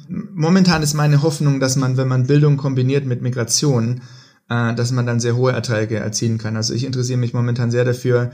Momentan 0.09 0.83
ist 0.83 0.95
meine 0.95 1.23
Hoffnung, 1.23 1.61
dass 1.61 1.77
man, 1.77 1.97
wenn 1.97 2.09
man 2.09 2.27
Bildung 2.27 2.57
kombiniert 2.57 3.07
mit 3.07 3.23
Migration, 3.23 4.01
äh, 4.49 4.75
dass 4.75 4.93
man 4.93 5.07
dann 5.07 5.21
sehr 5.21 5.37
hohe 5.37 5.53
Erträge 5.53 5.97
erzielen 5.97 6.39
kann. 6.39 6.57
Also 6.57 6.75
ich 6.75 6.85
interessiere 6.85 7.19
mich 7.19 7.35
momentan 7.35 7.71
sehr 7.71 7.85
dafür, 7.85 8.33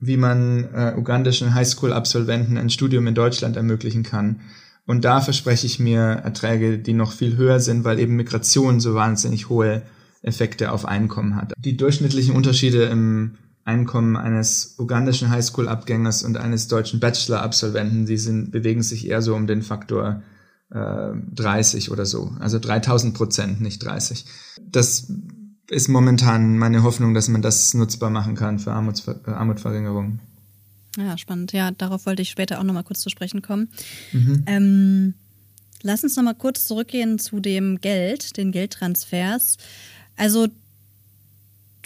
wie 0.00 0.16
man 0.16 0.64
äh, 0.74 0.94
ugandischen 0.96 1.54
Highschool-Absolventen 1.54 2.56
ein 2.56 2.70
Studium 2.70 3.06
in 3.06 3.14
Deutschland 3.14 3.56
ermöglichen 3.56 4.02
kann. 4.02 4.40
Und 4.86 5.04
da 5.04 5.20
verspreche 5.20 5.66
ich 5.66 5.78
mir 5.78 6.00
Erträge, 6.00 6.78
die 6.78 6.94
noch 6.94 7.12
viel 7.12 7.36
höher 7.36 7.60
sind, 7.60 7.84
weil 7.84 7.98
eben 7.98 8.16
Migration 8.16 8.80
so 8.80 8.94
wahnsinnig 8.94 9.50
hohe 9.50 9.82
Effekte 10.22 10.72
auf 10.72 10.86
Einkommen 10.86 11.36
hat. 11.36 11.52
Die 11.58 11.76
durchschnittlichen 11.76 12.34
Unterschiede 12.34 12.84
im 12.84 13.34
Einkommen 13.64 14.16
eines 14.16 14.76
ugandischen 14.78 15.28
Highschool-Abgängers 15.28 16.22
und 16.22 16.38
eines 16.38 16.68
deutschen 16.68 17.00
Bachelor-Absolventen, 17.00 18.06
die 18.06 18.16
sind, 18.16 18.50
bewegen 18.50 18.82
sich 18.82 19.06
eher 19.06 19.20
so 19.20 19.34
um 19.34 19.46
den 19.46 19.60
Faktor 19.60 20.22
äh, 20.70 21.12
30 21.34 21.90
oder 21.90 22.06
so. 22.06 22.32
Also 22.40 22.58
3000 22.58 23.14
Prozent, 23.14 23.60
nicht 23.60 23.82
30. 23.84 24.24
Das 24.62 25.12
ist 25.70 25.88
momentan 25.88 26.58
meine 26.58 26.82
Hoffnung, 26.82 27.14
dass 27.14 27.28
man 27.28 27.42
das 27.42 27.74
nutzbar 27.74 28.10
machen 28.10 28.34
kann 28.34 28.58
für 28.58 28.72
Armutsver 28.72 29.20
äh, 29.26 29.30
Armutverringerung. 29.30 30.20
Ja, 30.96 31.16
spannend. 31.18 31.52
Ja, 31.52 31.70
darauf 31.70 32.06
wollte 32.06 32.22
ich 32.22 32.30
später 32.30 32.58
auch 32.58 32.64
nochmal 32.64 32.84
kurz 32.84 33.00
zu 33.00 33.10
sprechen 33.10 33.42
kommen. 33.42 33.68
Mhm. 34.12 34.42
Ähm, 34.46 35.14
lass 35.82 36.02
uns 36.02 36.16
nochmal 36.16 36.34
kurz 36.34 36.66
zurückgehen 36.66 37.18
zu 37.18 37.40
dem 37.40 37.80
Geld, 37.80 38.36
den 38.36 38.50
Geldtransfers. 38.50 39.58
Also 40.16 40.48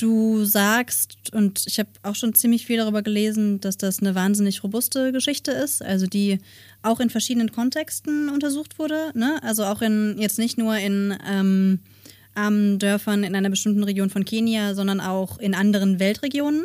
du 0.03 0.45
sagst, 0.45 1.33
und 1.33 1.65
ich 1.67 1.79
habe 1.79 1.89
auch 2.03 2.15
schon 2.15 2.35
ziemlich 2.35 2.67
viel 2.67 2.79
darüber 2.79 3.03
gelesen, 3.03 3.61
dass 3.61 3.77
das 3.77 4.01
eine 4.01 4.15
wahnsinnig 4.15 4.63
robuste 4.65 5.13
Geschichte 5.13 5.53
ist, 5.53 5.83
also 5.83 6.07
die 6.07 6.39
auch 6.83 7.01
in 7.01 7.11
verschiedenen 7.11 7.53
Kontexten 7.53 8.29
untersucht 8.29 8.79
wurde. 8.79 9.13
Ne? 9.15 9.41
Also 9.43 9.65
auch 9.65 9.81
in 9.81 10.17
jetzt 10.19 10.39
nicht 10.39 10.59
nur 10.59 10.77
in 10.77 11.17
ähm, 11.27 11.79
armen 12.35 12.79
Dörfern 12.79 13.25
in 13.25 13.37
einer 13.37 13.51
bestimmten 13.51 13.85
Region 13.85 14.11
von 14.11 14.25
Kenia, 14.25 14.75
sondern 14.75 15.01
auch 15.01 15.39
in 15.39 15.55
anderen 15.55 16.01
Weltregionen. 16.01 16.65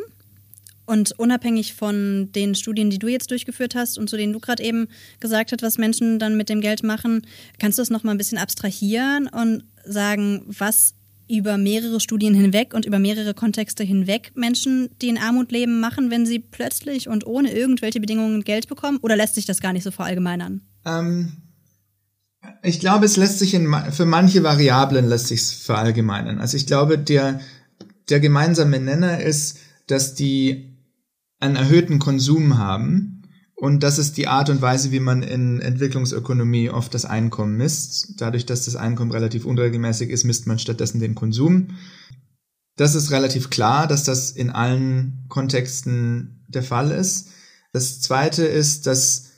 Und 0.86 1.12
unabhängig 1.18 1.74
von 1.74 2.32
den 2.34 2.54
Studien, 2.54 2.88
die 2.88 2.98
du 2.98 3.08
jetzt 3.08 3.30
durchgeführt 3.30 3.74
hast 3.74 3.98
und 3.98 4.08
zu 4.08 4.16
denen 4.16 4.32
du 4.32 4.40
gerade 4.40 4.62
eben 4.62 4.88
gesagt 5.20 5.52
hast, 5.52 5.62
was 5.62 5.76
Menschen 5.76 6.18
dann 6.18 6.38
mit 6.38 6.48
dem 6.48 6.62
Geld 6.62 6.82
machen, 6.82 7.26
kannst 7.58 7.78
du 7.78 7.82
das 7.82 7.90
nochmal 7.90 8.14
ein 8.14 8.18
bisschen 8.18 8.38
abstrahieren 8.38 9.28
und 9.28 9.64
sagen, 9.84 10.44
was 10.46 10.94
über 11.28 11.58
mehrere 11.58 12.00
Studien 12.00 12.34
hinweg 12.34 12.74
und 12.74 12.84
über 12.84 12.98
mehrere 12.98 13.34
Kontexte 13.34 13.84
hinweg 13.84 14.32
Menschen, 14.34 14.88
die 15.00 15.08
in 15.08 15.18
Armut 15.18 15.52
leben, 15.52 15.80
machen, 15.80 16.10
wenn 16.10 16.26
sie 16.26 16.38
plötzlich 16.38 17.08
und 17.08 17.26
ohne 17.26 17.52
irgendwelche 17.52 18.00
Bedingungen 18.00 18.44
Geld 18.44 18.68
bekommen? 18.68 18.98
Oder 19.02 19.16
lässt 19.16 19.34
sich 19.34 19.46
das 19.46 19.60
gar 19.60 19.72
nicht 19.72 19.84
so 19.84 19.90
verallgemeinern? 19.90 20.62
Ähm, 20.84 21.32
ich 22.62 22.80
glaube, 22.80 23.04
es 23.04 23.16
lässt 23.16 23.38
sich 23.38 23.54
in, 23.54 23.74
für 23.90 24.06
manche 24.06 24.42
Variablen 24.42 25.06
lässt 25.06 25.28
sich 25.28 25.42
verallgemeinern. 25.42 26.38
Also 26.38 26.56
ich 26.56 26.66
glaube, 26.66 26.98
der, 26.98 27.40
der 28.08 28.20
gemeinsame 28.20 28.80
Nenner 28.80 29.20
ist, 29.20 29.58
dass 29.86 30.14
die 30.14 30.76
einen 31.40 31.56
erhöhten 31.56 31.98
Konsum 31.98 32.58
haben 32.58 33.17
und 33.60 33.82
das 33.82 33.98
ist 33.98 34.16
die 34.16 34.28
Art 34.28 34.50
und 34.50 34.62
Weise, 34.62 34.92
wie 34.92 35.00
man 35.00 35.24
in 35.24 35.60
Entwicklungsökonomie 35.60 36.70
oft 36.70 36.94
das 36.94 37.04
Einkommen 37.04 37.56
misst. 37.56 38.20
Dadurch, 38.20 38.46
dass 38.46 38.66
das 38.66 38.76
Einkommen 38.76 39.10
relativ 39.10 39.44
unregelmäßig 39.44 40.10
ist, 40.10 40.22
misst 40.22 40.46
man 40.46 40.60
stattdessen 40.60 41.00
den 41.00 41.16
Konsum. 41.16 41.70
Das 42.76 42.94
ist 42.94 43.10
relativ 43.10 43.50
klar, 43.50 43.88
dass 43.88 44.04
das 44.04 44.30
in 44.30 44.50
allen 44.50 45.24
Kontexten 45.28 46.44
der 46.46 46.62
Fall 46.62 46.92
ist. 46.92 47.30
Das 47.72 48.00
zweite 48.00 48.44
ist, 48.44 48.86
dass 48.86 49.30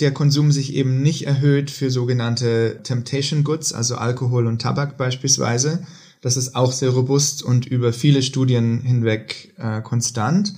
der 0.00 0.14
Konsum 0.14 0.52
sich 0.52 0.72
eben 0.72 1.02
nicht 1.02 1.26
erhöht 1.26 1.70
für 1.70 1.90
sogenannte 1.90 2.80
Temptation 2.82 3.44
Goods, 3.44 3.74
also 3.74 3.96
Alkohol 3.96 4.46
und 4.46 4.62
Tabak 4.62 4.96
beispielsweise. 4.96 5.86
Das 6.22 6.38
ist 6.38 6.54
auch 6.54 6.72
sehr 6.72 6.90
robust 6.90 7.42
und 7.42 7.66
über 7.66 7.92
viele 7.92 8.22
Studien 8.22 8.80
hinweg 8.80 9.54
äh, 9.58 9.82
konstant. 9.82 10.54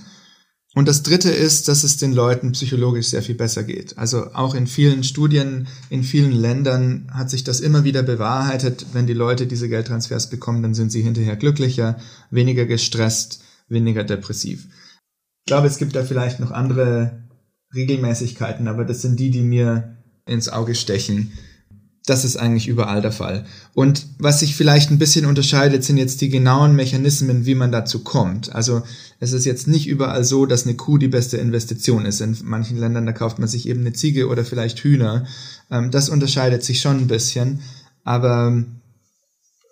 Und 0.75 0.87
das 0.87 1.03
Dritte 1.03 1.29
ist, 1.29 1.67
dass 1.67 1.83
es 1.83 1.97
den 1.97 2.13
Leuten 2.13 2.53
psychologisch 2.53 3.07
sehr 3.07 3.21
viel 3.21 3.35
besser 3.35 3.63
geht. 3.63 3.97
Also 3.97 4.33
auch 4.33 4.55
in 4.55 4.65
vielen 4.65 5.03
Studien, 5.03 5.67
in 5.89 6.03
vielen 6.03 6.31
Ländern 6.31 7.11
hat 7.13 7.29
sich 7.29 7.43
das 7.43 7.59
immer 7.59 7.83
wieder 7.83 8.01
bewahrheitet. 8.01 8.87
Wenn 8.91 9.05
die 9.05 9.13
Leute 9.13 9.45
diese 9.45 9.69
Geldtransfers 9.69 10.31
bekommen, 10.31 10.63
dann 10.63 10.73
sind 10.73 10.91
sie 10.91 11.03
hinterher 11.03 11.35
glücklicher, 11.35 11.99
weniger 12.31 12.65
gestresst, 12.65 13.43
weniger 13.67 14.03
depressiv. 14.03 14.67
Ich 15.45 15.47
glaube, 15.47 15.67
es 15.67 15.77
gibt 15.77 15.95
da 15.95 16.03
vielleicht 16.03 16.39
noch 16.39 16.49
andere 16.49 17.23
Regelmäßigkeiten, 17.75 18.67
aber 18.67 18.83
das 18.83 19.03
sind 19.03 19.19
die, 19.19 19.29
die 19.29 19.41
mir 19.41 19.97
ins 20.25 20.49
Auge 20.49 20.73
stechen. 20.73 21.33
Das 22.05 22.25
ist 22.25 22.35
eigentlich 22.35 22.67
überall 22.67 23.01
der 23.01 23.13
Fall. 23.13 23.45
Und 23.73 24.07
was 24.17 24.41
sich 24.41 24.55
vielleicht 24.55 24.91
ein 24.91 24.99
bisschen 24.99 25.25
unterscheidet, 25.25 25.85
sind 25.85 25.97
jetzt 25.97 26.19
die 26.19 26.27
genauen 26.27 26.75
Mechanismen, 26.75 27.45
wie 27.45 27.55
man 27.55 27.71
dazu 27.71 28.03
kommt. 28.03 28.53
Also 28.53 28.83
es 29.19 29.31
ist 29.31 29.45
jetzt 29.45 29.69
nicht 29.69 29.87
überall 29.87 30.25
so, 30.25 30.45
dass 30.45 30.65
eine 30.65 30.75
Kuh 30.75 30.97
die 30.97 31.07
beste 31.07 31.37
Investition 31.37 32.05
ist. 32.05 32.19
In 32.19 32.37
manchen 32.43 32.77
Ländern, 32.77 33.05
da 33.05 33.13
kauft 33.13 33.39
man 33.39 33.47
sich 33.47 33.69
eben 33.69 33.81
eine 33.81 33.93
Ziege 33.93 34.27
oder 34.27 34.43
vielleicht 34.43 34.79
Hühner. 34.79 35.25
Ähm, 35.71 35.91
das 35.91 36.09
unterscheidet 36.09 36.63
sich 36.63 36.81
schon 36.81 36.97
ein 36.97 37.07
bisschen. 37.07 37.61
Aber 38.03 38.65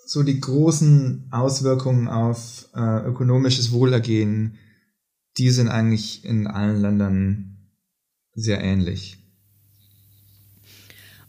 so 0.06 0.24
die 0.24 0.40
großen 0.40 1.28
Auswirkungen 1.32 2.08
auf 2.08 2.70
äh, 2.74 3.08
ökonomisches 3.08 3.74
Wohlergehen, 3.74 4.58
die 5.38 5.50
sind 5.50 5.68
eigentlich 5.68 6.24
in 6.24 6.48
allen 6.48 6.82
Ländern 6.82 7.58
sehr 8.34 8.62
ähnlich. 8.62 9.21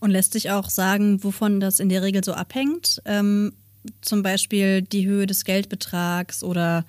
Und 0.02 0.10
lässt 0.10 0.32
sich 0.32 0.50
auch 0.50 0.68
sagen, 0.68 1.22
wovon 1.22 1.60
das 1.60 1.78
in 1.78 1.88
der 1.88 2.02
Regel 2.02 2.24
so 2.24 2.32
abhängt? 2.32 3.00
Ähm, 3.04 3.52
zum 4.00 4.24
Beispiel 4.24 4.82
die 4.82 5.06
Höhe 5.06 5.28
des 5.28 5.44
Geldbetrags 5.44 6.42
oder 6.42 6.84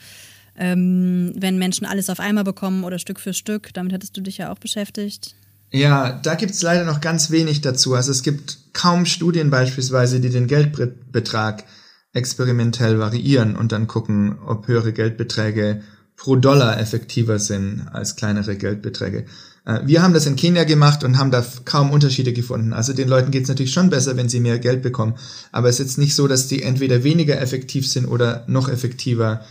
ähm, 0.57 1.31
wenn 1.35 1.59
Menschen 1.59 1.85
alles 1.85 2.09
auf 2.09 2.19
einmal 2.19 2.43
bekommen 2.43 2.83
oder 2.83 2.97
Stück 2.97 3.19
für 3.19 3.35
Stück. 3.35 3.71
Damit 3.75 3.93
hattest 3.93 4.17
du 4.17 4.21
dich 4.21 4.39
ja 4.39 4.51
auch 4.51 4.57
beschäftigt. 4.57 5.35
Ja, 5.69 6.19
da 6.23 6.33
gibt 6.33 6.53
es 6.53 6.63
leider 6.63 6.85
noch 6.85 7.01
ganz 7.01 7.29
wenig 7.29 7.61
dazu. 7.61 7.93
Also 7.93 8.09
es 8.09 8.23
gibt 8.23 8.73
kaum 8.73 9.05
Studien 9.05 9.51
beispielsweise, 9.51 10.19
die 10.19 10.31
den 10.31 10.47
Geldbetrag 10.47 11.65
experimentell 12.13 12.97
variieren 12.97 13.55
und 13.55 13.71
dann 13.71 13.85
gucken, 13.85 14.39
ob 14.43 14.67
höhere 14.67 14.91
Geldbeträge 14.91 15.83
pro 16.15 16.35
Dollar 16.35 16.79
effektiver 16.79 17.37
sind 17.37 17.87
als 17.91 18.15
kleinere 18.15 18.55
Geldbeträge. 18.55 19.25
Äh, 19.65 19.81
wir 19.85 20.01
haben 20.01 20.13
das 20.13 20.25
in 20.25 20.35
Kenia 20.35 20.63
gemacht 20.63 21.03
und 21.03 21.17
haben 21.17 21.31
da 21.31 21.45
kaum 21.65 21.91
Unterschiede 21.91 22.33
gefunden. 22.33 22.73
Also 22.73 22.93
den 22.93 23.07
Leuten 23.07 23.31
geht 23.31 23.43
es 23.43 23.49
natürlich 23.49 23.73
schon 23.73 23.89
besser, 23.89 24.17
wenn 24.17 24.29
sie 24.29 24.39
mehr 24.39 24.59
Geld 24.59 24.81
bekommen. 24.81 25.15
Aber 25.51 25.69
es 25.69 25.79
ist 25.79 25.87
jetzt 25.87 25.97
nicht 25.97 26.15
so, 26.15 26.27
dass 26.27 26.47
die 26.47 26.63
entweder 26.63 27.03
weniger 27.03 27.39
effektiv 27.39 27.87
sind 27.87 28.05
oder 28.05 28.43
noch 28.47 28.69
effektiver 28.69 29.41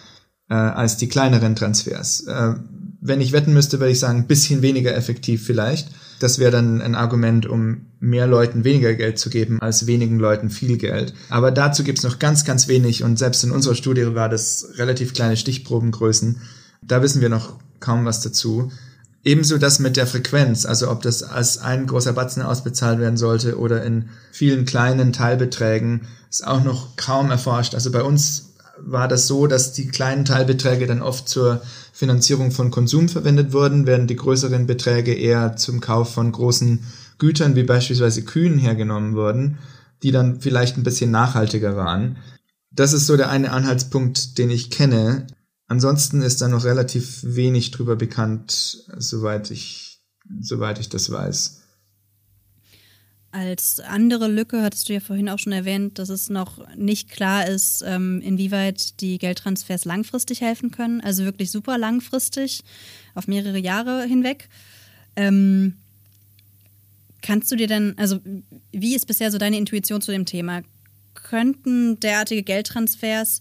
äh, 0.49 0.55
als 0.55 0.97
die 0.97 1.09
kleineren 1.09 1.57
Transfers. 1.57 2.27
Äh, 2.27 2.55
wenn 3.05 3.21
ich 3.21 3.33
wetten 3.33 3.53
müsste, 3.53 3.81
würde 3.81 3.91
ich 3.91 3.99
sagen, 3.99 4.29
bisschen 4.29 4.63
weniger 4.63 4.95
effektiv 4.95 5.45
vielleicht. 5.45 5.89
Das 6.21 6.39
wäre 6.39 6.53
dann 6.53 6.81
ein 6.81 6.95
Argument, 6.95 7.47
um 7.47 7.87
mehr 7.99 8.29
Leuten 8.29 8.63
weniger 8.63 8.95
Geld 8.95 9.19
zu 9.19 9.29
geben, 9.29 9.61
als 9.61 9.89
wenigen 9.89 10.21
Leuten 10.21 10.51
viel 10.51 10.79
Geld. 10.79 11.13
Aber 11.29 11.51
dazu 11.51 11.83
gibt's 11.83 12.05
noch 12.05 12.21
ganz, 12.21 12.45
ganz 12.45 12.69
wenig 12.69 13.03
und 13.03 13.19
selbst 13.19 13.43
in 13.43 13.51
unserer 13.51 13.75
Studie 13.75 14.15
war 14.15 14.29
das 14.29 14.69
relativ 14.77 15.15
kleine 15.15 15.37
Stichprobengrößen. 15.37 16.41
Da 16.81 17.03
wissen 17.03 17.21
wir 17.21 17.29
noch 17.29 17.59
kaum 17.81 18.05
was 18.05 18.21
dazu. 18.21 18.71
Ebenso 19.25 19.57
das 19.59 19.79
mit 19.79 19.97
der 19.97 20.07
Frequenz, 20.07 20.67
also 20.67 20.91
ob 20.91 21.03
das 21.03 21.23
als 21.23 21.59
ein 21.59 21.87
großer 21.87 22.13
Batzen 22.13 22.43
ausbezahlt 22.43 22.99
werden 22.99 23.17
sollte 23.17 23.57
oder 23.57 23.85
in 23.85 24.09
vielen 24.33 24.65
kleinen 24.65 25.13
Teilbeträgen, 25.13 26.03
ist 26.29 26.47
auch 26.47 26.65
noch 26.65 26.97
kaum 26.97 27.31
erforscht. 27.31 27.75
Also 27.75 27.93
bei 27.93 28.03
uns 28.03 28.53
war 28.79 29.07
das 29.07 29.29
so, 29.29 29.47
dass 29.47 29.73
die 29.73 29.87
kleinen 29.87 30.25
Teilbeträge 30.25 30.87
dann 30.87 31.03
oft 31.03 31.29
zur 31.29 31.63
Finanzierung 31.93 32.51
von 32.51 32.73
Konsum 32.73 33.09
verwendet 33.09 33.53
wurden, 33.53 33.87
während 33.87 34.11
die 34.11 34.17
größeren 34.17 34.67
Beträge 34.67 35.15
eher 35.15 35.57
zum 35.57 35.81
Kauf 35.81 36.13
von 36.13 36.33
großen 36.33 36.85
Gütern 37.19 37.55
wie 37.55 37.63
beispielsweise 37.63 38.23
Kühen 38.25 38.59
hergenommen 38.59 39.15
wurden, 39.15 39.59
die 40.03 40.11
dann 40.11 40.41
vielleicht 40.41 40.77
ein 40.77 40.83
bisschen 40.83 41.13
nachhaltiger 41.13 41.77
waren. 41.77 42.17
Das 42.73 42.93
ist 42.93 43.07
so 43.07 43.17
der 43.17 43.29
eine 43.29 43.53
Anhaltspunkt, 43.53 44.39
den 44.39 44.51
ich 44.51 44.71
kenne. 44.71 45.27
Ansonsten 45.73 46.21
ist 46.21 46.43
da 46.43 46.49
noch 46.49 46.65
relativ 46.65 47.21
wenig 47.23 47.71
drüber 47.71 47.97
bekannt, 47.97 48.85
soweit 48.99 49.51
ich, 49.51 50.03
soweit 50.39 50.79
ich 50.79 50.91
das 50.91 51.11
weiß. 51.11 51.63
Als 53.31 53.81
andere 53.81 54.29
Lücke 54.29 54.61
hattest 54.61 54.91
du 54.91 54.93
ja 54.93 55.01
vorhin 55.01 55.31
auch 55.31 55.39
schon 55.39 55.55
erwähnt, 55.55 55.99
dass 55.99 56.11
es 56.11 56.29
noch 56.29 56.59
nicht 56.77 57.09
klar 57.09 57.49
ist, 57.49 57.83
ähm, 57.87 58.21
inwieweit 58.21 59.01
die 59.01 59.17
Geldtransfers 59.17 59.87
langfristig 59.87 60.43
helfen 60.43 60.73
können, 60.73 61.01
also 61.01 61.25
wirklich 61.25 61.51
super 61.51 61.79
langfristig, 61.79 62.65
auf 63.15 63.27
mehrere 63.27 63.59
Jahre 63.59 64.05
hinweg. 64.05 64.51
Ähm, 65.17 65.79
kannst 67.23 67.51
du 67.51 67.57
dir 67.57 67.67
denn, 67.67 67.97
also 67.97 68.21
wie 68.73 68.95
ist 68.95 69.07
bisher 69.07 69.31
so 69.31 69.39
deine 69.39 69.57
Intuition 69.57 70.03
zu 70.03 70.13
dem 70.13 70.27
Thema? 70.27 70.65
Könnten 71.15 71.99
derartige 71.99 72.43
Geldtransfers 72.43 73.41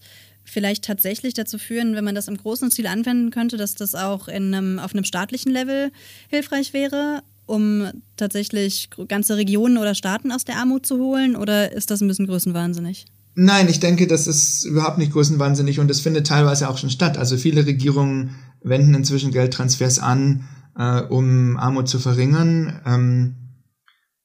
vielleicht 0.52 0.84
tatsächlich 0.84 1.34
dazu 1.34 1.58
führen, 1.58 1.96
wenn 1.96 2.04
man 2.04 2.14
das 2.14 2.28
im 2.28 2.36
großen 2.36 2.70
Stil 2.72 2.88
anwenden 2.88 3.32
könnte, 3.32 3.56
dass 3.56 3.74
das 3.74 3.96
auch 3.96 4.28
in 4.28 4.54
einem, 4.54 4.80
auf 4.80 4.94
einem 4.94 5.06
staatlichen 5.06 5.52
Level 5.52 5.92
hilfreich 6.28 6.74
wäre, 6.74 7.24
um 7.46 7.88
tatsächlich 8.18 8.90
ganze 9.08 9.38
Regionen 9.38 9.78
oder 9.78 9.96
Staaten 9.96 10.32
aus 10.32 10.44
der 10.44 10.58
Armut 10.58 10.86
zu 10.86 10.98
holen? 10.98 11.38
Oder 11.38 11.72
ist 11.72 11.90
das 11.90 12.02
ein 12.02 12.08
bisschen 12.08 12.28
größenwahnsinnig? 12.28 13.06
Nein, 13.34 13.70
ich 13.70 13.80
denke, 13.80 14.08
das 14.08 14.28
ist 14.28 14.66
überhaupt 14.66 14.98
nicht 14.98 15.14
größenwahnsinnig 15.14 15.80
und 15.80 15.90
es 15.90 16.02
findet 16.02 16.28
teilweise 16.28 16.70
auch 16.70 16.78
schon 16.78 16.90
statt. 16.90 17.18
Also 17.18 17.38
viele 17.38 17.66
Regierungen 17.66 18.36
wenden 18.62 18.94
inzwischen 18.94 19.32
Geldtransfers 19.32 20.00
an, 20.00 20.44
äh, 20.78 21.02
um 21.02 21.56
Armut 21.58 21.88
zu 21.88 21.98
verringern. 21.98 22.82
Ähm, 22.86 23.36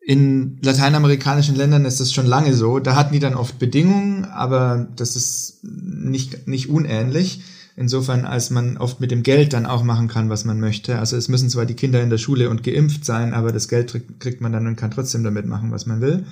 in 0.09 0.59
lateinamerikanischen 0.62 1.57
Ländern 1.57 1.84
ist 1.84 1.98
das 1.98 2.12
schon 2.12 2.26
lange 2.26 2.54
so. 2.54 2.78
Da 2.78 2.94
hatten 2.94 3.12
die 3.12 3.18
dann 3.18 3.34
oft 3.34 3.59
Bedingungen, 3.59 4.24
aber 4.24 4.86
das 4.94 5.16
ist 5.16 5.64
nicht, 5.64 6.46
nicht 6.46 6.68
unähnlich. 6.68 7.42
Insofern, 7.74 8.24
als 8.24 8.50
man 8.50 8.76
oft 8.76 9.00
mit 9.00 9.11
dem 9.11 9.24
Geld 9.24 9.52
dann 9.52 9.66
auch 9.66 9.82
machen 9.82 10.07
kann, 10.07 10.30
was 10.30 10.44
man 10.44 10.61
möchte. 10.61 11.00
Also 11.00 11.16
es 11.16 11.26
müssen 11.26 11.50
zwar 11.50 11.66
die 11.66 11.74
Kinder 11.74 12.00
in 12.04 12.11
der 12.11 12.18
Schule 12.18 12.50
und 12.50 12.62
geimpft 12.62 13.04
sein, 13.04 13.34
aber 13.34 13.50
das 13.50 13.66
Geld 13.66 14.00
kriegt 14.20 14.40
man 14.40 14.52
dann 14.52 14.68
und 14.68 14.76
kann 14.76 14.92
trotzdem 14.92 15.24
damit 15.24 15.46
machen, 15.46 15.72
was 15.72 15.86
man 15.86 16.00
will. 16.00 16.24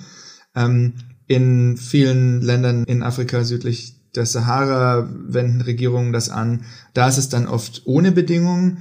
Ähm, 0.55 0.93
in 1.27 1.77
vielen 1.77 2.43
Ländern 2.43 2.85
in 2.85 3.03
Afrika 3.03 3.43
südlich 3.43 3.97
der 4.15 4.25
Sahara 4.25 5.09
wenden 5.27 5.63
Regierungen 5.63 6.13
das 6.13 6.29
an. 6.29 6.65
Da 6.93 7.09
ist 7.09 7.19
es 7.19 7.29
dann 7.29 7.49
oft 7.49 7.83
ohne 7.87 8.13
Bedingungen. 8.13 8.79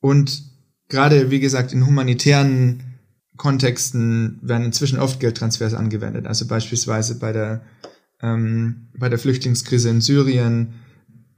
Und 0.00 0.42
gerade, 0.88 1.30
wie 1.30 1.38
gesagt, 1.38 1.72
in 1.72 1.86
humanitären 1.86 2.93
Kontexten 3.36 4.38
werden 4.42 4.64
inzwischen 4.64 4.98
oft 4.98 5.20
Geldtransfers 5.20 5.74
angewendet. 5.74 6.26
Also 6.26 6.46
beispielsweise 6.46 7.18
bei 7.18 7.32
der, 7.32 7.62
ähm, 8.22 8.88
bei 8.96 9.08
der 9.08 9.18
Flüchtlingskrise 9.18 9.88
in 9.88 10.00
Syrien 10.00 10.74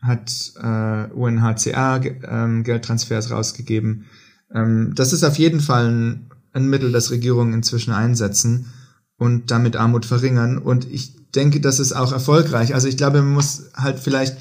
hat 0.02 0.52
äh, 0.62 1.12
UNHCR 1.12 2.00
ähm, 2.28 2.64
Geldtransfers 2.64 3.30
rausgegeben. 3.30 4.04
Ähm, 4.52 4.92
das 4.94 5.12
ist 5.12 5.24
auf 5.24 5.38
jeden 5.38 5.60
Fall 5.60 5.90
ein, 5.90 6.30
ein 6.52 6.68
Mittel, 6.68 6.92
das 6.92 7.10
Regierungen 7.10 7.54
inzwischen 7.54 7.92
einsetzen 7.92 8.72
und 9.16 9.50
damit 9.50 9.76
Armut 9.76 10.04
verringern. 10.04 10.58
Und 10.58 10.90
ich 10.90 11.30
denke, 11.32 11.60
das 11.60 11.80
ist 11.80 11.92
auch 11.92 12.12
erfolgreich. 12.12 12.74
Also 12.74 12.88
ich 12.88 12.96
glaube, 12.98 13.22
man 13.22 13.32
muss 13.32 13.70
halt 13.74 13.98
vielleicht 13.98 14.36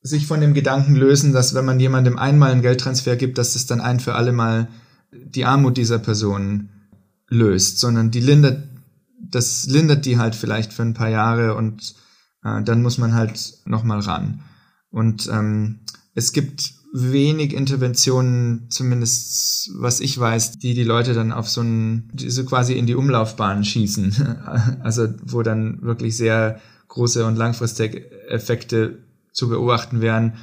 sich 0.00 0.26
von 0.26 0.40
dem 0.40 0.54
Gedanken 0.54 0.94
lösen, 0.94 1.32
dass 1.32 1.54
wenn 1.54 1.64
man 1.64 1.80
jemandem 1.80 2.18
einmal 2.18 2.52
einen 2.52 2.62
Geldtransfer 2.62 3.16
gibt, 3.16 3.38
dass 3.38 3.56
es 3.56 3.66
dann 3.66 3.80
ein 3.80 4.00
für 4.00 4.14
alle 4.14 4.32
Mal 4.32 4.68
die 5.12 5.44
Armut 5.44 5.76
dieser 5.76 5.98
Person 5.98 6.68
löst, 7.28 7.78
sondern 7.78 8.10
die 8.10 8.20
lindert, 8.20 8.68
das 9.18 9.66
lindert 9.66 10.04
die 10.04 10.18
halt 10.18 10.34
vielleicht 10.34 10.72
für 10.72 10.82
ein 10.82 10.94
paar 10.94 11.08
Jahre 11.08 11.54
und 11.54 11.94
äh, 12.44 12.62
dann 12.62 12.82
muss 12.82 12.98
man 12.98 13.14
halt 13.14 13.54
nochmal 13.64 14.00
ran. 14.00 14.40
Und 14.90 15.28
ähm, 15.28 15.80
es 16.14 16.32
gibt 16.32 16.74
wenig 16.92 17.52
Interventionen, 17.52 18.70
zumindest 18.70 19.72
was 19.74 19.98
ich 19.98 20.16
weiß, 20.18 20.58
die 20.58 20.74
die 20.74 20.84
Leute 20.84 21.12
dann 21.12 21.32
auf 21.32 21.48
so 21.48 21.60
ein, 21.60 22.12
so 22.16 22.44
quasi 22.44 22.74
in 22.74 22.86
die 22.86 22.94
Umlaufbahn 22.94 23.64
schießen. 23.64 24.14
Also 24.80 25.08
wo 25.24 25.42
dann 25.42 25.82
wirklich 25.82 26.16
sehr 26.16 26.60
große 26.88 27.26
und 27.26 27.36
langfristige 27.36 28.28
Effekte 28.28 28.98
zu 29.32 29.48
beobachten 29.48 30.00
wären. 30.00 30.34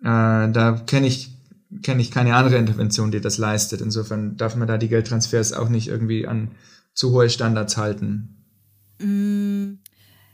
Äh, 0.00 0.50
da 0.50 0.82
kenne 0.84 1.06
ich 1.06 1.37
kenne 1.82 2.00
ich 2.00 2.10
keine 2.10 2.34
andere 2.34 2.56
Intervention, 2.56 3.10
die 3.10 3.20
das 3.20 3.38
leistet. 3.38 3.80
Insofern 3.80 4.36
darf 4.36 4.56
man 4.56 4.68
da 4.68 4.78
die 4.78 4.88
Geldtransfers 4.88 5.52
auch 5.52 5.68
nicht 5.68 5.88
irgendwie 5.88 6.26
an 6.26 6.52
zu 6.94 7.12
hohe 7.12 7.28
Standards 7.28 7.76
halten. 7.76 8.44
Mm, 8.98 9.78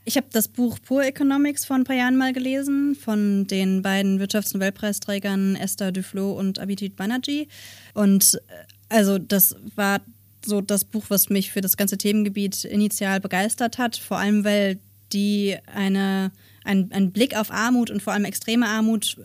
ich 0.05 0.17
habe 0.17 0.27
das 0.31 0.47
Buch 0.47 0.79
Poor 0.81 1.03
Economics 1.03 1.65
vor 1.65 1.75
ein 1.75 1.83
paar 1.83 1.95
Jahren 1.95 2.15
mal 2.15 2.33
gelesen 2.33 2.95
von 2.95 3.47
den 3.47 3.81
beiden 3.81 4.19
Wirtschaftsnobelpreisträgern 4.19 5.55
Esther 5.55 5.91
Duflo 5.91 6.31
und 6.31 6.59
Abhijit 6.59 6.95
Banerjee. 6.95 7.47
Und 7.93 8.35
äh, 8.47 8.65
also 8.89 9.17
das 9.17 9.55
war 9.75 10.01
so 10.45 10.61
das 10.61 10.85
Buch, 10.85 11.05
was 11.09 11.29
mich 11.29 11.51
für 11.51 11.61
das 11.61 11.75
ganze 11.75 11.97
Themengebiet 11.97 12.63
initial 12.65 13.19
begeistert 13.19 13.77
hat, 13.77 13.97
vor 13.97 14.17
allem 14.17 14.43
weil 14.43 14.79
die 15.11 15.57
eine, 15.73 16.31
ein, 16.63 16.91
einen 16.91 17.11
Blick 17.11 17.35
auf 17.35 17.51
Armut 17.51 17.89
und 17.89 18.01
vor 18.01 18.13
allem 18.13 18.25
extreme 18.25 18.67
Armut 18.67 19.17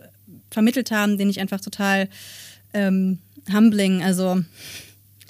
vermittelt 0.51 0.91
haben, 0.91 1.17
den 1.17 1.29
ich 1.29 1.39
einfach 1.39 1.61
total 1.61 2.09
ähm, 2.73 3.19
humbling, 3.51 4.03
also 4.03 4.43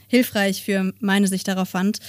hilfreich 0.08 0.64
für 0.64 0.94
meine 1.00 1.28
Sicht 1.28 1.48
darauf 1.48 1.70
fand. 1.70 2.00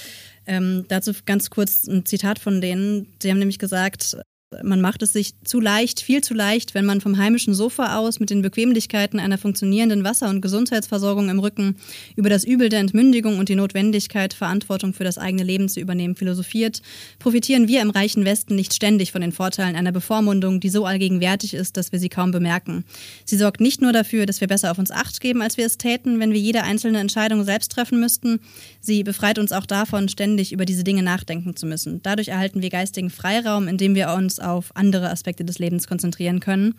Ähm, 0.45 0.85
dazu 0.89 1.13
ganz 1.25 1.49
kurz 1.49 1.87
ein 1.87 2.05
Zitat 2.05 2.39
von 2.39 2.59
denen. 2.59 3.07
Sie 3.21 3.31
haben 3.31 3.39
nämlich 3.39 3.59
gesagt, 3.59 4.17
Man 4.63 4.81
macht 4.81 5.01
es 5.01 5.13
sich 5.13 5.33
zu 5.43 5.59
leicht, 5.59 6.01
viel 6.01 6.21
zu 6.21 6.33
leicht, 6.33 6.75
wenn 6.75 6.85
man 6.85 7.01
vom 7.01 7.17
heimischen 7.17 7.53
Sofa 7.53 7.97
aus 7.97 8.19
mit 8.19 8.29
den 8.29 8.41
Bequemlichkeiten 8.41 9.19
einer 9.19 9.37
funktionierenden 9.37 10.03
Wasser- 10.03 10.29
und 10.29 10.41
Gesundheitsversorgung 10.41 11.29
im 11.29 11.39
Rücken 11.39 11.75
über 12.15 12.29
das 12.29 12.43
Übel 12.43 12.69
der 12.69 12.79
Entmündigung 12.79 13.39
und 13.39 13.49
die 13.49 13.55
Notwendigkeit, 13.55 14.33
Verantwortung 14.33 14.93
für 14.93 15.03
das 15.03 15.17
eigene 15.17 15.43
Leben 15.43 15.69
zu 15.69 15.79
übernehmen, 15.79 16.15
philosophiert, 16.15 16.81
profitieren 17.19 17.67
wir 17.67 17.81
im 17.81 17.89
reichen 17.89 18.25
Westen 18.25 18.55
nicht 18.55 18.73
ständig 18.73 19.11
von 19.11 19.21
den 19.21 19.31
Vorteilen 19.31 19.75
einer 19.75 19.91
Bevormundung, 19.91 20.59
die 20.59 20.69
so 20.69 20.85
allgegenwärtig 20.85 21.53
ist, 21.53 21.77
dass 21.77 21.91
wir 21.91 21.99
sie 21.99 22.09
kaum 22.09 22.31
bemerken. 22.31 22.83
Sie 23.25 23.37
sorgt 23.37 23.61
nicht 23.61 23.81
nur 23.81 23.93
dafür, 23.93 24.25
dass 24.25 24.41
wir 24.41 24.47
besser 24.47 24.71
auf 24.71 24.79
uns 24.79 24.91
acht 24.91 25.21
geben, 25.21 25.41
als 25.41 25.57
wir 25.57 25.65
es 25.65 25.77
täten, 25.77 26.19
wenn 26.19 26.31
wir 26.31 26.39
jede 26.39 26.63
einzelne 26.63 26.99
Entscheidung 26.99 27.43
selbst 27.43 27.71
treffen 27.71 27.99
müssten. 27.99 28.39
Sie 28.79 29.03
befreit 29.03 29.39
uns 29.39 29.51
auch 29.51 29.65
davon, 29.65 30.09
ständig 30.09 30.51
über 30.51 30.65
diese 30.65 30.83
Dinge 30.83 31.03
nachdenken 31.03 31.55
zu 31.55 31.65
müssen. 31.65 32.01
Dadurch 32.03 32.29
erhalten 32.29 32.61
wir 32.61 32.69
geistigen 32.69 33.09
Freiraum, 33.09 33.67
indem 33.67 33.95
wir 33.95 34.13
uns 34.13 34.39
auf 34.43 34.75
andere 34.75 35.09
Aspekte 35.09 35.45
des 35.45 35.59
Lebens 35.59 35.87
konzentrieren 35.87 36.39
können. 36.39 36.75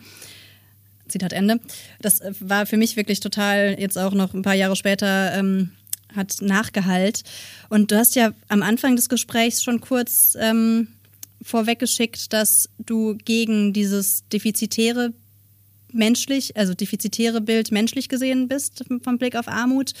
Zitat 1.07 1.33
Ende. 1.33 1.59
Das 2.01 2.21
war 2.39 2.65
für 2.65 2.77
mich 2.77 2.95
wirklich 2.95 3.19
total, 3.19 3.75
jetzt 3.79 3.97
auch 3.97 4.13
noch 4.13 4.33
ein 4.33 4.41
paar 4.41 4.55
Jahre 4.55 4.75
später, 4.75 5.33
ähm, 5.37 5.71
hat 6.15 6.37
Nachgehalt. 6.41 7.23
Und 7.69 7.91
du 7.91 7.97
hast 7.97 8.15
ja 8.15 8.33
am 8.47 8.63
Anfang 8.63 8.95
des 8.95 9.09
Gesprächs 9.09 9.61
schon 9.61 9.81
kurz 9.81 10.35
ähm, 10.39 10.87
vorweggeschickt, 11.41 12.33
dass 12.33 12.69
du 12.79 13.17
gegen 13.23 13.73
dieses 13.73 14.27
defizitäre 14.29 15.13
menschlich, 15.91 16.57
also 16.57 16.73
defizitäre 16.73 17.41
Bild 17.41 17.71
menschlich 17.71 18.09
gesehen 18.09 18.47
bist 18.47 18.83
vom 19.03 19.17
Blick 19.17 19.35
auf 19.35 19.47
Armut. 19.47 19.93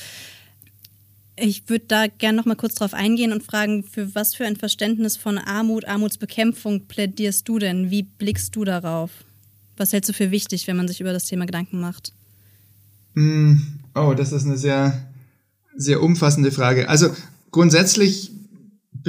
Ich 1.37 1.67
würde 1.67 1.85
da 1.87 2.07
gerne 2.07 2.37
noch 2.37 2.45
mal 2.45 2.55
kurz 2.55 2.75
drauf 2.75 2.93
eingehen 2.93 3.33
und 3.33 3.43
fragen, 3.43 3.83
für 3.83 4.15
was 4.15 4.35
für 4.35 4.45
ein 4.45 4.55
Verständnis 4.55 5.17
von 5.17 5.37
Armut, 5.37 5.85
Armutsbekämpfung 5.85 6.87
plädierst 6.87 7.47
du 7.47 7.59
denn? 7.59 7.91
Wie 7.91 8.03
blickst 8.03 8.55
du 8.55 8.63
darauf? 8.63 9.11
Was 9.75 9.91
hältst 9.91 10.09
du 10.09 10.13
für 10.13 10.31
wichtig, 10.31 10.67
wenn 10.67 10.77
man 10.77 10.87
sich 10.87 11.01
über 11.01 11.11
das 11.11 11.25
Thema 11.25 11.45
Gedanken 11.45 11.81
macht? 11.81 12.13
Mm, 13.15 13.55
oh, 13.95 14.13
das 14.15 14.31
ist 14.31 14.45
eine 14.45 14.57
sehr, 14.57 15.07
sehr 15.75 16.01
umfassende 16.01 16.51
Frage. 16.51 16.87
Also 16.87 17.09
grundsätzlich 17.51 18.31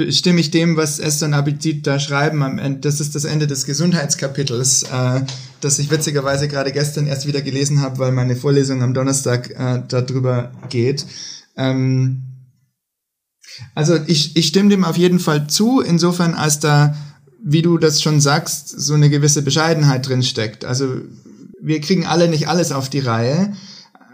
stimme 0.09 0.39
ich 0.39 0.51
dem, 0.51 0.77
was 0.77 0.99
Esther 0.99 1.27
und 1.27 1.33
Abidit 1.33 1.87
da 1.87 1.99
schreiben. 1.99 2.43
Am 2.43 2.59
Ende, 2.59 2.81
das 2.81 2.99
ist 2.99 3.15
das 3.15 3.25
Ende 3.25 3.47
des 3.47 3.65
Gesundheitskapitels, 3.65 4.83
äh, 4.83 5.21
das 5.61 5.79
ich 5.79 5.89
witzigerweise 5.89 6.47
gerade 6.47 6.71
gestern 6.71 7.07
erst 7.07 7.25
wieder 7.25 7.41
gelesen 7.41 7.81
habe, 7.81 7.99
weil 7.99 8.11
meine 8.11 8.35
Vorlesung 8.35 8.83
am 8.83 8.93
Donnerstag 8.93 9.49
äh, 9.51 9.81
darüber 9.87 10.51
geht. 10.69 11.05
Ähm, 11.57 12.23
also 13.75 13.97
ich, 14.07 14.35
ich 14.35 14.47
stimme 14.47 14.69
dem 14.69 14.83
auf 14.83 14.97
jeden 14.97 15.19
Fall 15.19 15.47
zu, 15.47 15.81
insofern 15.81 16.33
als 16.33 16.59
da, 16.59 16.95
wie 17.43 17.61
du 17.61 17.77
das 17.77 18.01
schon 18.01 18.21
sagst, 18.21 18.69
so 18.69 18.93
eine 18.93 19.09
gewisse 19.09 19.41
Bescheidenheit 19.41 20.07
drin 20.07 20.23
steckt. 20.23 20.65
Also 20.65 21.01
wir 21.61 21.81
kriegen 21.81 22.05
alle 22.05 22.27
nicht 22.29 22.47
alles 22.47 22.71
auf 22.71 22.89
die 22.89 22.99
Reihe. 22.99 23.53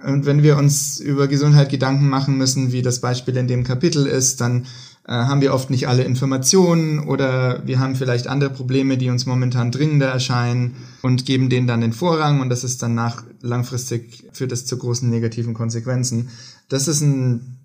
Und 0.05 0.25
wenn 0.25 0.43
wir 0.43 0.57
uns 0.57 0.99
über 0.99 1.27
Gesundheit 1.27 1.69
Gedanken 1.69 2.09
machen 2.09 2.37
müssen, 2.37 2.71
wie 2.71 2.81
das 2.81 2.99
Beispiel 2.99 3.37
in 3.37 3.47
dem 3.47 3.63
Kapitel 3.63 4.05
ist, 4.05 4.41
dann 4.41 4.65
äh, 5.05 5.11
haben 5.11 5.41
wir 5.41 5.53
oft 5.53 5.69
nicht 5.69 5.87
alle 5.87 6.03
Informationen 6.03 6.99
oder 6.99 7.65
wir 7.65 7.79
haben 7.79 7.95
vielleicht 7.95 8.27
andere 8.27 8.49
Probleme, 8.49 8.97
die 8.97 9.09
uns 9.09 9.25
momentan 9.25 9.71
dringender 9.71 10.07
erscheinen 10.07 10.75
und 11.01 11.25
geben 11.25 11.49
denen 11.49 11.67
dann 11.67 11.81
den 11.81 11.93
Vorrang 11.93 12.39
und 12.39 12.49
das 12.49 12.63
ist 12.63 12.81
dann 12.81 12.95
nach 12.95 13.23
langfristig 13.41 14.25
führt 14.31 14.51
das 14.51 14.65
zu 14.65 14.77
großen 14.77 15.09
negativen 15.09 15.53
Konsequenzen. 15.53 16.29
Das 16.69 16.87
ist 16.87 17.01
ein 17.01 17.59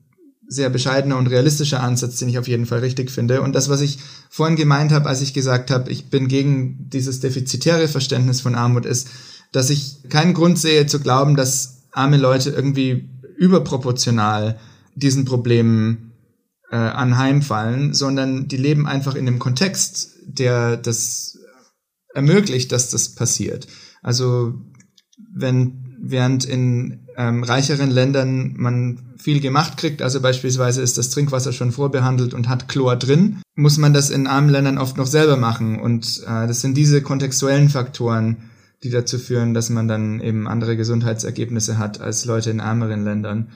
sehr 0.49 0.71
bescheidener 0.71 1.19
und 1.19 1.27
realistischer 1.27 1.83
Ansatz, 1.83 2.17
den 2.17 2.29
ich 2.31 2.39
auf 2.39 2.49
jeden 2.49 2.67
Fall 2.67 2.79
richtig 2.79 3.11
finde. 3.11 3.43
Und 3.43 3.55
das, 3.55 3.69
was 3.69 3.83
ich 3.83 3.99
vorhin 4.31 4.57
gemeint 4.57 4.93
habe, 4.93 5.09
als 5.09 5.21
ich 5.21 5.35
gesagt 5.35 5.71
habe, 5.71 5.91
ich 5.91 6.09
bin 6.09 6.27
gegen 6.27 6.89
dieses 6.89 7.21
defizitäre 7.21 7.87
Verständnis 7.87 8.41
von 8.41 8.55
Armut, 8.55 8.87
ist, 8.87 9.09
dass 9.53 9.69
ich 9.71 10.09
keinen 10.09 10.35
Grund 10.35 10.59
sehe 10.59 10.87
zu 10.87 11.01
glauben, 11.01 11.37
dass 11.37 11.83
arme 11.93 12.17
Leute 12.17 12.51
irgendwie 12.51 13.11
überproportional 13.37 14.59
diesen 14.95 15.27
Problemen 15.27 16.13
äh, 16.71 16.77
anheimfallen, 16.77 17.95
sondern 17.95 18.49
die 18.49 18.57
leben 18.57 18.87
einfach 18.87 19.15
in 19.15 19.27
einem 19.27 19.39
Kontext, 19.39 20.17
der 20.27 20.77
das 20.77 21.39
ermöglicht, 22.15 22.73
dass 22.73 22.91
das 22.91 23.15
passiert. 23.15 23.69
Also 24.03 24.55
wenn 25.35 25.88
während 26.01 26.45
in 26.45 27.01
ähm, 27.17 27.43
reicheren 27.43 27.91
Ländern 27.91 28.55
man 28.57 29.01
viel 29.17 29.41
gemacht 29.41 29.77
kriegt, 29.77 30.03
also 30.03 30.21
beispielsweise 30.21 30.81
ist 30.83 30.99
das 30.99 31.11
Trinkwasser 31.11 31.53
schon 31.53 31.73
vorbehandelt 31.73 32.35
und 32.35 32.49
hat 32.49 32.69
Chlor 32.69 32.97
drin, 32.97 33.43
muss 33.55 33.79
man 33.79 33.93
das 33.93 34.11
in 34.11 34.27
armen 34.27 34.49
Ländern 34.49 34.79
oft 34.79 34.97
noch 34.97 35.07
selber 35.07 35.37
machen. 35.37 35.81
Und 35.81 36.23
äh, 36.27 36.47
das 36.47 36.61
sind 36.61 36.77
diese 36.77 37.03
kontextuellen 37.03 37.69
Faktoren, 37.69 38.51
die 38.85 38.91
dazu 38.91 39.19
führen, 39.19 39.55
dass 39.55 39.71
man 39.71 39.89
dann 39.89 40.21
eben 40.21 40.47
andere 40.47 40.77
Gesundheitsergebnisse 40.77 41.79
hat 41.79 42.01
als 42.01 42.25
Leute 42.25 42.51
in 42.51 42.61
ärmeren 42.61 43.05
Ländern. 43.05 43.51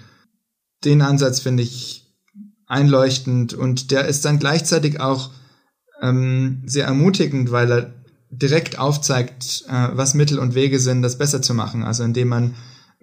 Den 0.84 1.00
Ansatz 1.00 1.38
finde 1.38 1.62
ich 1.62 2.12
einleuchtend 2.66 3.54
und 3.54 3.92
der 3.92 4.06
ist 4.06 4.24
dann 4.24 4.40
gleichzeitig 4.40 5.00
auch 5.00 5.30
ähm, 6.00 6.62
sehr 6.66 6.86
ermutigend, 6.86 7.52
weil 7.52 7.70
er 7.70 8.01
direkt 8.32 8.78
aufzeigt, 8.78 9.64
äh, 9.68 9.88
was 9.92 10.14
Mittel 10.14 10.38
und 10.38 10.54
Wege 10.54 10.80
sind, 10.80 11.02
das 11.02 11.18
besser 11.18 11.42
zu 11.42 11.54
machen. 11.54 11.84
Also 11.84 12.02
indem 12.02 12.28
man 12.28 12.54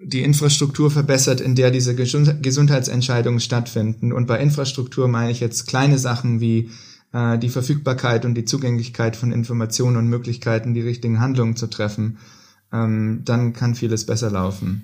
die 0.02 0.22
Infrastruktur 0.22 0.90
verbessert, 0.90 1.40
in 1.40 1.54
der 1.54 1.70
diese 1.70 1.94
Gesundheitsentscheidungen 1.94 3.40
stattfinden. 3.40 4.12
Und 4.12 4.26
bei 4.26 4.40
Infrastruktur 4.40 5.08
meine 5.08 5.30
ich 5.30 5.40
jetzt 5.40 5.66
kleine 5.66 5.98
Sachen 5.98 6.40
wie 6.40 6.70
äh, 7.12 7.38
die 7.38 7.48
Verfügbarkeit 7.48 8.24
und 8.24 8.34
die 8.34 8.44
Zugänglichkeit 8.44 9.16
von 9.16 9.30
Informationen 9.30 9.96
und 9.96 10.08
Möglichkeiten, 10.08 10.74
die 10.74 10.80
richtigen 10.80 11.20
Handlungen 11.20 11.56
zu 11.56 11.66
treffen. 11.66 12.18
Ähm, 12.72 13.22
dann 13.24 13.52
kann 13.52 13.74
vieles 13.74 14.06
besser 14.06 14.30
laufen. 14.30 14.82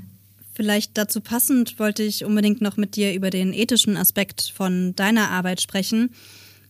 Vielleicht 0.55 0.97
dazu 0.97 1.20
passend 1.20 1.78
wollte 1.78 2.03
ich 2.03 2.24
unbedingt 2.24 2.61
noch 2.61 2.76
mit 2.76 2.97
dir 2.97 3.14
über 3.14 3.30
den 3.30 3.53
ethischen 3.53 3.97
Aspekt 3.97 4.53
von 4.55 4.94
deiner 4.97 5.30
Arbeit 5.30 5.61
sprechen, 5.61 6.11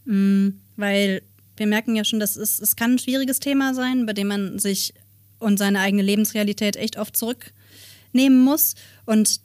mm, 0.07 0.49
weil 0.77 1.23
wir 1.57 1.67
merken 1.67 1.97
ja 1.97 2.05
schon, 2.05 2.21
dass 2.21 2.37
es, 2.37 2.61
es 2.61 2.77
kann 2.77 2.93
ein 2.93 2.99
schwieriges 2.99 3.41
Thema 3.41 3.75
sein, 3.75 4.07
bei 4.07 4.13
dem 4.13 4.29
man 4.29 4.59
sich 4.59 4.95
und 5.39 5.59
seine 5.59 5.81
eigene 5.81 6.03
Lebensrealität 6.03 6.77
echt 6.77 6.99
oft 6.99 7.17
zurücknehmen 7.17 8.41
muss. 8.43 8.75
Und 9.05 9.41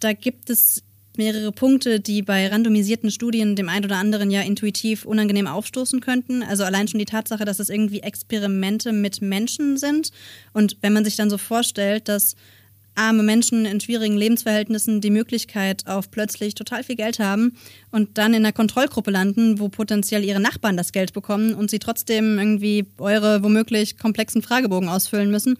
da 0.00 0.12
gibt 0.12 0.50
es 0.50 0.82
mehrere 1.16 1.50
Punkte, 1.52 2.00
die 2.00 2.22
bei 2.22 2.46
randomisierten 2.46 3.10
Studien 3.10 3.56
dem 3.56 3.68
einen 3.68 3.84
oder 3.84 3.96
anderen 3.96 4.30
ja 4.30 4.40
intuitiv 4.40 5.04
unangenehm 5.04 5.48
aufstoßen 5.48 6.00
könnten. 6.00 6.42
Also 6.42 6.64
allein 6.64 6.86
schon 6.86 7.00
die 7.00 7.04
Tatsache, 7.04 7.44
dass 7.44 7.58
es 7.58 7.68
irgendwie 7.68 8.00
Experimente 8.00 8.92
mit 8.92 9.20
Menschen 9.20 9.76
sind. 9.76 10.10
Und 10.52 10.76
wenn 10.80 10.92
man 10.92 11.04
sich 11.04 11.16
dann 11.16 11.28
so 11.28 11.36
vorstellt, 11.36 12.08
dass 12.08 12.36
arme 12.98 13.22
Menschen 13.22 13.64
in 13.64 13.80
schwierigen 13.80 14.16
Lebensverhältnissen 14.16 15.00
die 15.00 15.10
Möglichkeit 15.10 15.86
auf 15.86 16.10
plötzlich 16.10 16.54
total 16.54 16.84
viel 16.84 16.96
Geld 16.96 17.18
haben 17.18 17.52
und 17.90 18.18
dann 18.18 18.34
in 18.34 18.44
einer 18.44 18.52
Kontrollgruppe 18.52 19.10
landen, 19.10 19.58
wo 19.58 19.68
potenziell 19.68 20.24
ihre 20.24 20.40
Nachbarn 20.40 20.76
das 20.76 20.92
Geld 20.92 21.12
bekommen 21.12 21.54
und 21.54 21.70
sie 21.70 21.78
trotzdem 21.78 22.38
irgendwie 22.38 22.86
eure 22.98 23.42
womöglich 23.42 23.96
komplexen 23.98 24.42
Fragebogen 24.42 24.88
ausfüllen 24.88 25.30
müssen. 25.30 25.56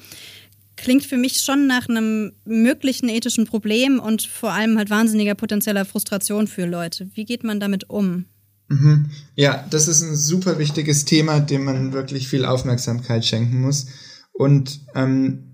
Klingt 0.77 1.05
für 1.05 1.17
mich 1.17 1.41
schon 1.41 1.67
nach 1.67 1.89
einem 1.89 2.33
möglichen 2.45 3.09
ethischen 3.09 3.47
Problem 3.47 3.99
und 3.99 4.23
vor 4.23 4.53
allem 4.53 4.77
halt 4.79 4.91
wahnsinniger 4.91 5.35
potenzieller 5.35 5.85
Frustration 5.85 6.47
für 6.47 6.67
Leute. 6.67 7.09
Wie 7.15 7.25
geht 7.25 7.43
man 7.43 7.59
damit 7.59 7.89
um? 7.91 8.27
Mhm. 8.69 9.11
Ja, 9.35 9.67
das 9.71 9.89
ist 9.89 10.03
ein 10.03 10.15
super 10.15 10.59
wichtiges 10.59 11.05
Thema, 11.05 11.41
dem 11.41 11.65
man 11.65 11.93
wirklich 11.93 12.29
viel 12.29 12.45
Aufmerksamkeit 12.45 13.25
schenken 13.25 13.61
muss. 13.61 13.87
Und 14.33 14.83
ähm, 14.95 15.48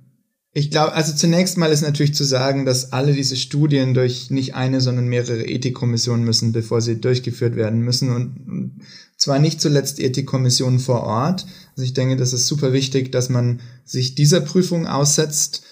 ich 0.57 0.71
glaube, 0.71 0.93
also 0.93 1.13
zunächst 1.13 1.59
mal 1.59 1.73
ist 1.73 1.83
natürlich 1.83 2.15
zu 2.15 2.23
sagen, 2.23 2.65
dass 2.65 2.93
alle 2.93 3.13
diese 3.13 3.35
Studien 3.35 3.93
durch 3.93 4.31
nicht 4.31 4.55
eine, 4.55 4.81
sondern 4.81 5.09
mehrere 5.09 5.45
Ethikkommissionen 5.45 6.25
müssen, 6.25 6.53
bevor 6.53 6.81
sie 6.81 7.01
durchgeführt 7.01 7.57
werden 7.57 7.81
müssen. 7.81 8.11
Und 8.11 8.81
zwar 9.17 9.41
nicht 9.41 9.61
zuletzt 9.61 9.99
Ethikkommissionen 9.99 10.79
vor 10.79 11.03
Ort. 11.03 11.45
Also 11.73 11.83
ich 11.83 11.93
denke, 11.93 12.15
das 12.15 12.33
ist 12.33 12.47
super 12.47 12.73
wichtig, 12.73 13.11
dass 13.11 13.29
man 13.31 13.63
sich 13.85 14.15
dieser 14.15 14.41
Prüfung 14.41 14.87
aussetzt. 14.87 15.65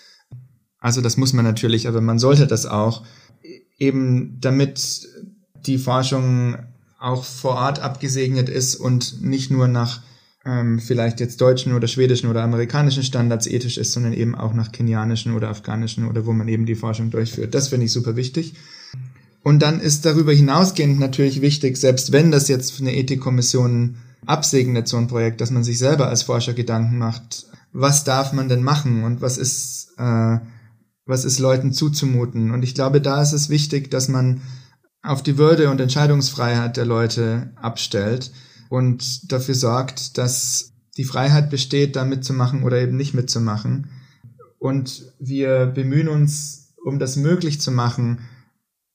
Also 0.80 1.01
das 1.01 1.16
muss 1.16 1.33
man 1.33 1.45
natürlich, 1.45 1.87
aber 1.87 2.01
man 2.01 2.18
sollte 2.18 2.49
das 2.49 2.66
auch, 2.66 3.05
eben 3.78 4.39
damit 4.41 5.09
die 5.64 5.78
Forschung 5.78 6.57
auch 6.99 7.22
vor 7.22 7.55
Ort 7.55 7.78
abgesegnet 7.78 8.49
ist 8.49 8.74
und 8.74 9.22
nicht 9.22 9.53
nur 9.53 9.68
nach 9.68 10.03
ähm, 10.45 10.80
vielleicht 10.80 11.20
jetzt 11.20 11.40
deutschen 11.40 11.72
oder 11.72 11.86
schwedischen 11.86 12.28
oder 12.28 12.43
amerikanischen 12.43 13.03
Standards 13.03 13.47
ethisch 13.47 13.78
ist, 13.78 13.93
sondern 13.93 14.12
eben 14.12 14.34
auch 14.34 14.55
nach 14.55 14.72
kenianischen 14.72 15.34
oder 15.34 15.49
afghanischen 15.49 16.09
oder 16.09 16.26
wo 16.26 16.32
man 16.32 16.49
eben 16.49 16.66
die 16.66 16.74
Forschung 16.74 17.11
durchführt. 17.11 17.55
Das 17.55 17.68
finde 17.68 17.86
ich 17.86 17.93
super 17.93 18.16
wichtig. 18.16 18.55
Und 19.43 19.61
dann 19.61 19.80
ist 19.80 20.05
darüber 20.05 20.32
hinausgehend 20.32 20.99
natürlich 20.99 21.40
wichtig, 21.40 21.76
selbst 21.76 22.12
wenn 22.12 22.30
das 22.30 22.49
jetzt 22.49 22.80
eine 22.80 22.95
Ethikkommission 22.95 23.97
absegnet, 24.24 24.86
so 24.86 24.97
ein 24.97 25.09
Projekt, 25.09 25.40
dass 25.40 25.51
man 25.51 25.64
sich 25.64 25.78
selber 25.78 26.09
als 26.09 26.22
Forscher 26.22 26.55
Gedanken 26.55 26.99
macht, 26.99 27.47
was 27.72 28.05
darf 28.05 28.32
man 28.32 28.49
denn 28.49 28.62
machen 28.62 29.03
und 29.03 29.20
was 29.20 29.38
ist, 29.38 29.95
äh, 29.99 30.38
was 31.07 31.24
ist 31.24 31.38
Leuten 31.38 31.72
zuzumuten. 31.72 32.53
Und 32.53 32.62
ich 32.62 32.74
glaube, 32.74 33.01
da 33.01 33.20
ist 33.20 33.32
es 33.32 33.49
wichtig, 33.49 33.90
dass 33.90 34.09
man 34.09 34.43
auf 35.03 35.22
die 35.22 35.38
Würde 35.38 35.70
und 35.70 35.80
Entscheidungsfreiheit 35.80 36.76
der 36.76 36.84
Leute 36.84 37.51
abstellt 37.57 38.30
und 38.73 39.31
dafür 39.31 39.55
sorgt, 39.55 40.16
dass 40.16 40.73
die 40.97 41.05
Freiheit 41.05 41.51
besteht, 41.51 41.95
da 41.95 42.07
mitzumachen 42.07 42.62
oder 42.62 42.81
eben 42.81 42.97
nicht 42.97 43.12
mitzumachen. 43.12 43.91
Und 44.59 45.12
wir 45.18 45.66
bemühen 45.66 46.09
uns, 46.09 46.73
um 46.83 46.99
das 46.99 47.16
möglich 47.16 47.61
zu 47.61 47.70
machen, 47.70 48.20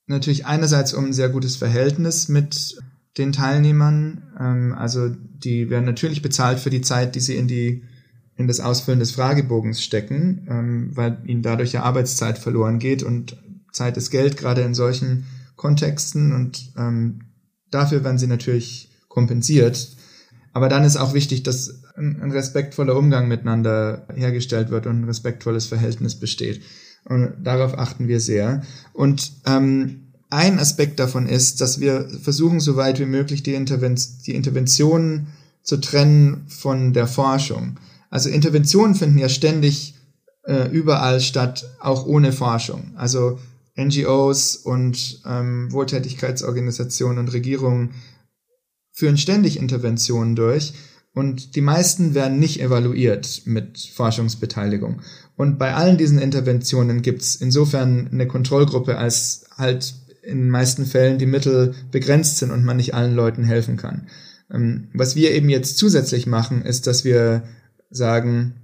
natürlich 0.08 0.48
einerseits 0.48 0.96
um 0.96 1.06
ein 1.06 1.14
sehr 1.14 1.30
gutes 1.30 1.58
Verhältnis 1.58 2.28
mit 2.28 2.82
den 3.20 3.32
Teilnehmern. 3.32 4.24
Ähm, 4.40 4.74
also 4.76 5.10
die 5.10 5.70
werden 5.70 5.86
natürlich 5.86 6.24
bezahlt 6.24 6.60
für 6.60 6.72
die 6.72 6.82
Zeit, 6.82 7.14
die 7.14 7.20
sie 7.20 7.36
in 7.36 7.48
die 7.48 7.84
in 8.36 8.48
das 8.48 8.60
Ausfüllen 8.60 9.00
des 9.00 9.12
Fragebogens 9.12 9.84
stecken, 9.84 10.48
ähm, 10.50 10.90
weil 10.96 11.20
ihnen 11.28 11.44
dadurch 11.44 11.74
ja 11.74 11.84
Arbeitszeit 11.84 12.40
verloren 12.40 12.80
geht 12.80 13.04
und 13.04 13.38
Zeit 13.72 13.96
ist 13.96 14.10
Geld, 14.10 14.38
gerade 14.38 14.62
in 14.62 14.74
solchen 14.74 15.26
Kontexten 15.56 16.34
und 16.34 16.74
ähm, 16.78 17.26
dafür 17.70 18.04
werden 18.04 18.18
sie 18.18 18.26
natürlich 18.26 18.87
kompensiert. 19.18 19.90
Aber 20.54 20.70
dann 20.70 20.84
ist 20.84 20.96
auch 20.96 21.16
wichtig, 21.16 21.42
dass 21.42 21.82
ein, 21.96 22.22
ein 22.22 22.30
respektvoller 22.30 22.96
Umgang 22.96 23.28
miteinander 23.28 24.06
hergestellt 24.14 24.70
wird 24.70 24.86
und 24.86 25.02
ein 25.02 25.04
respektvolles 25.06 25.66
Verhältnis 25.66 26.14
besteht. 26.20 26.62
Und 27.04 27.34
darauf 27.44 27.80
achten 27.80 28.08
wir 28.08 28.20
sehr. 28.20 28.62
Und 28.94 29.32
ähm, 29.48 30.12
ein 30.30 30.60
Aspekt 30.60 31.00
davon 31.00 31.28
ist, 31.28 31.62
dass 31.62 31.80
wir 31.80 32.08
versuchen, 32.22 32.60
so 32.60 32.76
weit 32.76 33.00
wie 33.00 33.08
möglich 33.08 33.42
die, 33.42 33.56
Interven 33.56 34.00
die 34.28 34.36
Interventionen 34.36 35.28
zu 35.64 35.78
trennen 35.78 36.46
von 36.48 36.94
der 36.94 37.08
Forschung. 37.08 37.80
Also 38.12 38.30
Interventionen 38.30 38.94
finden 38.94 39.18
ja 39.18 39.30
ständig 39.30 39.96
äh, 40.44 40.70
überall 40.70 41.22
statt, 41.22 41.66
auch 41.80 42.06
ohne 42.06 42.32
Forschung. 42.34 42.92
Also 42.96 43.40
NGOs 43.76 44.58
und 44.58 45.22
ähm, 45.26 45.72
Wohltätigkeitsorganisationen 45.72 47.18
und 47.18 47.34
Regierungen 47.34 47.96
führen 48.98 49.18
ständig 49.20 49.60
Interventionen 49.60 50.36
durch 50.36 50.74
und 51.14 51.56
die 51.56 51.62
meisten 51.62 52.16
werden 52.16 52.40
nicht 52.40 52.60
evaluiert 52.60 53.44
mit 53.46 53.78
Forschungsbeteiligung. 53.94 55.04
Und 55.36 55.60
bei 55.60 55.76
allen 55.76 56.00
diesen 56.00 56.18
Interventionen 56.18 57.04
gibt 57.04 57.22
es 57.22 57.36
insofern 57.36 58.10
eine 58.12 58.26
Kontrollgruppe, 58.26 58.98
als 58.98 59.46
halt 59.56 59.94
in 60.24 60.40
den 60.40 60.50
meisten 60.50 60.88
Fällen 60.88 61.20
die 61.20 61.28
Mittel 61.28 61.76
begrenzt 61.92 62.40
sind 62.40 62.50
und 62.50 62.66
man 62.66 62.78
nicht 62.78 62.96
allen 62.96 63.14
Leuten 63.14 63.44
helfen 63.44 63.78
kann. 63.78 64.08
Ähm, 64.52 64.88
was 64.96 65.16
wir 65.16 65.30
eben 65.30 65.50
jetzt 65.50 65.78
zusätzlich 65.78 66.26
machen, 66.26 66.64
ist, 66.64 66.88
dass 66.88 67.06
wir 67.06 67.44
sagen, 67.92 68.56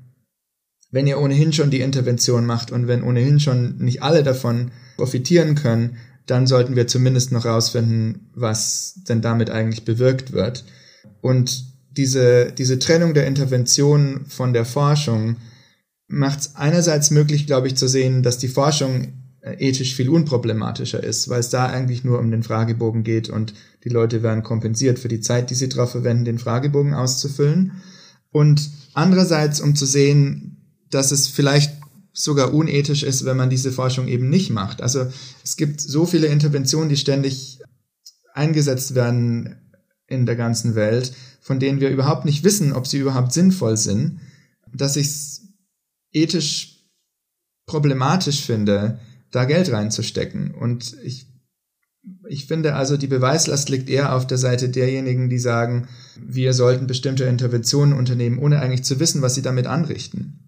wenn 0.89 1.05
ihr 1.05 1.19
ohnehin 1.19 1.53
schon 1.53 1.69
die 1.69 1.81
Intervention 1.81 2.47
macht 2.47 2.71
und 2.71 2.87
wenn 2.87 3.03
ohnehin 3.03 3.39
schon 3.39 3.77
nicht 3.77 4.01
alle 4.01 4.23
davon 4.23 4.71
profitieren 4.97 5.53
können, 5.53 5.97
dann 6.25 6.47
sollten 6.47 6.75
wir 6.75 6.87
zumindest 6.87 7.31
noch 7.31 7.45
rausfinden, 7.45 8.29
was 8.33 9.01
denn 9.07 9.21
damit 9.21 9.49
eigentlich 9.49 9.85
bewirkt 9.85 10.31
wird. 10.31 10.63
Und 11.21 11.65
diese, 11.91 12.51
diese 12.51 12.79
Trennung 12.79 13.13
der 13.13 13.27
Intervention 13.27 14.25
von 14.27 14.53
der 14.53 14.65
Forschung 14.65 15.37
macht 16.07 16.39
es 16.39 16.55
einerseits 16.55 17.11
möglich, 17.11 17.47
glaube 17.47 17.67
ich, 17.67 17.75
zu 17.75 17.87
sehen, 17.87 18.23
dass 18.23 18.37
die 18.37 18.47
Forschung 18.47 19.13
äh, 19.41 19.55
ethisch 19.59 19.95
viel 19.95 20.09
unproblematischer 20.09 21.03
ist, 21.03 21.29
weil 21.29 21.39
es 21.39 21.49
da 21.49 21.67
eigentlich 21.67 22.03
nur 22.03 22.19
um 22.19 22.31
den 22.31 22.43
Fragebogen 22.43 23.03
geht 23.03 23.29
und 23.29 23.53
die 23.83 23.89
Leute 23.89 24.23
werden 24.23 24.43
kompensiert 24.43 24.99
für 24.99 25.09
die 25.09 25.19
Zeit, 25.19 25.49
die 25.49 25.55
sie 25.55 25.69
darauf 25.69 25.91
verwenden, 25.91 26.25
den 26.25 26.39
Fragebogen 26.39 26.93
auszufüllen. 26.93 27.73
Und 28.31 28.71
andererseits, 28.93 29.59
um 29.59 29.75
zu 29.75 29.85
sehen, 29.85 30.57
dass 30.89 31.11
es 31.11 31.27
vielleicht 31.27 31.73
sogar 32.13 32.53
unethisch 32.53 33.03
ist, 33.03 33.25
wenn 33.25 33.37
man 33.37 33.49
diese 33.49 33.71
Forschung 33.71 34.07
eben 34.07 34.29
nicht 34.29 34.51
macht. 34.51 34.81
Also 34.81 35.07
es 35.43 35.57
gibt 35.57 35.81
so 35.81 36.05
viele 36.05 36.27
Interventionen, 36.27 36.89
die 36.89 36.97
ständig 36.97 37.59
eingesetzt 38.33 38.93
werden 38.95 39.55
in 40.07 40.25
der 40.25 40.35
ganzen 40.35 40.75
Welt, 40.75 41.13
von 41.41 41.59
denen 41.59 41.81
wir 41.81 41.89
überhaupt 41.89 42.25
nicht 42.25 42.43
wissen, 42.43 42.71
ob 42.71 42.87
sie 42.87 42.99
überhaupt 42.99 43.33
sinnvoll 43.33 43.77
sind, 43.77 44.19
dass 44.71 44.95
ich 44.95 45.07
es 45.07 45.41
ethisch 46.11 46.87
problematisch 47.65 48.41
finde, 48.45 48.99
da 49.31 49.45
Geld 49.45 49.71
reinzustecken. 49.71 50.53
Und 50.53 50.95
ich, 51.03 51.27
ich 52.27 52.45
finde 52.45 52.75
also, 52.75 52.97
die 52.97 53.07
Beweislast 53.07 53.69
liegt 53.69 53.89
eher 53.89 54.15
auf 54.15 54.27
der 54.27 54.37
Seite 54.37 54.69
derjenigen, 54.69 55.29
die 55.29 55.39
sagen, 55.39 55.87
wir 56.19 56.53
sollten 56.53 56.85
bestimmte 56.85 57.23
Interventionen 57.23 57.97
unternehmen, 57.97 58.37
ohne 58.37 58.59
eigentlich 58.59 58.83
zu 58.83 58.99
wissen, 58.99 59.21
was 59.21 59.33
sie 59.33 59.41
damit 59.41 59.65
anrichten. 59.65 60.42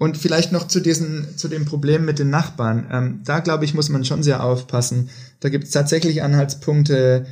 Und 0.00 0.16
vielleicht 0.16 0.50
noch 0.50 0.66
zu 0.66 0.80
diesen, 0.80 1.36
zu 1.36 1.46
dem 1.46 1.66
Problem 1.66 2.06
mit 2.06 2.18
den 2.18 2.30
Nachbarn. 2.30 2.88
Ähm, 2.90 3.20
da 3.22 3.40
glaube 3.40 3.66
ich, 3.66 3.74
muss 3.74 3.90
man 3.90 4.06
schon 4.06 4.22
sehr 4.22 4.42
aufpassen. 4.42 5.10
Da 5.40 5.50
gibt 5.50 5.64
es 5.64 5.72
tatsächlich 5.72 6.22
Anhaltspunkte, 6.22 7.26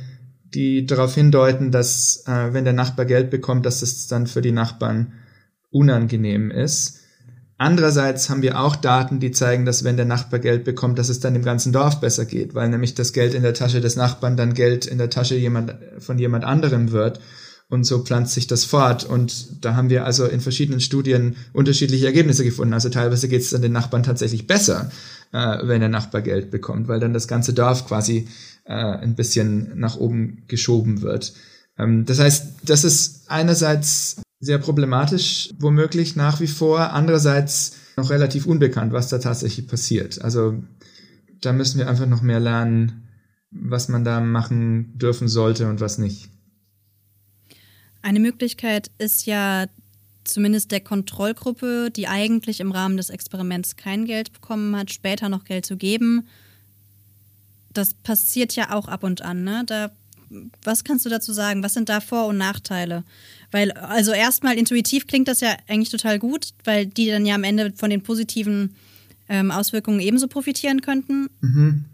die 0.53 0.85
darauf 0.85 1.15
hindeuten, 1.15 1.71
dass 1.71 2.25
äh, 2.27 2.53
wenn 2.53 2.65
der 2.65 2.73
Nachbar 2.73 3.05
Geld 3.05 3.31
bekommt, 3.31 3.65
dass 3.65 3.81
es 3.81 4.05
dann 4.05 4.27
für 4.27 4.43
die 4.43 4.51
Nachbarn 4.51 5.13
unangenehm 5.71 6.51
ist. 6.51 6.99
Andererseits 7.57 8.29
haben 8.29 8.43
wir 8.43 8.59
auch 8.59 8.75
Daten, 8.75 9.19
die 9.19 9.31
zeigen, 9.31 9.65
dass 9.65 9.83
wenn 9.83 9.97
der 9.97 10.05
Nachbar 10.05 10.39
Geld 10.39 10.63
bekommt, 10.63 10.99
dass 10.99 11.09
es 11.09 11.19
dann 11.19 11.33
dem 11.33 11.43
ganzen 11.43 11.73
Dorf 11.73 11.99
besser 11.99 12.25
geht, 12.25 12.53
weil 12.53 12.69
nämlich 12.69 12.93
das 12.93 13.13
Geld 13.13 13.33
in 13.33 13.41
der 13.41 13.55
Tasche 13.55 13.81
des 13.81 13.95
Nachbarn 13.95 14.37
dann 14.37 14.53
Geld 14.53 14.85
in 14.85 14.99
der 14.99 15.09
Tasche 15.09 15.35
jemand, 15.35 15.73
von 15.97 16.19
jemand 16.19 16.43
anderem 16.43 16.91
wird. 16.91 17.19
Und 17.69 17.83
so 17.83 18.03
pflanzt 18.03 18.33
sich 18.33 18.47
das 18.47 18.65
fort. 18.65 19.03
Und 19.03 19.63
da 19.63 19.75
haben 19.75 19.91
wir 19.91 20.03
also 20.03 20.25
in 20.25 20.41
verschiedenen 20.41 20.81
Studien 20.81 21.35
unterschiedliche 21.53 22.07
Ergebnisse 22.07 22.43
gefunden. 22.43 22.73
Also 22.73 22.89
teilweise 22.89 23.27
geht 23.27 23.41
es 23.41 23.51
dann 23.51 23.61
den 23.61 23.71
Nachbarn 23.71 24.01
tatsächlich 24.01 24.47
besser, 24.47 24.91
äh, 25.31 25.57
wenn 25.61 25.79
der 25.79 25.89
Nachbar 25.89 26.23
Geld 26.23 26.49
bekommt, 26.49 26.87
weil 26.87 26.99
dann 26.99 27.13
das 27.13 27.27
ganze 27.27 27.53
Dorf 27.53 27.87
quasi 27.87 28.27
äh, 28.65 28.73
ein 28.73 29.15
bisschen 29.15 29.79
nach 29.79 29.97
oben 29.97 30.43
geschoben 30.47 31.03
wird. 31.03 31.33
Ähm, 31.77 32.05
das 32.05 32.19
heißt, 32.19 32.53
das 32.63 32.83
ist 32.83 33.29
einerseits 33.29 34.21
sehr 34.39 34.57
problematisch, 34.57 35.49
womöglich 35.59 36.15
nach 36.15 36.39
wie 36.39 36.47
vor, 36.47 36.93
andererseits 36.93 37.73
noch 37.97 38.09
relativ 38.09 38.45
unbekannt, 38.45 38.93
was 38.93 39.09
da 39.09 39.19
tatsächlich 39.19 39.67
passiert. 39.67 40.21
Also 40.21 40.63
da 41.41 41.53
müssen 41.53 41.77
wir 41.77 41.89
einfach 41.89 42.07
noch 42.07 42.21
mehr 42.21 42.39
lernen, 42.39 43.07
was 43.51 43.89
man 43.89 44.03
da 44.03 44.19
machen 44.21 44.97
dürfen 44.97 45.27
sollte 45.27 45.67
und 45.67 45.81
was 45.81 45.97
nicht. 45.97 46.29
Eine 48.01 48.19
Möglichkeit 48.19 48.91
ist 48.97 49.25
ja 49.25 49.67
zumindest 50.23 50.71
der 50.71 50.79
Kontrollgruppe, 50.79 51.89
die 51.91 52.07
eigentlich 52.07 52.59
im 52.59 52.71
Rahmen 52.71 52.97
des 52.97 53.09
Experiments 53.09 53.75
kein 53.75 54.05
Geld 54.05 54.31
bekommen 54.31 54.75
hat, 54.75 54.91
später 54.91 55.29
noch 55.29 55.43
Geld 55.43 55.65
zu 55.65 55.75
geben. 55.75 56.27
Das 57.73 57.93
passiert 57.93 58.55
ja 58.55 58.73
auch 58.73 58.87
ab 58.87 59.03
und 59.03 59.21
an. 59.21 59.43
Ne? 59.43 59.63
Da, 59.65 59.91
was 60.63 60.83
kannst 60.83 61.05
du 61.05 61.09
dazu 61.09 61.33
sagen? 61.33 61.63
Was 61.63 61.73
sind 61.73 61.89
da 61.89 61.99
Vor- 61.99 62.27
und 62.27 62.37
Nachteile? 62.37 63.03
Weil, 63.51 63.71
also 63.71 64.11
erstmal 64.11 64.57
intuitiv 64.57 65.07
klingt 65.07 65.27
das 65.27 65.41
ja 65.41 65.55
eigentlich 65.67 65.89
total 65.89 66.19
gut, 66.19 66.49
weil 66.63 66.85
die 66.85 67.07
dann 67.07 67.25
ja 67.25 67.35
am 67.35 67.43
Ende 67.43 67.73
von 67.75 67.89
den 67.89 68.03
positiven 68.03 68.75
ähm, 69.27 69.51
Auswirkungen 69.51 69.99
ebenso 69.99 70.27
profitieren 70.27 70.81
könnten. 70.81 71.29
Mhm. 71.41 71.85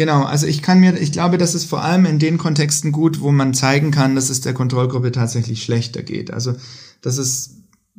Genau, 0.00 0.22
also 0.22 0.46
ich 0.46 0.62
kann 0.62 0.80
mir, 0.80 0.98
ich 0.98 1.12
glaube, 1.12 1.36
das 1.36 1.54
ist 1.54 1.66
vor 1.66 1.84
allem 1.84 2.06
in 2.06 2.18
den 2.18 2.38
Kontexten 2.38 2.90
gut, 2.90 3.20
wo 3.20 3.32
man 3.32 3.52
zeigen 3.52 3.90
kann, 3.90 4.14
dass 4.14 4.30
es 4.30 4.40
der 4.40 4.54
Kontrollgruppe 4.54 5.12
tatsächlich 5.12 5.62
schlechter 5.62 6.02
geht. 6.02 6.30
Also 6.30 6.54
das 7.02 7.18
ist 7.18 7.56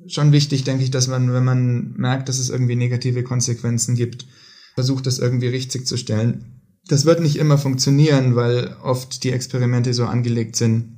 schon 0.08 0.32
wichtig, 0.32 0.64
denke 0.64 0.84
ich, 0.84 0.90
dass 0.90 1.08
man, 1.08 1.32
wenn 1.32 1.44
man 1.44 1.94
merkt, 1.98 2.28
dass 2.28 2.40
es 2.40 2.50
irgendwie 2.50 2.76
negative 2.76 3.22
Konsequenzen 3.22 3.94
gibt, 3.94 4.26
versucht, 4.74 5.06
das 5.06 5.20
irgendwie 5.20 5.50
richtig 5.50 5.86
zu 5.86 5.96
stellen. 5.96 6.64
Das 6.88 7.06
wird 7.06 7.22
nicht 7.22 7.36
immer 7.36 7.60
funktionieren, 7.60 8.36
weil 8.36 8.76
oft 8.82 9.24
die 9.24 9.32
Experimente 9.32 9.94
so 9.94 10.06
angelegt 10.06 10.56
sind, 10.56 10.98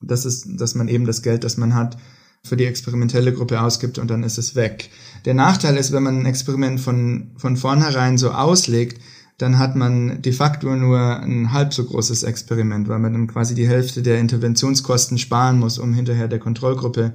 dass 0.00 0.24
es, 0.24 0.44
dass 0.56 0.74
man 0.74 0.88
eben 0.88 1.04
das 1.04 1.22
Geld, 1.22 1.44
das 1.44 1.58
man 1.58 1.76
hat, 1.76 1.96
für 2.42 2.56
die 2.56 2.66
experimentelle 2.66 3.32
Gruppe 3.32 3.60
ausgibt 3.60 3.98
und 3.98 4.10
dann 4.10 4.24
ist 4.24 4.38
es 4.38 4.56
weg. 4.56 4.90
Der 5.26 5.34
Nachteil 5.34 5.76
ist, 5.76 5.92
wenn 5.92 6.02
man 6.02 6.18
ein 6.18 6.26
Experiment 6.26 6.80
von, 6.80 7.36
von 7.36 7.56
vornherein 7.56 8.18
so 8.18 8.32
auslegt, 8.32 9.00
dann 9.38 9.58
hat 9.58 9.76
man 9.76 10.20
de 10.20 10.32
facto 10.32 10.74
nur 10.74 11.20
ein 11.20 11.52
halb 11.52 11.72
so 11.72 11.84
großes 11.84 12.24
Experiment, 12.24 12.88
weil 12.88 12.98
man 12.98 13.12
dann 13.12 13.26
quasi 13.28 13.54
die 13.54 13.68
Hälfte 13.68 14.02
der 14.02 14.18
Interventionskosten 14.18 15.16
sparen 15.16 15.58
muss, 15.58 15.78
um 15.78 15.94
hinterher 15.94 16.28
der 16.28 16.40
Kontrollgruppe 16.40 17.14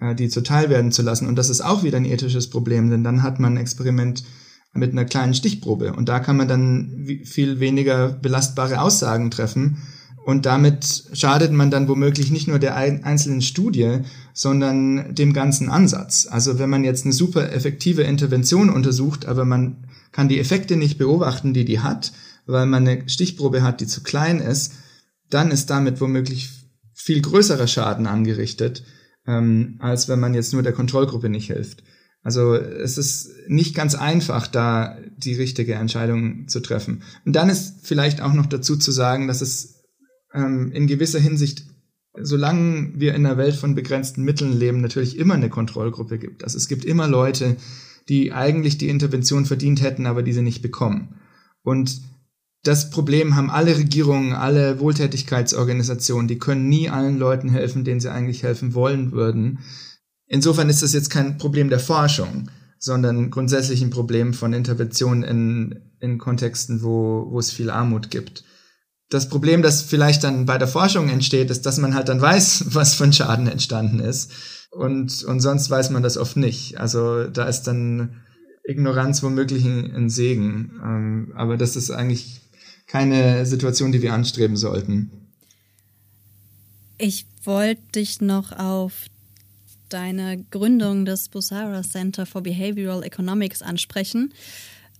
äh, 0.00 0.14
die 0.14 0.28
zuteil 0.28 0.70
werden 0.70 0.92
zu 0.92 1.02
lassen. 1.02 1.26
Und 1.26 1.36
das 1.36 1.50
ist 1.50 1.60
auch 1.60 1.82
wieder 1.82 1.96
ein 1.96 2.04
ethisches 2.04 2.48
Problem, 2.50 2.90
denn 2.90 3.02
dann 3.02 3.22
hat 3.22 3.40
man 3.40 3.54
ein 3.54 3.60
Experiment 3.60 4.24
mit 4.74 4.92
einer 4.92 5.04
kleinen 5.04 5.34
Stichprobe 5.34 5.94
und 5.94 6.08
da 6.08 6.20
kann 6.20 6.36
man 6.36 6.48
dann 6.48 7.06
viel 7.24 7.60
weniger 7.60 8.08
belastbare 8.10 8.80
Aussagen 8.80 9.30
treffen 9.30 9.78
und 10.26 10.44
damit 10.44 11.04
schadet 11.12 11.52
man 11.52 11.70
dann 11.70 11.88
womöglich 11.88 12.32
nicht 12.32 12.48
nur 12.48 12.58
der 12.58 12.76
einzelnen 12.76 13.42
Studie, 13.42 14.00
sondern 14.34 15.14
dem 15.14 15.32
ganzen 15.32 15.70
Ansatz. 15.70 16.26
Also 16.28 16.58
wenn 16.58 16.68
man 16.68 16.82
jetzt 16.82 17.04
eine 17.04 17.14
super 17.14 17.52
effektive 17.52 18.02
Intervention 18.02 18.68
untersucht, 18.68 19.26
aber 19.26 19.44
man 19.44 19.85
kann 20.12 20.28
die 20.28 20.40
Effekte 20.40 20.76
nicht 20.76 20.98
beobachten, 20.98 21.54
die 21.54 21.64
die 21.64 21.80
hat, 21.80 22.12
weil 22.46 22.66
man 22.66 22.86
eine 22.86 23.08
Stichprobe 23.08 23.62
hat, 23.62 23.80
die 23.80 23.86
zu 23.86 24.02
klein 24.02 24.40
ist, 24.40 24.74
dann 25.30 25.50
ist 25.50 25.70
damit 25.70 26.00
womöglich 26.00 26.50
viel 26.94 27.20
größerer 27.20 27.66
Schaden 27.66 28.06
angerichtet, 28.06 28.84
ähm, 29.26 29.76
als 29.80 30.08
wenn 30.08 30.20
man 30.20 30.34
jetzt 30.34 30.52
nur 30.52 30.62
der 30.62 30.72
Kontrollgruppe 30.72 31.28
nicht 31.28 31.48
hilft. 31.48 31.82
Also 32.22 32.54
es 32.54 32.98
ist 32.98 33.30
nicht 33.46 33.74
ganz 33.74 33.94
einfach, 33.94 34.46
da 34.48 34.98
die 35.16 35.34
richtige 35.34 35.74
Entscheidung 35.74 36.48
zu 36.48 36.60
treffen. 36.60 37.02
Und 37.24 37.34
dann 37.34 37.48
ist 37.48 37.86
vielleicht 37.86 38.20
auch 38.20 38.32
noch 38.32 38.46
dazu 38.46 38.76
zu 38.76 38.90
sagen, 38.90 39.28
dass 39.28 39.40
es 39.40 39.84
ähm, 40.34 40.72
in 40.72 40.86
gewisser 40.86 41.20
Hinsicht 41.20 41.64
solange 42.20 42.92
wir 42.94 43.14
in 43.14 43.26
einer 43.26 43.36
Welt 43.36 43.54
von 43.54 43.74
begrenzten 43.74 44.22
Mitteln 44.22 44.58
leben, 44.58 44.80
natürlich 44.80 45.18
immer 45.18 45.34
eine 45.34 45.50
Kontrollgruppe 45.50 46.18
gibt. 46.18 46.44
Also 46.44 46.56
es 46.56 46.68
gibt 46.68 46.84
immer 46.84 47.06
Leute, 47.06 47.56
die 48.08 48.32
eigentlich 48.32 48.78
die 48.78 48.88
Intervention 48.88 49.46
verdient 49.46 49.82
hätten, 49.82 50.06
aber 50.06 50.22
diese 50.22 50.42
nicht 50.42 50.62
bekommen. 50.62 51.16
Und 51.62 52.00
das 52.62 52.90
Problem 52.90 53.36
haben 53.36 53.50
alle 53.50 53.76
Regierungen, 53.76 54.32
alle 54.32 54.80
Wohltätigkeitsorganisationen, 54.80 56.28
die 56.28 56.38
können 56.38 56.68
nie 56.68 56.88
allen 56.88 57.18
Leuten 57.18 57.48
helfen, 57.48 57.84
denen 57.84 58.00
sie 58.00 58.10
eigentlich 58.10 58.42
helfen 58.42 58.74
wollen 58.74 59.12
würden. 59.12 59.60
Insofern 60.26 60.68
ist 60.68 60.82
das 60.82 60.92
jetzt 60.92 61.10
kein 61.10 61.38
Problem 61.38 61.70
der 61.70 61.78
Forschung, 61.78 62.50
sondern 62.78 63.30
grundsätzlich 63.30 63.82
ein 63.82 63.90
Problem 63.90 64.34
von 64.34 64.52
Intervention 64.52 65.22
in, 65.22 65.80
in 66.00 66.18
Kontexten, 66.18 66.82
wo, 66.82 67.26
wo 67.30 67.38
es 67.38 67.52
viel 67.52 67.70
Armut 67.70 68.10
gibt. 68.10 68.44
Das 69.08 69.28
Problem, 69.28 69.62
das 69.62 69.82
vielleicht 69.82 70.24
dann 70.24 70.46
bei 70.46 70.58
der 70.58 70.66
Forschung 70.66 71.08
entsteht, 71.08 71.50
ist, 71.50 71.64
dass 71.66 71.78
man 71.78 71.94
halt 71.94 72.08
dann 72.08 72.20
weiß, 72.20 72.66
was 72.74 72.94
von 72.94 73.12
Schaden 73.12 73.46
entstanden 73.46 74.00
ist. 74.00 74.32
Und, 74.70 75.24
und 75.24 75.40
sonst 75.40 75.70
weiß 75.70 75.90
man 75.90 76.02
das 76.02 76.16
oft 76.16 76.36
nicht. 76.36 76.78
Also 76.78 77.24
da 77.24 77.48
ist 77.48 77.62
dann 77.62 78.20
Ignoranz 78.64 79.22
womöglich 79.22 79.64
ein, 79.64 80.10
Segen. 80.10 80.72
Ähm, 80.82 81.32
aber 81.34 81.56
das 81.56 81.76
ist 81.76 81.90
eigentlich 81.90 82.40
keine 82.86 83.46
Situation, 83.46 83.92
die 83.92 84.02
wir 84.02 84.12
anstreben 84.12 84.56
sollten. 84.56 85.10
Ich 86.98 87.26
wollte 87.44 87.82
dich 87.94 88.20
noch 88.20 88.52
auf 88.52 88.92
deine 89.88 90.44
Gründung 90.50 91.04
des 91.04 91.28
Busara 91.28 91.82
Center 91.82 92.26
for 92.26 92.42
Behavioral 92.42 93.02
Economics 93.02 93.62
ansprechen. 93.62 94.32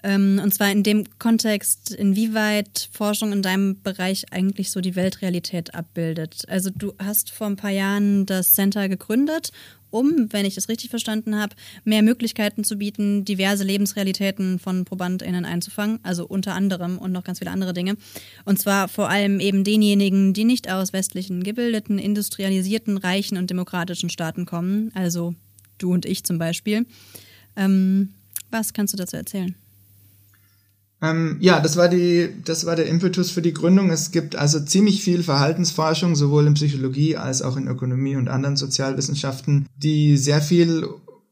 Ähm, 0.06 0.40
und 0.42 0.54
zwar 0.54 0.70
in 0.70 0.84
dem 0.84 1.04
Kontext, 1.18 1.90
inwieweit 1.90 2.88
Forschung 2.92 3.32
in 3.32 3.42
deinem 3.42 3.82
Bereich 3.82 4.32
eigentlich 4.32 4.70
so 4.70 4.80
die 4.80 4.94
Weltrealität 4.94 5.74
abbildet. 5.74 6.44
Also 6.46 6.70
du 6.70 6.94
hast 7.00 7.30
vor 7.30 7.48
ein 7.48 7.56
paar 7.56 7.70
Jahren 7.70 8.24
das 8.24 8.52
Center 8.52 8.88
gegründet 8.88 9.50
um, 9.90 10.32
wenn 10.32 10.44
ich 10.44 10.54
das 10.54 10.68
richtig 10.68 10.90
verstanden 10.90 11.36
habe, 11.36 11.54
mehr 11.84 12.02
Möglichkeiten 12.02 12.64
zu 12.64 12.76
bieten, 12.76 13.24
diverse 13.24 13.64
Lebensrealitäten 13.64 14.58
von 14.58 14.84
ProbandInnen 14.84 15.44
einzufangen, 15.44 16.00
also 16.02 16.26
unter 16.26 16.54
anderem 16.54 16.98
und 16.98 17.12
noch 17.12 17.24
ganz 17.24 17.38
viele 17.38 17.50
andere 17.50 17.72
Dinge. 17.72 17.96
Und 18.44 18.58
zwar 18.58 18.88
vor 18.88 19.08
allem 19.08 19.40
eben 19.40 19.64
denjenigen, 19.64 20.34
die 20.34 20.44
nicht 20.44 20.70
aus 20.70 20.92
westlichen, 20.92 21.42
gebildeten, 21.42 21.98
industrialisierten, 21.98 22.98
reichen 22.98 23.38
und 23.38 23.48
demokratischen 23.48 24.10
Staaten 24.10 24.44
kommen, 24.44 24.90
also 24.94 25.34
du 25.78 25.92
und 25.92 26.04
ich 26.04 26.24
zum 26.24 26.38
Beispiel. 26.38 26.84
Ähm, 27.56 28.12
was 28.50 28.74
kannst 28.74 28.92
du 28.92 28.98
dazu 28.98 29.16
erzählen? 29.16 29.54
Ähm, 31.02 31.36
ja, 31.40 31.60
das 31.60 31.76
war 31.76 31.88
die, 31.88 32.30
das 32.44 32.64
war 32.64 32.74
der 32.74 32.86
Impetus 32.86 33.30
für 33.30 33.42
die 33.42 33.52
Gründung. 33.52 33.90
Es 33.90 34.10
gibt 34.10 34.36
also 34.36 34.60
ziemlich 34.60 35.02
viel 35.02 35.22
Verhaltensforschung, 35.22 36.16
sowohl 36.16 36.46
in 36.46 36.54
Psychologie 36.54 37.16
als 37.16 37.42
auch 37.42 37.56
in 37.56 37.68
Ökonomie 37.68 38.16
und 38.16 38.28
anderen 38.28 38.56
Sozialwissenschaften, 38.56 39.68
die 39.76 40.16
sehr 40.16 40.40
viel 40.40 40.88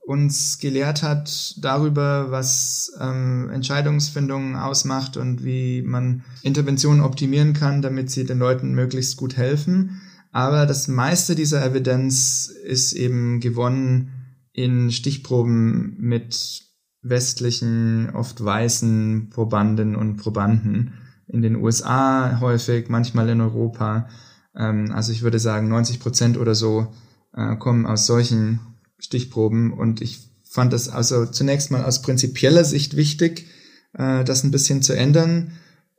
uns 0.06 0.58
gelehrt 0.58 1.02
hat 1.02 1.54
darüber, 1.62 2.30
was 2.30 2.92
ähm, 3.00 3.48
Entscheidungsfindungen 3.50 4.54
ausmacht 4.54 5.16
und 5.16 5.44
wie 5.44 5.80
man 5.80 6.24
Interventionen 6.42 7.00
optimieren 7.00 7.54
kann, 7.54 7.80
damit 7.80 8.10
sie 8.10 8.24
den 8.24 8.38
Leuten 8.38 8.74
möglichst 8.74 9.16
gut 9.16 9.38
helfen. 9.38 10.02
Aber 10.30 10.66
das 10.66 10.88
meiste 10.88 11.34
dieser 11.34 11.64
Evidenz 11.64 12.52
ist 12.64 12.92
eben 12.92 13.40
gewonnen 13.40 14.10
in 14.52 14.90
Stichproben 14.90 15.96
mit 15.98 16.63
westlichen, 17.04 18.10
oft 18.10 18.42
weißen 18.42 19.30
Probanden 19.30 19.94
und 19.94 20.16
Probanden. 20.16 20.94
In 21.28 21.42
den 21.42 21.56
USA 21.56 22.40
häufig, 22.40 22.88
manchmal 22.88 23.28
in 23.28 23.40
Europa. 23.40 24.08
Ähm, 24.56 24.90
also 24.92 25.12
ich 25.12 25.22
würde 25.22 25.38
sagen, 25.38 25.68
90 25.68 26.00
Prozent 26.00 26.36
oder 26.38 26.54
so 26.54 26.92
äh, 27.34 27.56
kommen 27.56 27.86
aus 27.86 28.06
solchen 28.06 28.60
Stichproben. 28.98 29.72
Und 29.72 30.00
ich 30.00 30.30
fand 30.48 30.72
das 30.72 30.88
also 30.88 31.26
zunächst 31.26 31.70
mal 31.70 31.84
aus 31.84 32.02
prinzipieller 32.02 32.64
Sicht 32.64 32.96
wichtig, 32.96 33.46
äh, 33.92 34.24
das 34.24 34.44
ein 34.44 34.50
bisschen 34.50 34.82
zu 34.82 34.94
ändern. 34.94 35.52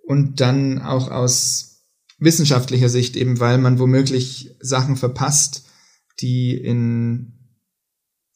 Und 0.04 0.42
dann 0.42 0.82
auch 0.82 1.10
aus 1.10 1.84
wissenschaftlicher 2.20 2.90
Sicht, 2.90 3.16
eben 3.16 3.40
weil 3.40 3.58
man 3.58 3.80
womöglich 3.80 4.56
Sachen 4.60 4.96
verpasst, 4.96 5.66
die 6.22 6.56
in 6.56 7.35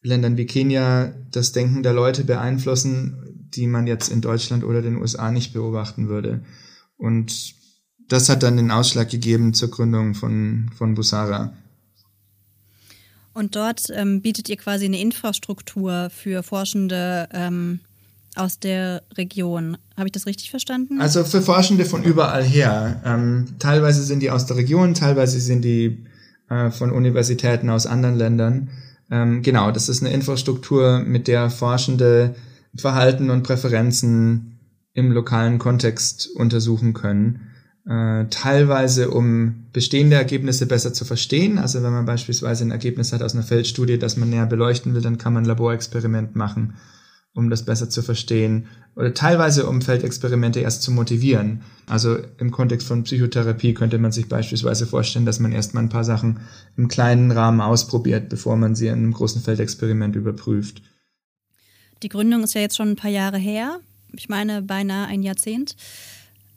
Ländern 0.02 0.38
wie 0.38 0.46
Kenia 0.46 1.14
das 1.32 1.52
Denken 1.52 1.84
der 1.84 1.94
Leute 1.94 2.24
beeinflussen, 2.24 3.48
die 3.54 3.68
man 3.68 3.88
jetzt 3.88 4.10
in 4.10 4.22
Deutschland 4.22 4.64
oder 4.64 4.82
den 4.82 4.98
USA 4.98 5.32
nicht 5.32 5.54
beobachten 5.54 6.08
würde. 6.08 6.42
Und 6.98 7.56
das 8.08 8.30
hat 8.30 8.44
dann 8.44 8.58
den 8.58 8.72
Ausschlag 8.72 9.10
gegeben 9.10 9.54
zur 9.54 9.70
Gründung 9.70 10.16
von, 10.16 10.72
von 10.78 10.96
Busara. 10.96 11.54
Und 13.34 13.56
dort 13.56 13.88
ähm, 13.92 14.22
bietet 14.22 14.50
ihr 14.50 14.58
quasi 14.58 14.86
eine 14.86 15.00
Infrastruktur 15.00 16.10
für 16.10 16.44
Forschende 16.44 17.30
ähm, 17.32 17.80
aus 18.36 18.60
der 18.60 19.04
Region. 19.16 19.78
Habe 19.96 20.08
ich 20.08 20.12
das 20.12 20.26
richtig 20.26 20.50
verstanden? 20.50 21.00
Also 21.00 21.24
für 21.24 21.42
Forschende 21.42 21.86
von 21.86 22.04
überall 22.04 22.44
her. 22.44 23.02
Ähm, 23.06 23.56
teilweise 23.60 24.04
sind 24.04 24.22
die 24.22 24.32
aus 24.32 24.46
der 24.46 24.58
Region, 24.58 24.94
teilweise 24.94 25.40
sind 25.40 25.64
die 25.64 26.06
äh, 26.50 26.72
von 26.72 26.92
Universitäten 26.92 27.70
aus 27.70 27.86
anderen 27.86 28.16
Ländern. 28.16 28.70
Ähm, 29.12 29.42
genau, 29.42 29.72
das 29.72 29.90
ist 29.90 30.04
eine 30.04 30.14
Infrastruktur, 30.14 31.00
mit 31.00 31.28
der 31.28 31.50
Forschende 31.50 32.36
Verhalten 32.76 33.30
und 33.30 33.44
Präferenzen 33.44 34.60
im 34.94 35.12
lokalen 35.12 35.60
Kontext 35.60 36.30
untersuchen 36.36 36.94
können. 36.94 37.48
Äh, 37.88 38.26
teilweise, 38.30 39.10
um 39.10 39.66
bestehende 39.74 40.16
Ergebnisse 40.16 40.68
besser 40.68 40.94
zu 40.94 41.06
verstehen. 41.06 41.58
Also 41.58 41.82
wenn 41.82 41.92
man 41.92 42.06
beispielsweise 42.06 42.64
ein 42.64 42.72
Ergebnis 42.72 43.14
hat 43.14 43.24
aus 43.24 43.34
einer 43.34 43.44
Feldstudie, 43.44 43.98
das 43.98 44.18
man 44.18 44.30
näher 44.30 44.46
beleuchten 44.46 44.94
will, 44.94 45.02
dann 45.02 45.18
kann 45.18 45.34
man 45.34 45.44
ein 45.44 45.48
Laborexperiment 45.48 46.36
machen 46.36 46.76
um 47.34 47.50
das 47.50 47.64
besser 47.64 47.90
zu 47.90 48.02
verstehen. 48.02 48.68
Oder 49.00 49.14
teilweise, 49.14 49.66
um 49.66 49.82
Feldexperimente 49.82 50.60
erst 50.60 50.84
zu 50.84 50.92
motivieren. 50.92 51.62
Also 51.88 52.18
im 52.38 52.52
Kontext 52.52 52.86
von 52.86 53.04
Psychotherapie 53.04 53.74
könnte 53.74 53.98
man 53.98 54.12
sich 54.12 54.28
beispielsweise 54.28 54.86
vorstellen, 54.86 55.26
dass 55.26 55.40
man 55.40 55.54
erstmal 55.54 55.84
ein 55.84 55.90
paar 55.90 56.04
Sachen 56.04 56.42
im 56.76 56.90
kleinen 56.90 57.32
Rahmen 57.32 57.62
ausprobiert, 57.62 58.28
bevor 58.28 58.58
man 58.58 58.76
sie 58.76 58.88
in 58.88 58.96
einem 58.96 59.14
großen 59.14 59.42
Feldexperiment 59.42 60.18
überprüft. 60.18 60.82
Die 62.04 62.10
Gründung 62.10 62.44
ist 62.44 62.56
ja 62.56 62.60
jetzt 62.62 62.76
schon 62.76 62.90
ein 62.90 62.96
paar 62.98 63.10
Jahre 63.10 63.38
her. 63.38 63.80
Ich 64.12 64.28
meine, 64.28 64.62
beinahe 64.62 65.08
ein 65.08 65.24
Jahrzehnt. 65.24 65.78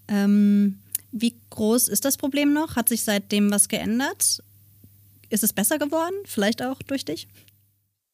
Ähm, 0.09 0.79
wie 1.13 1.37
groß 1.51 1.87
ist 1.87 2.05
das 2.05 2.17
Problem 2.17 2.53
noch? 2.53 2.75
Hat 2.75 2.89
sich 2.89 3.05
seitdem 3.05 3.53
was 3.53 3.69
geändert? 3.69 4.43
Ist 5.31 5.45
es 5.45 5.53
besser 5.53 5.79
geworden? 5.79 6.17
Vielleicht 6.25 6.61
auch 6.61 6.83
durch 6.83 7.05
dich? 7.05 7.29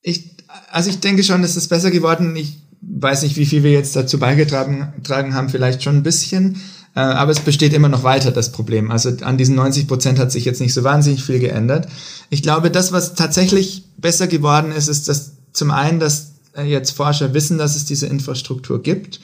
Ich, 0.03 0.37
also 0.71 0.91
ich 0.91 1.01
denke 1.01 1.25
schon, 1.25 1.43
es 1.43 1.57
ist 1.57 1.69
besser 1.69 1.91
geworden. 1.91 2.37
Ich 2.37 2.59
weiß 2.81 3.23
nicht, 3.23 3.37
wie 3.37 3.47
viel 3.47 3.63
wir 3.63 3.73
jetzt 3.73 3.97
dazu 3.97 4.19
beigetragen 4.19 5.35
haben, 5.35 5.49
vielleicht 5.49 5.83
schon 5.83 5.97
ein 5.97 6.03
bisschen. 6.03 6.61
Äh, 6.95 7.01
aber 7.01 7.31
es 7.31 7.41
besteht 7.41 7.73
immer 7.73 7.89
noch 7.89 8.03
weiter, 8.03 8.31
das 8.31 8.53
Problem. 8.53 8.91
Also 8.91 9.11
an 9.21 9.39
diesen 9.39 9.55
90 9.55 9.87
Prozent 9.87 10.19
hat 10.19 10.33
sich 10.33 10.45
jetzt 10.45 10.61
nicht 10.61 10.75
so 10.75 10.85
wahnsinnig 10.85 11.23
viel 11.23 11.39
geändert. 11.39 11.89
Ich 12.31 12.43
glaube, 12.43 12.71
das, 12.71 12.93
was 12.93 13.15
tatsächlich 13.15 13.85
besser 13.99 14.27
geworden 14.27 14.73
ist, 14.73 14.89
ist, 14.89 15.09
dass 15.09 15.33
zum 15.53 15.71
einen, 15.71 16.01
dass 16.01 16.33
äh, 16.55 16.65
jetzt 16.65 16.93
Forscher 16.93 17.35
wissen, 17.35 17.59
dass 17.59 17.77
es 17.77 17.85
diese 17.85 18.07
Infrastruktur 18.07 18.83
gibt 18.83 19.21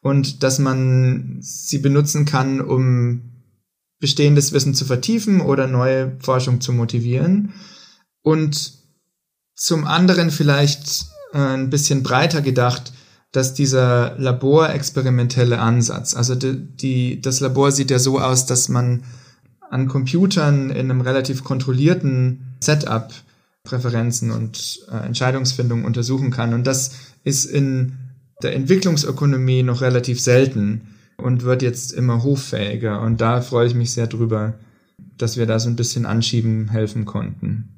und 0.00 0.42
dass 0.42 0.58
man 0.58 1.38
sie 1.40 1.78
benutzen 1.78 2.24
kann, 2.24 2.60
um 2.60 3.22
bestehendes 4.00 4.52
Wissen 4.52 4.74
zu 4.74 4.84
vertiefen 4.84 5.40
oder 5.40 5.66
neue 5.66 6.16
Forschung 6.20 6.60
zu 6.60 6.72
motivieren. 6.72 7.52
Und 8.22 8.72
zum 9.54 9.86
anderen 9.86 10.30
vielleicht 10.30 11.06
äh, 11.32 11.38
ein 11.38 11.68
bisschen 11.68 12.02
breiter 12.02 12.40
gedacht, 12.40 12.92
dass 13.32 13.54
dieser 13.54 14.16
laborexperimentelle 14.18 15.58
Ansatz, 15.58 16.14
also 16.14 16.34
die, 16.34 16.56
die, 16.56 17.20
das 17.20 17.40
Labor 17.40 17.72
sieht 17.72 17.90
ja 17.90 17.98
so 17.98 18.18
aus, 18.18 18.46
dass 18.46 18.68
man 18.68 19.04
an 19.70 19.86
Computern 19.86 20.70
in 20.70 20.90
einem 20.90 21.02
relativ 21.02 21.44
kontrollierten 21.44 22.56
Setup 22.60 23.12
Präferenzen 23.68 24.30
und 24.30 24.80
äh, 24.90 24.96
Entscheidungsfindung 25.06 25.84
untersuchen 25.84 26.30
kann. 26.30 26.54
Und 26.54 26.66
das 26.66 26.92
ist 27.22 27.44
in 27.44 27.98
der 28.42 28.54
Entwicklungsökonomie 28.54 29.62
noch 29.62 29.82
relativ 29.82 30.20
selten 30.20 30.94
und 31.16 31.42
wird 31.42 31.62
jetzt 31.62 31.92
immer 31.92 32.22
hoffähiger. 32.22 33.02
Und 33.02 33.20
da 33.20 33.42
freue 33.42 33.66
ich 33.66 33.74
mich 33.74 33.92
sehr 33.92 34.06
drüber, 34.06 34.54
dass 35.18 35.36
wir 35.36 35.46
da 35.46 35.58
so 35.58 35.68
ein 35.68 35.76
bisschen 35.76 36.06
anschieben 36.06 36.68
helfen 36.68 37.04
konnten. 37.04 37.68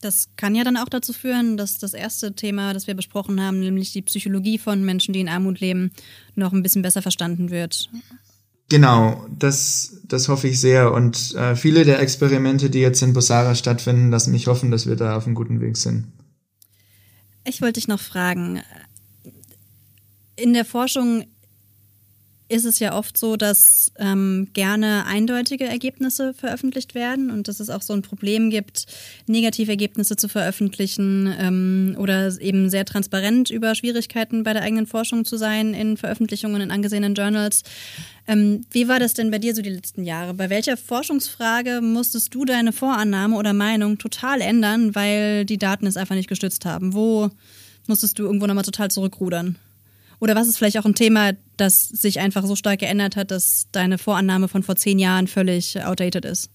Das 0.00 0.28
kann 0.36 0.54
ja 0.54 0.62
dann 0.64 0.76
auch 0.76 0.88
dazu 0.88 1.12
führen, 1.12 1.56
dass 1.56 1.78
das 1.78 1.92
erste 1.92 2.34
Thema, 2.34 2.72
das 2.72 2.86
wir 2.86 2.94
besprochen 2.94 3.42
haben, 3.42 3.60
nämlich 3.60 3.92
die 3.92 4.02
Psychologie 4.02 4.58
von 4.58 4.84
Menschen, 4.84 5.12
die 5.12 5.20
in 5.20 5.28
Armut 5.28 5.60
leben, 5.60 5.90
noch 6.36 6.52
ein 6.52 6.62
bisschen 6.62 6.82
besser 6.82 7.02
verstanden 7.02 7.50
wird. 7.50 7.90
Genau, 8.68 9.26
das, 9.30 10.00
das 10.04 10.28
hoffe 10.28 10.48
ich 10.48 10.60
sehr. 10.60 10.92
Und 10.92 11.34
äh, 11.34 11.56
viele 11.56 11.84
der 11.84 12.00
Experimente, 12.00 12.70
die 12.70 12.80
jetzt 12.80 13.02
in 13.02 13.14
Bosara 13.14 13.54
stattfinden, 13.54 14.10
lassen 14.10 14.32
mich 14.32 14.46
hoffen, 14.46 14.70
dass 14.70 14.86
wir 14.86 14.94
da 14.94 15.16
auf 15.16 15.26
einem 15.26 15.34
guten 15.34 15.60
Weg 15.60 15.76
sind. 15.76 16.06
Ich 17.44 17.62
wollte 17.62 17.80
dich 17.80 17.88
noch 17.88 18.00
fragen, 18.00 18.60
in 20.36 20.52
der 20.52 20.66
Forschung 20.66 21.24
ist 22.48 22.64
es 22.64 22.78
ja 22.78 22.96
oft 22.96 23.18
so, 23.18 23.36
dass 23.36 23.92
ähm, 23.98 24.48
gerne 24.54 25.04
eindeutige 25.06 25.64
Ergebnisse 25.64 26.32
veröffentlicht 26.32 26.94
werden 26.94 27.30
und 27.30 27.46
dass 27.46 27.60
es 27.60 27.68
auch 27.68 27.82
so 27.82 27.92
ein 27.92 28.02
Problem 28.02 28.48
gibt, 28.48 28.86
Negativergebnisse 29.26 30.16
zu 30.16 30.28
veröffentlichen 30.28 31.32
ähm, 31.38 31.96
oder 31.98 32.40
eben 32.40 32.70
sehr 32.70 32.86
transparent 32.86 33.50
über 33.50 33.74
Schwierigkeiten 33.74 34.44
bei 34.44 34.54
der 34.54 34.62
eigenen 34.62 34.86
Forschung 34.86 35.26
zu 35.26 35.36
sein 35.36 35.74
in 35.74 35.98
Veröffentlichungen 35.98 36.62
in 36.62 36.70
angesehenen 36.70 37.14
Journals. 37.14 37.64
Ähm, 38.26 38.64
wie 38.70 38.88
war 38.88 38.98
das 38.98 39.12
denn 39.12 39.30
bei 39.30 39.38
dir 39.38 39.54
so 39.54 39.60
die 39.60 39.70
letzten 39.70 40.04
Jahre? 40.04 40.32
Bei 40.32 40.48
welcher 40.48 40.78
Forschungsfrage 40.78 41.80
musstest 41.82 42.34
du 42.34 42.46
deine 42.46 42.72
Vorannahme 42.72 43.36
oder 43.36 43.52
Meinung 43.52 43.98
total 43.98 44.40
ändern, 44.40 44.94
weil 44.94 45.44
die 45.44 45.58
Daten 45.58 45.86
es 45.86 45.98
einfach 45.98 46.14
nicht 46.14 46.28
gestützt 46.28 46.64
haben? 46.64 46.94
Wo 46.94 47.28
musstest 47.86 48.18
du 48.18 48.24
irgendwo 48.24 48.46
nochmal 48.46 48.64
total 48.64 48.90
zurückrudern? 48.90 49.56
Oder 50.20 50.34
was 50.34 50.48
ist 50.48 50.58
vielleicht 50.58 50.78
auch 50.78 50.84
ein 50.84 50.94
Thema, 50.94 51.32
das 51.56 51.88
sich 51.88 52.20
einfach 52.20 52.44
so 52.44 52.56
stark 52.56 52.80
geändert 52.80 53.16
hat, 53.16 53.30
dass 53.30 53.66
deine 53.72 53.98
Vorannahme 53.98 54.48
von 54.48 54.62
vor 54.62 54.76
zehn 54.76 54.98
Jahren 54.98 55.26
völlig 55.26 55.82
outdated 55.82 56.24
ist? 56.24 56.50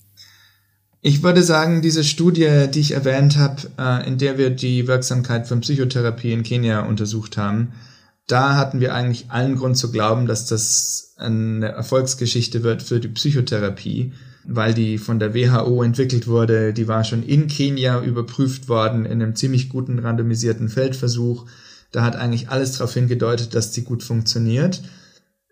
Ich 1.05 1.21
würde 1.21 1.43
sagen, 1.43 1.81
diese 1.81 2.03
Studie, 2.03 2.67
die 2.73 2.79
ich 2.79 2.93
erwähnt 2.93 3.37
habe, 3.37 3.63
äh, 3.77 4.07
in 4.07 4.17
der 4.17 4.37
wir 4.37 4.49
die 4.49 4.87
Wirksamkeit 4.87 5.47
von 5.47 5.59
Psychotherapie 5.59 6.31
in 6.31 6.43
Kenia 6.43 6.81
untersucht 6.81 7.35
haben, 7.35 7.73
da 8.27 8.55
hatten 8.55 8.79
wir 8.79 8.95
eigentlich 8.95 9.29
allen 9.29 9.57
Grund 9.57 9.77
zu 9.77 9.91
glauben, 9.91 10.27
dass 10.27 10.45
das 10.45 11.13
eine 11.17 11.67
Erfolgsgeschichte 11.67 12.63
wird 12.63 12.81
für 12.81 13.01
die 13.01 13.09
Psychotherapie, 13.09 14.13
weil 14.45 14.73
die 14.73 14.97
von 14.97 15.19
der 15.19 15.33
WHO 15.33 15.83
entwickelt 15.83 16.27
wurde. 16.27 16.73
Die 16.73 16.87
war 16.87 17.03
schon 17.03 17.23
in 17.23 17.47
Kenia 17.47 18.01
überprüft 18.01 18.69
worden 18.69 19.05
in 19.05 19.21
einem 19.21 19.35
ziemlich 19.35 19.67
guten 19.67 19.99
randomisierten 19.99 20.69
Feldversuch 20.69 21.45
da 21.93 22.03
hat 22.03 22.17
eigentlich 22.17 22.49
alles 22.49 22.73
darauf 22.73 22.93
hingedeutet, 22.93 23.55
dass 23.55 23.71
die 23.71 23.83
gut 23.83 24.03
funktioniert. 24.03 24.81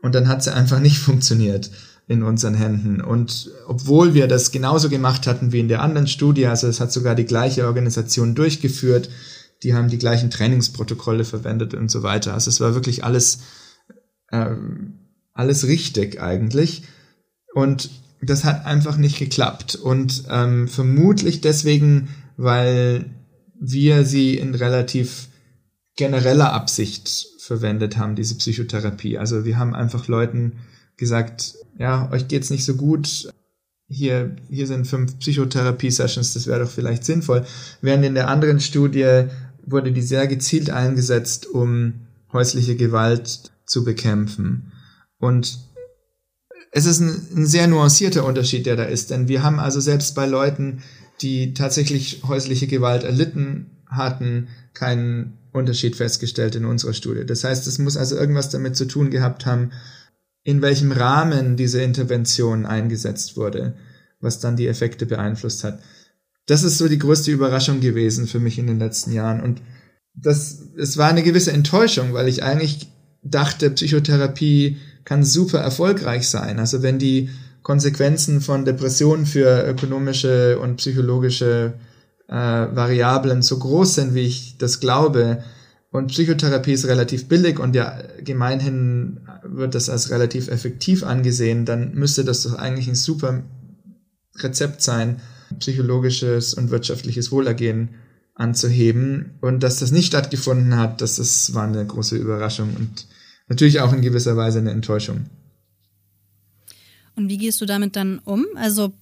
Und 0.02 0.16
dann 0.16 0.28
hat 0.28 0.44
sie 0.44 0.54
einfach 0.54 0.80
nicht 0.80 0.98
funktioniert 1.10 1.72
in 2.08 2.24
unseren 2.24 2.56
Händen. 2.56 3.00
Und 3.00 3.52
obwohl 3.68 4.14
wir 4.14 4.28
das 4.28 4.52
genauso 4.52 4.90
gemacht 4.90 5.28
hatten 5.28 5.54
wie 5.54 5.62
in 5.62 5.70
der 5.70 5.82
anderen 5.82 6.08
Studie, 6.08 6.48
also 6.48 6.68
es 6.68 6.82
hat 6.82 6.92
sogar 6.92 7.16
die 7.16 7.26
gleiche 7.26 7.66
Organisation 7.68 8.36
durchgeführt, 8.36 9.10
die 9.64 9.76
haben 9.76 9.90
die 9.90 10.00
gleichen 10.00 10.32
Trainingsprotokolle 10.32 11.24
verwendet 11.24 11.76
und 11.76 11.90
so 11.90 12.02
weiter. 12.04 12.34
Also 12.34 12.50
es 12.50 12.60
war 12.60 12.74
wirklich 12.74 13.04
alles, 13.06 13.42
äh, 14.30 14.56
alles 15.34 15.68
richtig 15.68 16.20
eigentlich. 16.20 16.84
Und 17.54 17.92
das 18.24 18.44
hat 18.44 18.66
einfach 18.66 18.98
nicht 18.98 19.20
geklappt. 19.20 19.76
Und 19.76 20.24
ähm, 20.30 20.68
vermutlich 20.68 21.42
deswegen, 21.42 22.10
weil 22.36 23.06
wir 23.60 24.06
sie 24.06 24.36
in 24.38 24.56
relativ 24.56 25.28
genereller 25.96 26.54
Absicht 26.54 27.28
verwendet 27.40 27.98
haben, 27.98 28.16
diese 28.16 28.36
Psychotherapie. 28.36 29.18
Also 29.18 29.46
wir 29.46 29.58
haben 29.58 29.76
einfach 29.76 30.08
Leuten 30.08 30.60
gesagt, 30.98 31.56
ja, 31.78 32.10
euch 32.12 32.28
geht's 32.28 32.50
nicht 32.50 32.66
so 32.66 32.76
gut. 32.76 33.30
Hier, 33.88 34.36
hier 34.50 34.68
sind 34.68 34.88
fünf 34.88 35.20
Psychotherapie-Sessions, 35.20 36.34
das 36.34 36.48
wäre 36.48 36.62
doch 36.62 36.70
vielleicht 36.70 37.04
sinnvoll. 37.04 37.46
Während 37.82 38.06
in 38.06 38.16
der 38.16 38.30
anderen 38.30 38.62
Studie 38.62 39.26
wurde 39.66 39.92
die 39.92 40.02
sehr 40.02 40.28
gezielt 40.28 40.70
eingesetzt, 40.70 41.48
um 41.48 42.08
häusliche 42.32 42.76
Gewalt 42.76 43.52
zu 43.66 43.84
bekämpfen. 43.84 44.72
Und 45.20 45.60
es 46.72 46.86
ist 46.86 47.02
ein, 47.02 47.10
ein 47.36 47.46
sehr 47.46 47.68
nuancierter 47.68 48.26
Unterschied, 48.26 48.66
der 48.66 48.78
da 48.78 48.84
ist, 48.84 49.12
denn 49.12 49.28
wir 49.28 49.44
haben 49.44 49.60
also 49.60 49.82
selbst 49.82 50.16
bei 50.16 50.26
Leuten, 50.26 50.84
die 51.22 51.54
tatsächlich 51.54 52.24
häusliche 52.28 52.68
Gewalt 52.68 53.04
erlitten 53.04 53.84
hatten, 53.88 54.48
keinen 54.74 55.38
Unterschied 55.54 55.96
festgestellt 55.96 56.56
in 56.56 56.66
unserer 56.66 56.94
Studie. 56.94 57.26
Das 57.26 57.44
heißt, 57.44 57.68
es 57.68 57.78
muss 57.78 57.98
also 57.98 58.16
irgendwas 58.16 58.50
damit 58.50 58.76
zu 58.76 58.86
tun 58.86 59.10
gehabt 59.12 59.46
haben, 59.46 59.72
in 60.44 60.62
welchem 60.62 60.92
Rahmen 60.92 61.58
diese 61.58 61.82
Intervention 61.82 62.66
eingesetzt 62.66 63.38
wurde, 63.38 63.76
was 64.20 64.40
dann 64.40 64.56
die 64.56 64.68
Effekte 64.68 65.06
beeinflusst 65.06 65.64
hat. 65.64 65.80
Das 66.48 66.64
ist 66.64 66.78
so 66.78 66.88
die 66.88 67.00
größte 67.00 67.32
Überraschung 67.32 67.80
gewesen 67.80 68.28
für 68.28 68.40
mich 68.40 68.58
in 68.58 68.68
den 68.68 68.80
letzten 68.80 69.12
Jahren. 69.12 69.42
Und 69.42 69.62
das, 70.14 70.70
es 70.78 70.98
war 70.98 71.10
eine 71.10 71.24
gewisse 71.24 71.52
Enttäuschung, 71.52 72.14
weil 72.14 72.28
ich 72.28 72.44
eigentlich 72.44 72.90
dachte, 73.24 73.70
Psychotherapie 73.70 74.78
kann 75.06 75.24
super 75.24 75.60
erfolgreich 75.60 76.28
sein. 76.28 76.60
Also 76.60 76.82
wenn 76.82 76.98
die 76.98 77.30
Konsequenzen 77.62 78.42
von 78.42 78.66
Depressionen 78.66 79.26
für 79.26 79.68
ökonomische 79.68 80.58
und 80.60 80.78
psychologische 80.78 81.74
äh, 82.32 82.36
Variablen 82.76 83.44
so 83.44 83.60
groß 83.60 83.96
sind, 83.96 84.16
wie 84.16 84.22
ich 84.22 84.58
das 84.58 84.80
glaube, 84.80 85.44
und 85.92 86.08
Psychotherapie 86.08 86.72
ist 86.72 86.86
relativ 86.86 87.28
billig 87.28 87.60
und 87.60 87.76
ja 87.76 88.02
gemeinhin 88.24 89.20
wird 89.44 89.76
das 89.76 89.90
als 89.90 90.10
relativ 90.10 90.48
effektiv 90.48 91.04
angesehen, 91.04 91.66
dann 91.66 91.94
müsste 91.94 92.24
das 92.24 92.44
doch 92.44 92.56
eigentlich 92.56 92.88
ein 92.88 92.96
super 92.96 93.44
Rezept 94.38 94.82
sein, 94.82 95.20
psychologisches 95.60 96.54
und 96.54 96.72
wirtschaftliches 96.72 97.34
Wohlergehen 97.34 97.90
anzuheben. 98.36 99.38
Und 99.42 99.64
dass 99.64 99.80
das 99.80 99.92
nicht 99.92 100.08
stattgefunden 100.08 100.78
hat, 100.78 101.02
das 101.02 101.20
ist, 101.20 101.54
war 101.54 101.68
eine 101.68 101.86
große 101.86 102.16
Überraschung 102.16 102.74
und 102.74 103.08
natürlich 103.50 103.82
auch 103.82 103.92
in 103.92 104.02
gewisser 104.02 104.38
Weise 104.38 104.60
eine 104.60 104.72
Enttäuschung. 104.72 105.26
Und 107.18 107.28
wie 107.28 107.38
gehst 107.38 107.60
du 107.60 107.66
damit 107.66 107.98
dann 107.98 108.20
um? 108.20 108.46
Also 108.56 108.94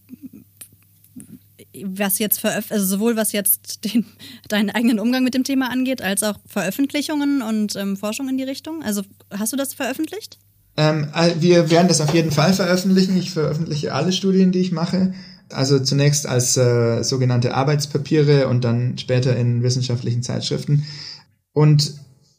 was 1.86 2.20
jetzt 2.20 2.40
veröf 2.40 2.72
also 2.72 2.86
sowohl 2.86 3.16
was 3.16 3.32
jetzt 3.32 3.84
den, 3.94 4.06
deinen 4.48 4.70
eigenen 4.70 5.00
Umgang 5.00 5.24
mit 5.24 5.34
dem 5.34 5.44
Thema 5.44 5.72
angeht, 5.72 6.02
als 6.02 6.24
auch 6.24 6.38
Veröffentlichungen 6.46 7.42
und 7.42 7.76
ähm, 7.76 7.98
Forschung 7.98 8.30
in 8.30 8.38
die 8.38 8.44
Richtung? 8.44 8.84
Also 8.84 9.04
hast 9.32 9.54
du 9.54 9.58
das 9.58 9.74
veröffentlicht? 9.74 10.38
Ähm, 10.78 11.08
wir 11.40 11.70
werden 11.70 11.88
das 11.88 12.00
auf 12.00 12.14
jeden 12.14 12.32
Fall 12.32 12.54
veröffentlichen. 12.54 13.18
Ich 13.18 13.32
veröffentliche 13.32 13.94
alle 13.94 14.14
Studien, 14.14 14.52
die 14.52 14.60
ich 14.60 14.72
mache. 14.72 15.14
Also 15.52 15.80
zunächst 15.80 16.28
als 16.28 16.56
äh, 16.58 17.04
sogenannte 17.04 17.54
Arbeitspapiere 17.54 18.48
und 18.48 18.64
dann 18.64 18.98
später 18.98 19.36
in 19.36 19.64
wissenschaftlichen 19.64 20.24
Zeitschriften. 20.24 20.86
Und 21.54 21.96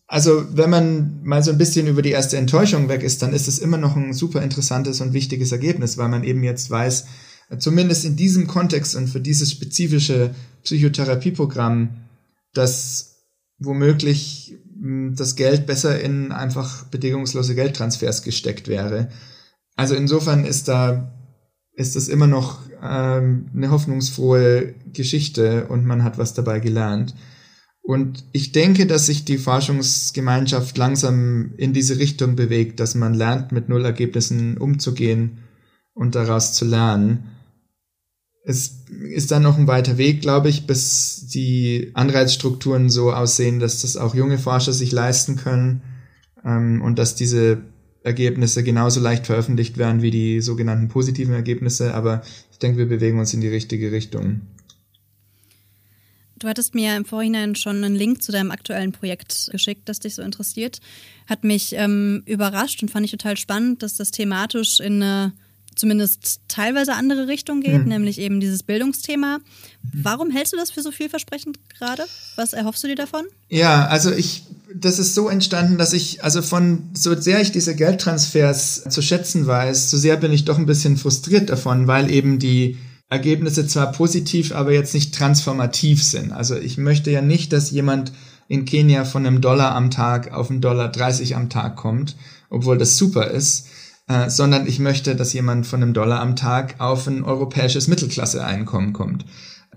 also 0.07 0.45
wenn 0.53 0.71
man 0.71 1.21
mal 1.23 1.43
so 1.43 1.51
ein 1.51 1.59
bisschen 1.59 1.87
über 1.87 2.03
die 2.03 2.11
erste 2.11 2.37
Enttäuschung 2.37 2.89
weg 2.89 3.03
ist, 3.03 3.23
dann 3.23 3.33
ist 3.33 3.47
es 3.47 3.59
immer 3.59 3.77
noch 3.77 3.95
ein 3.95 4.13
super 4.13 4.43
interessantes 4.43 5.01
und 5.01 5.13
wichtiges 5.13 5.53
Ergebnis, 5.53 5.99
weil 5.99 6.09
man 6.09 6.25
eben 6.25 6.43
jetzt 6.43 6.71
weiß, 6.71 7.07
zumindest 7.59 8.05
in 8.05 8.17
diesem 8.17 8.47
Kontext 8.47 8.95
und 8.95 9.09
für 9.09 9.21
dieses 9.21 9.51
spezifische 9.51 10.35
Psychotherapieprogramm, 10.63 11.97
dass 12.55 13.25
womöglich 13.59 14.57
hm, 14.81 15.15
das 15.17 15.37
Geld 15.37 15.67
besser 15.67 16.01
in 16.01 16.33
einfach 16.33 16.85
bedingungslose 16.85 17.55
Geldtransfers 17.55 18.23
gesteckt 18.23 18.69
wäre. 18.69 19.09
Also 19.77 19.95
insofern 19.95 20.45
ist 20.45 20.69
da 20.69 21.13
ist 21.73 21.97
das 21.97 22.09
immer 22.09 22.27
noch 22.27 22.61
ähm, 22.83 23.49
eine 23.55 23.71
hoffnungsfrohe 23.71 24.75
Geschichte 24.93 25.67
und 25.69 25.87
man 25.87 26.05
hat 26.05 26.19
was 26.19 26.35
dabei 26.35 26.61
gelernt. 26.61 27.15
Und 27.83 28.25
ich 28.33 28.53
denke, 28.53 28.87
dass 28.87 29.07
sich 29.07 29.25
die 29.25 29.39
Forschungsgemeinschaft 29.39 30.77
langsam 30.77 31.55
in 31.57 31.73
diese 31.73 31.99
Richtung 31.99 32.37
bewegt, 32.37 32.81
dass 32.81 32.95
man 32.95 33.15
lernt, 33.15 33.53
mit 33.53 33.69
Nullergebnissen 33.71 34.59
umzugehen 34.59 35.39
und 35.95 36.15
daraus 36.15 36.53
zu 36.53 36.67
lernen 36.67 37.31
es 38.45 38.85
ist 38.89 39.31
dann 39.31 39.43
noch 39.43 39.59
ein 39.59 39.67
weiter 39.67 39.99
Weg, 39.99 40.23
glaube 40.23 40.49
ich, 40.49 40.67
bis 40.67 41.27
die 41.27 41.91
Anreizstrukturen 41.95 42.89
so 42.89 43.13
aussehen, 43.13 43.61
dass 43.61 43.83
das 43.83 43.97
auch 43.97 44.15
junge 44.15 44.39
Forscher 44.39 44.73
sich 44.73 44.93
leisten 44.93 45.37
können 45.37 45.83
ähm, 46.45 46.81
und 46.83 46.99
dass 46.99 47.15
diese 47.15 47.63
Ergebnisse 48.03 48.65
genauso 48.65 49.01
leicht 49.01 49.27
veröffentlicht 49.27 49.77
werden 49.77 50.01
wie 50.01 50.11
die 50.11 50.41
sogenannten 50.41 50.89
positiven 50.89 51.35
Ergebnisse. 51.35 51.95
Aber 51.95 52.23
ich 52.51 52.59
denke, 52.59 52.79
wir 52.79 52.89
bewegen 52.89 53.19
uns 53.19 53.35
in 53.35 53.43
die 53.43 53.49
richtige 53.49 53.93
Richtung. 53.93 54.41
Du 56.39 56.49
hattest 56.49 56.75
mir 56.75 56.97
im 56.97 57.05
Vorhinein 57.05 57.55
schon 57.55 57.85
einen 57.85 57.95
Link 57.95 58.23
zu 58.23 58.33
deinem 58.33 58.51
aktuellen 58.51 58.93
Projekt 58.93 59.51
geschickt, 59.53 59.83
das 59.91 60.01
dich 60.01 60.15
so 60.15 60.23
interessiert. 60.23 60.81
Hat 61.27 61.45
mich 61.45 61.75
ähm, 61.75 62.23
überrascht 62.25 62.83
und 62.83 62.91
fand 62.91 63.05
ich 63.05 63.11
total 63.11 63.37
spannend, 63.37 63.83
dass 63.83 63.97
das 63.97 64.11
thematisch 64.11 64.81
in 64.81 65.03
eine 65.03 65.35
zumindest 65.75 66.41
teilweise 66.49 66.95
andere 66.95 67.29
Richtung 67.29 67.61
geht, 67.61 67.83
mhm. 67.83 67.89
nämlich 67.89 68.19
eben 68.19 68.41
dieses 68.41 68.63
Bildungsthema. 68.63 69.39
Warum 69.93 70.31
hältst 70.31 70.53
du 70.53 70.57
das 70.57 70.71
für 70.71 70.83
so 70.83 70.91
vielversprechend 70.91 71.59
gerade? 71.79 72.05
Was 72.37 72.53
erhoffst 72.53 72.83
du 72.85 72.89
dir 72.89 72.97
davon? 72.97 73.25
Ja, 73.49 73.87
also 73.87 74.13
ich, 74.13 74.43
das 74.75 74.99
ist 74.99 75.15
so 75.15 75.29
entstanden, 75.29 75.79
dass 75.79 75.93
ich, 75.93 76.23
also 76.23 76.43
von, 76.43 76.91
so 76.93 77.19
sehr 77.19 77.41
ich 77.41 77.53
diese 77.53 77.75
Geldtransfers 77.75 78.85
zu 78.89 79.03
schätzen 79.03 79.47
weiß, 79.47 79.91
so 79.91 79.97
sehr 79.97 80.17
bin 80.17 80.33
ich 80.33 80.45
doch 80.45 80.59
ein 80.59 80.67
bisschen 80.67 80.97
frustriert 80.97 81.51
davon, 81.51 81.87
weil 81.87 82.11
eben 82.11 82.39
die 82.39 82.77
Ergebnisse 83.09 83.67
zwar 83.67 83.91
positiv, 83.93 84.53
aber 84.53 84.73
jetzt 84.73 84.95
nicht 84.95 85.15
transformativ 85.15 86.03
sind. 86.05 86.33
Also 86.33 86.57
ich 86.57 86.79
möchte 86.79 87.11
ja 87.11 87.23
nicht, 87.23 87.53
dass 87.53 87.71
jemand 87.71 88.13
in 88.49 88.65
Kenia 88.65 89.05
von 89.05 89.27
einem 89.27 89.41
Dollar 89.41 89.75
am 89.75 89.91
Tag 89.91 90.33
auf 90.33 90.51
einen 90.51 90.61
Dollar 90.61 90.91
30 90.91 91.37
am 91.37 91.49
Tag 91.51 91.77
kommt, 91.77 92.17
obwohl 92.51 92.79
das 92.79 92.99
super 92.99 93.29
ist 93.29 93.67
äh, 94.11 94.29
sondern 94.29 94.67
ich 94.67 94.81
möchte, 94.81 95.15
dass 95.15 95.33
jemand 95.33 95.69
von 95.69 95.81
einem 95.81 95.95
Dollar 95.95 96.21
am 96.21 96.35
Tag 96.35 96.81
auf 96.81 97.07
ein 97.07 97.23
europäisches 97.23 97.87
Mittelklasse-Einkommen 97.87 98.93
kommt. 98.93 99.25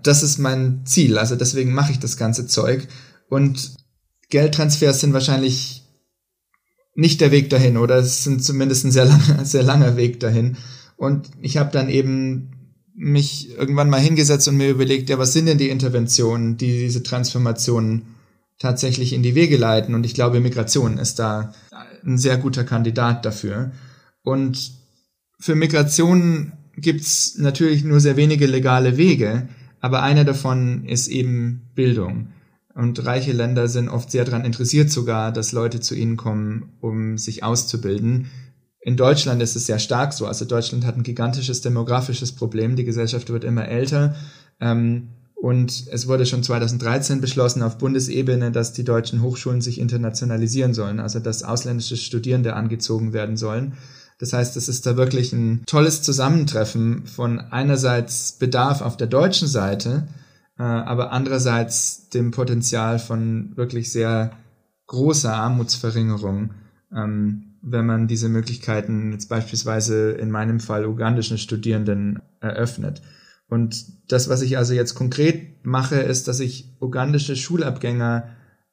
Das 0.01 0.23
ist 0.23 0.39
mein 0.39 0.81
Ziel, 0.85 1.19
also 1.19 1.35
deswegen 1.35 1.71
mache 1.71 1.91
ich 1.91 1.99
das 1.99 2.17
ganze 2.17 2.47
Zeug. 2.47 2.87
Und 3.29 3.75
Geldtransfers 4.29 5.01
sind 5.01 5.13
wahrscheinlich 5.13 5.83
nicht 6.95 7.21
der 7.21 7.29
Weg 7.29 7.51
dahin 7.51 7.77
oder 7.77 7.97
es 7.97 8.23
sind 8.23 8.43
zumindest 8.43 8.85
ein 8.85 8.91
sehr 8.91 9.05
langer, 9.05 9.45
sehr 9.45 9.61
langer 9.61 9.97
Weg 9.97 10.19
dahin. 10.19 10.57
Und 10.97 11.29
ich 11.39 11.57
habe 11.57 11.71
dann 11.71 11.87
eben 11.87 12.73
mich 12.95 13.55
irgendwann 13.55 13.91
mal 13.91 14.01
hingesetzt 14.01 14.47
und 14.47 14.57
mir 14.57 14.71
überlegt, 14.71 15.11
ja, 15.11 15.19
was 15.19 15.33
sind 15.33 15.45
denn 15.45 15.59
die 15.59 15.69
Interventionen, 15.69 16.57
die 16.57 16.79
diese 16.79 17.03
Transformation 17.03 18.07
tatsächlich 18.57 19.13
in 19.13 19.21
die 19.21 19.35
Wege 19.35 19.57
leiten? 19.57 19.93
Und 19.93 20.07
ich 20.07 20.15
glaube, 20.15 20.39
Migration 20.39 20.97
ist 20.97 21.19
da 21.19 21.53
ein 22.03 22.17
sehr 22.17 22.37
guter 22.37 22.63
Kandidat 22.63 23.25
dafür. 23.25 23.71
Und 24.23 24.71
für 25.39 25.55
Migration 25.55 26.53
gibt's 26.75 27.37
natürlich 27.37 27.83
nur 27.83 27.99
sehr 27.99 28.17
wenige 28.17 28.47
legale 28.47 28.97
Wege, 28.97 29.47
aber 29.79 30.01
einer 30.01 30.23
davon 30.23 30.85
ist 30.85 31.07
eben 31.07 31.69
Bildung. 31.75 32.29
Und 32.73 33.05
reiche 33.05 33.33
Länder 33.33 33.67
sind 33.67 33.89
oft 33.89 34.09
sehr 34.09 34.25
daran 34.25 34.45
interessiert 34.45 34.89
sogar, 34.89 35.31
dass 35.31 35.51
Leute 35.51 35.79
zu 35.79 35.93
ihnen 35.93 36.17
kommen, 36.17 36.73
um 36.79 37.17
sich 37.17 37.43
auszubilden. 37.43 38.31
In 38.81 38.97
Deutschland 38.97 39.41
ist 39.41 39.55
es 39.55 39.67
sehr 39.67 39.79
stark 39.79 40.13
so. 40.13 40.25
Also 40.25 40.45
Deutschland 40.45 40.85
hat 40.85 40.97
ein 40.97 41.03
gigantisches 41.03 41.61
demografisches 41.61 42.31
Problem. 42.31 42.75
Die 42.75 42.83
Gesellschaft 42.83 43.29
wird 43.29 43.43
immer 43.43 43.67
älter. 43.67 44.15
Ähm, 44.59 45.09
und 45.35 45.87
es 45.91 46.07
wurde 46.07 46.25
schon 46.25 46.41
2013 46.41 47.21
beschlossen 47.21 47.63
auf 47.63 47.77
Bundesebene, 47.77 48.51
dass 48.51 48.73
die 48.73 48.85
deutschen 48.85 49.21
Hochschulen 49.21 49.61
sich 49.61 49.79
internationalisieren 49.79 50.73
sollen, 50.73 50.99
also 50.99 51.19
dass 51.19 51.43
ausländische 51.43 51.97
Studierende 51.97 52.55
angezogen 52.55 53.13
werden 53.13 53.35
sollen. 53.35 53.73
Das 54.23 54.31
heißt, 54.31 54.55
es 54.55 54.69
ist 54.69 54.85
da 54.85 54.95
wirklich 54.95 55.33
ein 55.33 55.63
tolles 55.65 56.01
Zusammentreffen 56.01 57.05
von 57.07 57.41
einerseits 57.41 58.31
Bedarf 58.31 58.81
auf 58.81 58.95
der 58.95 59.07
deutschen 59.07 59.49
Seite, 59.49 60.07
äh, 60.57 60.63
aber 60.63 61.11
andererseits 61.11 62.07
dem 62.07 62.31
Potenzial 62.31 62.99
von 62.99 63.51
wirklich 63.57 63.91
sehr 63.91 64.31
großer 64.87 65.33
Armutsverringerung, 65.33 66.53
ähm, 66.95 67.57
wenn 67.61 67.85
man 67.85 68.07
diese 68.07 68.29
Möglichkeiten 68.29 69.11
jetzt 69.11 69.27
beispielsweise 69.27 70.11
in 70.11 70.31
meinem 70.31 70.61
Fall 70.61 70.85
ugandischen 70.85 71.37
Studierenden 71.37 72.21
eröffnet. 72.39 73.01
Und 73.49 73.83
das, 74.09 74.29
was 74.29 74.41
ich 74.41 74.57
also 74.57 74.73
jetzt 74.73 74.95
konkret 74.95 75.65
mache, 75.65 75.97
ist, 75.97 76.29
dass 76.29 76.39
ich 76.39 76.77
ugandische 76.79 77.35
Schulabgänger 77.35 78.29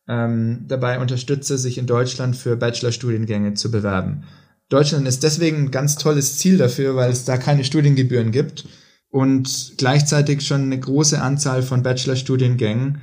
ähm, 0.06 0.66
dabei 0.68 1.00
unterstütze, 1.00 1.58
sich 1.58 1.76
in 1.76 1.88
Deutschland 1.88 2.36
für 2.36 2.56
Bachelorstudiengänge 2.56 3.54
zu 3.54 3.72
bewerben. 3.72 4.22
Deutschland 4.70 5.06
ist 5.06 5.24
deswegen 5.24 5.64
ein 5.64 5.70
ganz 5.70 5.96
tolles 5.96 6.38
Ziel 6.38 6.56
dafür, 6.56 6.96
weil 6.96 7.10
es 7.10 7.24
da 7.24 7.36
keine 7.36 7.64
Studiengebühren 7.64 8.30
gibt 8.30 8.66
und 9.10 9.74
gleichzeitig 9.76 10.46
schon 10.46 10.62
eine 10.62 10.78
große 10.78 11.20
Anzahl 11.20 11.62
von 11.62 11.82
Bachelorstudiengängen, 11.82 13.00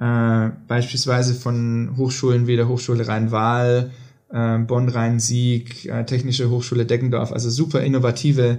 äh, 0.00 0.48
beispielsweise 0.66 1.34
von 1.34 1.94
Hochschulen 1.98 2.46
wie 2.46 2.56
der 2.56 2.68
Hochschule 2.68 3.06
Rhein-Waal, 3.06 3.90
äh, 4.30 4.58
Bonn-Rhein-Sieg, 4.60 5.84
äh, 5.84 6.06
Technische 6.06 6.48
Hochschule 6.48 6.86
Deckendorf, 6.86 7.32
also 7.32 7.50
super 7.50 7.82
innovative 7.82 8.58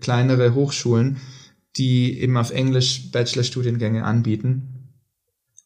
kleinere 0.00 0.54
Hochschulen, 0.54 1.18
die 1.76 2.18
eben 2.18 2.38
auf 2.38 2.50
Englisch 2.50 3.10
Bachelorstudiengänge 3.12 4.04
anbieten. 4.04 4.88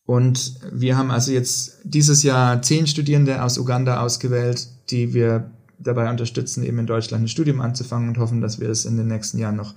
Und 0.04 0.54
wir 0.72 0.98
haben 0.98 1.12
also 1.12 1.30
jetzt 1.30 1.78
dieses 1.84 2.24
Jahr 2.24 2.60
zehn 2.60 2.88
Studierende 2.88 3.42
aus 3.42 3.56
Uganda 3.56 4.00
ausgewählt, 4.00 4.66
die 4.90 5.14
wir 5.14 5.52
dabei 5.78 6.10
unterstützen, 6.10 6.64
eben 6.64 6.78
in 6.78 6.86
Deutschland 6.86 7.24
ein 7.24 7.28
Studium 7.28 7.60
anzufangen 7.60 8.08
und 8.08 8.18
hoffen, 8.18 8.40
dass 8.40 8.60
wir 8.60 8.68
es 8.68 8.84
in 8.84 8.96
den 8.96 9.08
nächsten 9.08 9.38
Jahren 9.38 9.56
noch 9.56 9.74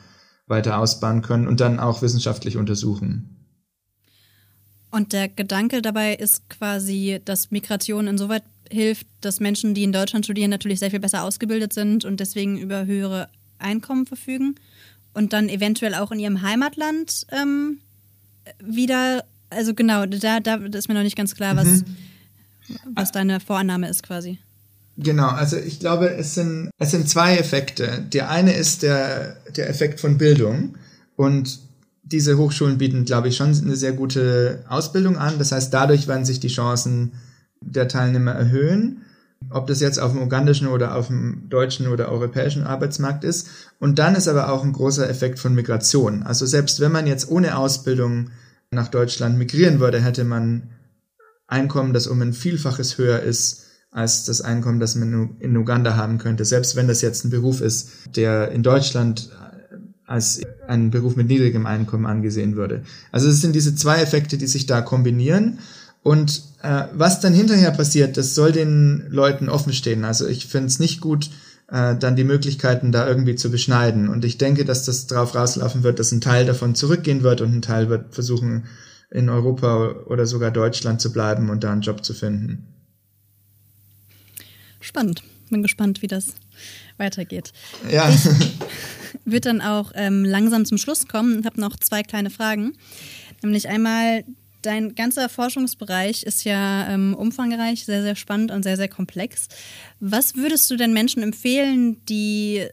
weiter 0.48 0.78
ausbauen 0.80 1.22
können 1.22 1.48
und 1.48 1.60
dann 1.60 1.80
auch 1.80 2.02
wissenschaftlich 2.02 2.58
untersuchen. 2.58 3.38
Und 4.90 5.14
der 5.14 5.28
Gedanke 5.28 5.82
dabei 5.82 6.16
ist 6.16 6.50
quasi, 6.50 7.20
dass 7.24 7.52
Migration 7.52 8.08
insoweit 8.08 8.44
hilft, 8.72 9.08
dass 9.22 9.40
Menschen, 9.40 9.74
die 9.74 9.84
in 9.84 9.92
Deutschland 9.92 10.26
studieren, 10.26 10.50
natürlich 10.50 10.80
sehr 10.80 10.92
viel 10.92 11.00
besser 11.00 11.24
ausgebildet 11.24 11.74
sind 11.74 12.06
und 12.06 12.20
deswegen 12.20 12.58
über 12.58 12.86
höhere 12.86 13.30
Einkommen 13.60 14.06
verfügen 14.06 14.56
und 15.14 15.34
dann 15.34 15.50
eventuell 15.50 15.96
auch 15.96 16.12
in 16.12 16.20
ihrem 16.20 16.42
Heimatland 16.42 17.26
ähm, 17.32 17.80
wieder, 18.60 19.24
also 19.50 19.74
genau, 19.74 20.06
da, 20.06 20.40
da 20.40 20.56
ist 20.56 20.88
mir 20.88 20.94
noch 20.94 21.04
nicht 21.04 21.18
ganz 21.18 21.36
klar, 21.36 21.56
was, 21.56 21.68
mhm. 21.68 21.86
was 22.94 23.12
deine 23.12 23.40
Vorannahme 23.40 23.90
ist 23.90 24.04
quasi. 24.04 24.40
Genau, 24.98 25.28
also 25.28 25.58
ich 25.58 25.80
glaube, 25.80 26.10
es 26.10 26.34
sind, 26.34 26.72
es 26.80 26.90
sind 26.90 27.08
zwei 27.08 27.38
Effekte. 27.38 28.04
Der 28.12 28.30
eine 28.30 28.54
ist 28.54 28.82
der, 28.82 29.38
der 29.56 29.70
Effekt 29.70 30.00
von 30.00 30.18
Bildung 30.18 30.76
und 31.16 31.60
diese 32.02 32.38
Hochschulen 32.38 32.80
bieten, 32.80 33.06
glaube 33.06 33.28
ich, 33.28 33.38
schon 33.38 33.54
eine 33.54 33.76
sehr 33.76 33.94
gute 33.94 34.64
Ausbildung 34.68 35.18
an. 35.18 35.38
Das 35.38 35.52
heißt, 35.52 35.72
dadurch 35.72 36.08
werden 36.08 36.26
sich 36.26 36.40
die 36.40 36.48
Chancen 36.48 37.12
der 37.62 37.88
Teilnehmer 37.88 38.32
erhöhen, 38.32 39.04
ob 39.52 39.68
das 39.68 39.82
jetzt 39.82 40.00
auf 40.00 40.14
dem 40.14 40.22
ugandischen 40.24 40.68
oder 40.68 40.96
auf 40.96 41.08
dem 41.08 41.48
deutschen 41.50 41.88
oder 41.88 42.10
europäischen 42.10 42.64
Arbeitsmarkt 42.64 43.24
ist. 43.24 43.50
Und 43.80 44.00
dann 44.00 44.16
ist 44.16 44.28
aber 44.28 44.52
auch 44.52 44.64
ein 44.64 44.74
großer 44.74 45.08
Effekt 45.08 45.38
von 45.38 45.54
Migration. 45.54 46.24
Also 46.24 46.48
selbst 46.48 46.80
wenn 46.80 46.92
man 46.92 47.06
jetzt 47.06 47.30
ohne 47.30 47.58
Ausbildung 47.58 48.32
nach 48.72 48.88
Deutschland 48.88 49.38
migrieren 49.38 49.80
würde, 49.80 50.02
hätte 50.02 50.24
man 50.24 50.72
Einkommen, 51.46 51.94
das 51.94 52.08
um 52.08 52.22
ein 52.22 52.34
Vielfaches 52.34 52.98
höher 52.98 53.22
ist 53.22 53.67
als 53.92 54.26
das 54.26 54.42
Einkommen, 54.42 54.80
das 54.80 54.96
man 54.96 55.38
in 55.40 55.58
Uganda 55.58 55.96
haben 55.96 56.18
könnte, 56.18 56.46
selbst 56.46 56.76
wenn 56.76 56.88
das 56.88 57.02
jetzt 57.02 57.26
ein 57.26 57.30
Beruf 57.30 57.62
ist, 57.62 57.90
der 58.16 58.52
in 58.52 58.64
Deutschland 58.64 59.30
als 60.06 60.42
ein 60.68 60.90
Beruf 60.90 61.16
mit 61.16 61.28
niedrigem 61.28 61.66
Einkommen 61.66 62.06
angesehen 62.06 62.56
würde. 62.56 62.84
Also 63.12 63.28
es 63.28 63.42
sind 63.42 63.54
diese 63.54 63.76
zwei 63.76 64.02
Effekte, 64.02 64.38
die 64.38 64.48
sich 64.48 64.66
da 64.66 64.82
kombinieren. 64.82 65.60
Und 66.02 66.44
äh, 66.62 66.84
was 66.94 67.20
dann 67.20 67.34
hinterher 67.34 67.72
passiert, 67.72 68.16
das 68.16 68.34
soll 68.34 68.54
den 68.54 69.06
Leuten 69.10 69.50
offen 69.50 69.74
stehen. 69.74 70.06
Also 70.06 70.26
ich 70.26 70.48
finde 70.48 70.68
es 70.68 70.80
nicht 70.80 71.02
gut, 71.02 71.30
äh, 71.70 71.98
dann 71.98 72.16
die 72.16 72.24
Möglichkeiten 72.24 72.94
da 72.94 73.06
irgendwie 73.06 73.36
zu 73.36 73.52
beschneiden. 73.52 74.08
Und 74.08 74.24
ich 74.24 74.38
denke, 74.38 74.64
dass 74.64 74.86
das 74.86 75.08
darauf 75.08 75.36
rauslaufen 75.36 75.84
wird, 75.84 76.00
dass 76.00 76.14
ein 76.14 76.22
Teil 76.22 76.46
davon 76.46 76.76
zurückgehen 76.76 77.24
wird 77.24 77.42
und 77.42 77.54
ein 77.54 77.62
Teil 77.62 77.90
wird 77.90 78.14
versuchen, 78.14 78.66
in 79.10 79.30
Europa 79.30 79.96
oder 80.06 80.26
sogar 80.26 80.52
Deutschland 80.52 81.02
zu 81.02 81.12
bleiben 81.12 81.50
und 81.50 81.64
da 81.64 81.72
einen 81.72 81.82
Job 81.82 82.04
zu 82.04 82.14
finden. 82.14 82.77
Spannend. 84.88 85.22
Bin 85.50 85.64
gespannt, 85.64 86.02
wie 86.02 86.08
das 86.08 86.36
weitergeht. 86.96 87.52
Ja. 87.92 88.10
Ich 88.10 88.26
würde 89.26 89.50
dann 89.50 89.60
auch 89.60 89.92
ähm, 89.96 90.24
langsam 90.24 90.64
zum 90.64 90.78
Schluss 90.78 91.10
kommen 91.10 91.36
und 91.36 91.46
habe 91.46 91.60
noch 91.60 91.76
zwei 91.76 92.04
kleine 92.04 92.30
Fragen. 92.30 92.72
Nämlich 93.44 93.68
einmal, 93.68 94.24
dein 94.62 94.96
ganzer 94.96 95.28
Forschungsbereich 95.28 96.24
ist 96.24 96.46
ja 96.46 96.88
ähm, 96.88 97.16
umfangreich, 97.16 97.84
sehr, 97.84 98.02
sehr 98.02 98.16
spannend 98.16 98.50
und 98.50 98.64
sehr, 98.64 98.78
sehr 98.78 98.88
komplex. 98.88 99.50
Was 100.00 100.36
würdest 100.36 100.72
du 100.72 100.78
denn 100.78 100.94
Menschen 100.94 101.22
empfehlen, 101.22 101.98
die 102.06 102.66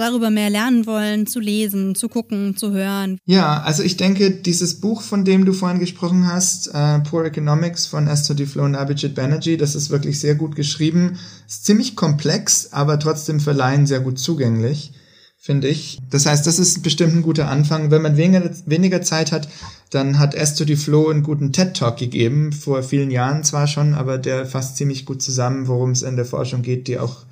darüber 0.00 0.30
mehr 0.30 0.50
lernen 0.50 0.86
wollen, 0.86 1.26
zu 1.26 1.40
lesen, 1.40 1.94
zu 1.94 2.08
gucken, 2.08 2.56
zu 2.56 2.72
hören? 2.72 3.18
Ja, 3.26 3.62
also 3.62 3.82
ich 3.82 3.96
denke, 3.96 4.30
dieses 4.30 4.80
Buch, 4.80 5.02
von 5.02 5.24
dem 5.24 5.44
du 5.44 5.52
vorhin 5.52 5.78
gesprochen 5.78 6.26
hast, 6.26 6.68
äh, 6.68 7.00
Poor 7.00 7.24
Economics 7.24 7.86
von 7.86 8.08
Esther 8.08 8.34
Duflo 8.34 8.64
und 8.64 8.74
Abhijit 8.74 9.14
Banerjee, 9.14 9.56
das 9.56 9.74
ist 9.74 9.90
wirklich 9.90 10.18
sehr 10.18 10.34
gut 10.34 10.56
geschrieben. 10.56 11.18
Ist 11.46 11.64
ziemlich 11.64 11.96
komplex, 11.96 12.72
aber 12.72 12.98
trotzdem 12.98 13.40
für 13.40 13.52
Laien 13.52 13.86
sehr 13.86 14.00
gut 14.00 14.18
zugänglich, 14.18 14.92
finde 15.38 15.68
ich. 15.68 15.98
Das 16.10 16.26
heißt, 16.26 16.46
das 16.46 16.58
ist 16.58 16.82
bestimmt 16.82 17.14
ein 17.14 17.22
guter 17.22 17.48
Anfang. 17.48 17.90
Wenn 17.90 18.02
man 18.02 18.16
weniger, 18.16 18.50
weniger 18.66 19.02
Zeit 19.02 19.32
hat, 19.32 19.48
dann 19.90 20.18
hat 20.18 20.34
Esther 20.34 20.66
Duflo 20.66 21.08
einen 21.08 21.22
guten 21.22 21.52
TED-Talk 21.52 21.96
gegeben, 21.96 22.52
vor 22.52 22.82
vielen 22.82 23.10
Jahren 23.10 23.44
zwar 23.44 23.66
schon, 23.66 23.94
aber 23.94 24.18
der 24.18 24.46
fasst 24.46 24.76
ziemlich 24.76 25.04
gut 25.04 25.20
zusammen, 25.20 25.68
worum 25.68 25.90
es 25.90 26.02
in 26.02 26.16
der 26.16 26.24
Forschung 26.24 26.62
geht, 26.62 26.88
die 26.88 26.98
auch 26.98 27.26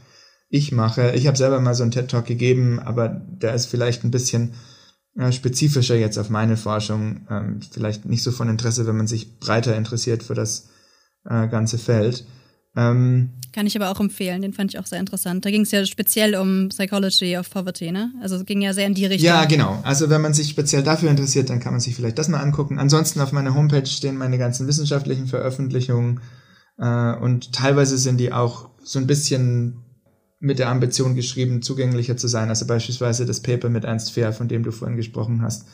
ich 0.48 0.72
mache. 0.72 1.12
Ich 1.14 1.26
habe 1.26 1.36
selber 1.36 1.60
mal 1.60 1.74
so 1.74 1.82
einen 1.82 1.92
TED 1.92 2.10
Talk 2.10 2.26
gegeben, 2.26 2.80
aber 2.80 3.08
der 3.08 3.54
ist 3.54 3.66
vielleicht 3.66 4.04
ein 4.04 4.10
bisschen 4.10 4.54
äh, 5.16 5.32
spezifischer 5.32 5.96
jetzt 5.96 6.18
auf 6.18 6.30
meine 6.30 6.56
Forschung. 6.56 7.26
Ähm, 7.30 7.60
vielleicht 7.70 8.06
nicht 8.06 8.22
so 8.22 8.32
von 8.32 8.48
Interesse, 8.48 8.86
wenn 8.86 8.96
man 8.96 9.06
sich 9.06 9.38
breiter 9.38 9.76
interessiert 9.76 10.22
für 10.22 10.34
das 10.34 10.68
äh, 11.28 11.48
ganze 11.48 11.78
Feld. 11.78 12.24
Ähm, 12.76 13.30
Kann 13.52 13.66
ich 13.66 13.76
aber 13.76 13.90
auch 13.90 13.98
empfehlen, 13.98 14.40
den 14.40 14.52
fand 14.52 14.72
ich 14.72 14.78
auch 14.78 14.86
sehr 14.86 15.00
interessant. 15.00 15.44
Da 15.44 15.50
ging 15.50 15.62
es 15.62 15.70
ja 15.70 15.84
speziell 15.84 16.36
um 16.36 16.68
Psychology 16.68 17.36
of 17.36 17.50
Poverty, 17.50 17.90
ne? 17.90 18.12
Also 18.22 18.36
es 18.36 18.44
ging 18.44 18.60
ja 18.60 18.72
sehr 18.72 18.86
in 18.86 18.94
die 18.94 19.06
Richtung. 19.06 19.26
Ja, 19.26 19.44
genau. 19.46 19.80
Also 19.82 20.10
wenn 20.10 20.20
man 20.20 20.32
sich 20.32 20.48
speziell 20.48 20.82
dafür 20.82 21.10
interessiert, 21.10 21.50
dann 21.50 21.60
kann 21.60 21.72
man 21.72 21.80
sich 21.80 21.96
vielleicht 21.96 22.18
das 22.18 22.28
mal 22.28 22.40
angucken. 22.40 22.78
Ansonsten 22.78 23.20
auf 23.20 23.32
meiner 23.32 23.54
Homepage 23.54 23.86
stehen 23.86 24.16
meine 24.16 24.38
ganzen 24.38 24.66
wissenschaftlichen 24.68 25.26
Veröffentlichungen 25.26 26.20
äh, 26.78 27.14
und 27.14 27.52
teilweise 27.52 27.98
sind 27.98 28.18
die 28.18 28.32
auch 28.32 28.70
so 28.84 28.98
ein 28.98 29.06
bisschen 29.06 29.87
mit 30.40 30.58
der 30.58 30.68
Ambition 30.68 31.14
geschrieben, 31.14 31.62
zugänglicher 31.62 32.16
zu 32.16 32.28
sein. 32.28 32.48
Also 32.48 32.66
beispielsweise 32.66 33.26
das 33.26 33.40
Paper 33.40 33.68
mit 33.68 33.84
Ernst 33.84 34.12
Fair, 34.12 34.32
von 34.32 34.48
dem 34.48 34.62
du 34.62 34.70
vorhin 34.70 34.96
gesprochen 34.96 35.42
hast. 35.42 35.66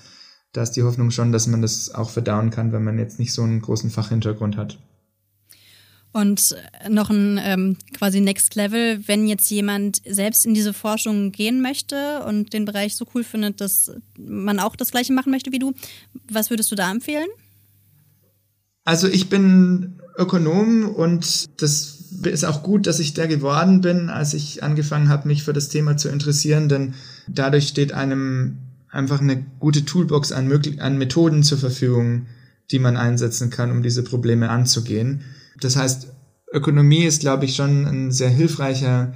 Da 0.53 0.63
ist 0.63 0.73
die 0.73 0.83
Hoffnung 0.83 1.11
schon, 1.11 1.33
dass 1.33 1.47
man 1.47 1.63
das 1.63 1.95
auch 1.95 2.11
verdauen 2.11 2.51
kann, 2.51 2.73
wenn 2.73 2.85
man 2.85 2.99
jetzt 2.99 3.19
nicht 3.19 3.33
so 3.33 3.43
einen 3.43 3.61
großen 3.61 3.91
Fachhintergrund 3.91 4.57
hat. 4.57 4.79
Und 6.13 6.55
noch 6.89 7.11
ein 7.11 7.41
ähm, 7.43 7.77
quasi 7.93 8.21
Next 8.21 8.55
Level, 8.55 9.01
wenn 9.09 9.27
jetzt 9.27 9.51
jemand 9.51 10.01
selbst 10.07 10.47
in 10.47 10.55
diese 10.55 10.73
Forschung 10.73 11.33
gehen 11.33 11.61
möchte 11.61 12.23
und 12.25 12.53
den 12.53 12.65
Bereich 12.65 12.95
so 12.95 13.05
cool 13.15 13.25
findet, 13.25 13.61
dass 13.61 13.91
man 14.17 14.61
auch 14.61 14.77
das 14.77 14.93
gleiche 14.93 15.13
machen 15.13 15.33
möchte 15.33 15.51
wie 15.51 15.59
du, 15.59 15.73
was 16.31 16.51
würdest 16.51 16.71
du 16.71 16.77
da 16.77 16.89
empfehlen? 16.89 17.27
Also 18.85 19.09
ich 19.09 19.29
bin 19.29 20.01
Ökonom 20.17 20.89
und 20.89 21.61
das 21.61 21.94
ist 22.23 22.45
auch 22.45 22.63
gut, 22.63 22.87
dass 22.87 23.01
ich 23.01 23.15
der 23.15 23.29
geworden 23.29 23.81
bin, 23.81 24.09
als 24.09 24.35
ich 24.35 24.63
angefangen 24.63 25.09
habe, 25.09 25.29
mich 25.29 25.43
für 25.43 25.53
das 25.53 25.69
Thema 25.69 25.97
zu 25.97 26.09
interessieren, 26.09 26.69
denn 26.69 26.95
dadurch 27.27 27.69
steht 27.69 27.93
einem 27.93 28.59
einfach 28.91 29.21
eine 29.21 29.45
gute 29.59 29.85
Toolbox 29.85 30.33
an, 30.33 30.51
an 30.79 30.99
Methoden 30.99 31.43
zur 31.43 31.59
Verfügung, 31.59 32.27
die 32.71 32.79
man 32.79 32.97
einsetzen 32.97 33.51
kann, 33.51 33.71
um 33.71 33.83
diese 33.83 34.05
Probleme 34.05 34.51
anzugehen. 34.51 35.23
Das 35.61 35.77
heißt, 35.77 36.09
Ökonomie 36.53 37.05
ist, 37.05 37.21
glaube 37.21 37.45
ich, 37.45 37.57
schon 37.57 37.87
ein 37.87 38.13
sehr 38.13 38.31
hilfreicher 38.31 39.13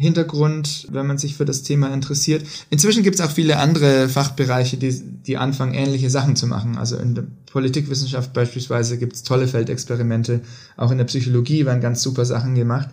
Hintergrund, 0.00 0.86
wenn 0.90 1.06
man 1.06 1.18
sich 1.18 1.36
für 1.36 1.44
das 1.44 1.62
Thema 1.62 1.92
interessiert. 1.92 2.42
Inzwischen 2.70 3.02
gibt 3.02 3.16
es 3.16 3.20
auch 3.20 3.30
viele 3.30 3.58
andere 3.58 4.08
Fachbereiche, 4.08 4.78
die, 4.78 4.98
die 4.98 5.36
anfangen, 5.36 5.74
ähnliche 5.74 6.08
Sachen 6.08 6.36
zu 6.36 6.46
machen. 6.46 6.78
Also 6.78 6.96
in 6.96 7.14
der 7.14 7.26
Politikwissenschaft 7.52 8.32
beispielsweise 8.32 8.96
gibt 8.96 9.12
es 9.12 9.24
tolle 9.24 9.46
Feldexperimente. 9.46 10.40
Auch 10.78 10.90
in 10.90 10.96
der 10.96 11.04
Psychologie 11.04 11.66
werden 11.66 11.82
ganz 11.82 12.00
super 12.00 12.24
Sachen 12.24 12.54
gemacht. 12.54 12.88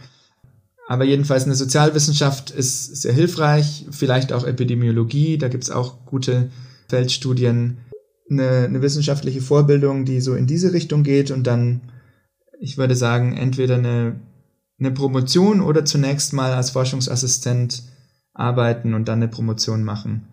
Aber 0.89 1.05
jedenfalls 1.05 1.45
eine 1.45 1.55
Sozialwissenschaft 1.55 2.51
ist 2.51 2.97
sehr 2.97 3.13
hilfreich, 3.13 3.85
vielleicht 3.89 4.33
auch 4.33 4.45
Epidemiologie, 4.45 5.37
da 5.37 5.47
gibt 5.47 5.63
es 5.63 5.71
auch 5.71 6.05
gute 6.05 6.49
Feldstudien. 6.89 7.77
Eine, 8.29 8.65
eine 8.65 8.81
wissenschaftliche 8.81 9.39
Vorbildung, 9.39 10.03
die 10.03 10.19
so 10.19 10.35
in 10.35 10.45
diese 10.45 10.73
Richtung 10.73 11.03
geht 11.03 11.31
und 11.31 11.47
dann, 11.47 11.79
ich 12.59 12.77
würde 12.77 12.95
sagen, 12.97 13.37
entweder 13.37 13.75
eine 13.75 14.19
eine 14.79 14.91
Promotion 14.91 15.61
oder 15.61 15.85
zunächst 15.85 16.33
mal 16.33 16.53
als 16.53 16.71
Forschungsassistent 16.71 17.83
arbeiten 18.33 18.93
und 18.93 19.07
dann 19.07 19.19
eine 19.19 19.27
Promotion 19.27 19.83
machen. 19.83 20.27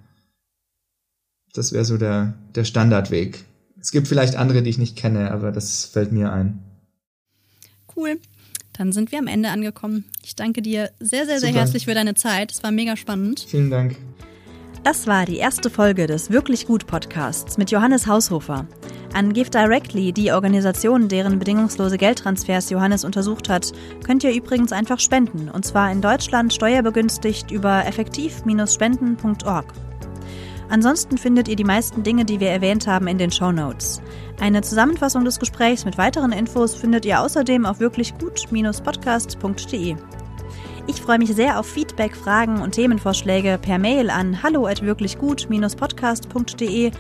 Das 1.55 1.73
wäre 1.73 1.85
so 1.85 1.97
der, 1.97 2.35
der 2.55 2.65
Standardweg. 2.65 3.45
Es 3.81 3.91
gibt 3.93 4.09
vielleicht 4.09 4.37
andere, 4.37 4.63
die 4.63 4.71
ich 4.71 4.79
nicht 4.79 4.97
kenne, 4.97 5.31
aber 5.31 5.53
das 5.53 5.85
fällt 5.85 6.13
mir 6.13 6.33
ein. 6.33 6.59
Cool. 7.95 8.19
Dann 8.73 8.93
sind 8.93 9.13
wir 9.13 9.21
am 9.21 9.29
Ende 9.29 9.51
angekommen. 9.51 10.05
Ich 10.25 10.35
danke 10.35 10.61
dir 10.61 10.91
sehr, 10.99 11.27
sehr, 11.27 11.39
sehr 11.39 11.51
Super. 11.51 11.61
herzlich 11.61 11.85
für 11.85 11.95
deine 11.95 12.15
Zeit. 12.15 12.51
Es 12.51 12.63
war 12.63 12.73
mega 12.73 12.97
spannend. 12.97 13.47
Vielen 13.49 13.71
Dank. 13.71 13.97
Das 14.85 15.07
war 15.07 15.25
die 15.25 15.39
erste 15.39 15.71
Folge 15.71 16.07
des 16.07 16.31
Wirklich 16.31 16.67
Gut 16.67 16.87
Podcasts 16.87 17.57
mit 17.57 17.71
Johannes 17.71 18.07
Haushofer. 18.07 18.67
An 19.15 19.33
Give 19.33 19.49
Directly, 19.49 20.13
die 20.13 20.31
Organisation, 20.31 21.09
deren 21.09 21.39
bedingungslose 21.39 21.97
Geldtransfers 21.97 22.69
Johannes 22.69 23.03
untersucht 23.03 23.49
hat, 23.49 23.73
könnt 24.05 24.25
ihr 24.25 24.35
übrigens 24.35 24.73
einfach 24.73 25.01
spenden, 25.01 25.49
und 25.49 25.65
zwar 25.65 25.91
in 25.91 26.03
Deutschland 26.03 26.53
steuerbegünstigt 26.53 27.51
über 27.51 27.87
effektiv-spenden.org. 27.87 29.73
Ansonsten 30.69 31.17
findet 31.17 31.49
ihr 31.49 31.57
die 31.57 31.65
meisten 31.65 32.03
Dinge, 32.03 32.27
die 32.27 32.41
wir 32.41 32.51
erwähnt 32.51 32.87
haben, 32.87 33.07
in 33.07 33.17
den 33.17 33.33
Show 33.33 33.53
Notes. 33.53 34.03
Eine 34.39 34.61
Zusammenfassung 34.61 35.25
des 35.25 35.39
Gesprächs 35.39 35.87
mit 35.87 35.97
weiteren 35.97 36.33
Infos 36.33 36.75
findet 36.75 37.07
ihr 37.07 37.23
außerdem 37.23 37.65
auf 37.65 37.81
wirklichgut-podcast.de. 37.81 39.97
Ich 40.87 41.01
freue 41.01 41.19
mich 41.19 41.35
sehr 41.35 41.59
auf 41.59 41.67
Feedback, 41.67 42.15
Fragen 42.15 42.61
und 42.61 42.73
Themenvorschläge 42.73 43.59
per 43.61 43.79
Mail 43.79 44.11
an 44.11 44.43
hallo 44.43 44.67
at 44.67 44.83
wirklichgut-podcast.de 44.83 46.91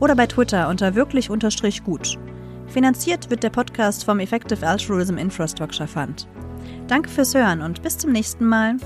oder 0.00 0.16
bei 0.16 0.26
Twitter 0.26 0.70
unter 0.70 0.94
wirklich 0.94 1.28
unterstrich 1.28 1.84
gut. 1.84 2.18
Finanziert 2.66 3.28
wird 3.28 3.42
der 3.42 3.50
Podcast 3.50 4.06
vom 4.06 4.18
Effective 4.18 4.66
Altruism 4.66 5.18
Infrastructure 5.18 5.86
Fund. 5.86 6.26
Danke 6.88 7.10
fürs 7.10 7.34
Hören 7.34 7.60
und 7.60 7.82
bis 7.82 7.98
zum 7.98 8.12
nächsten 8.12 8.46
Mal. 8.46 8.78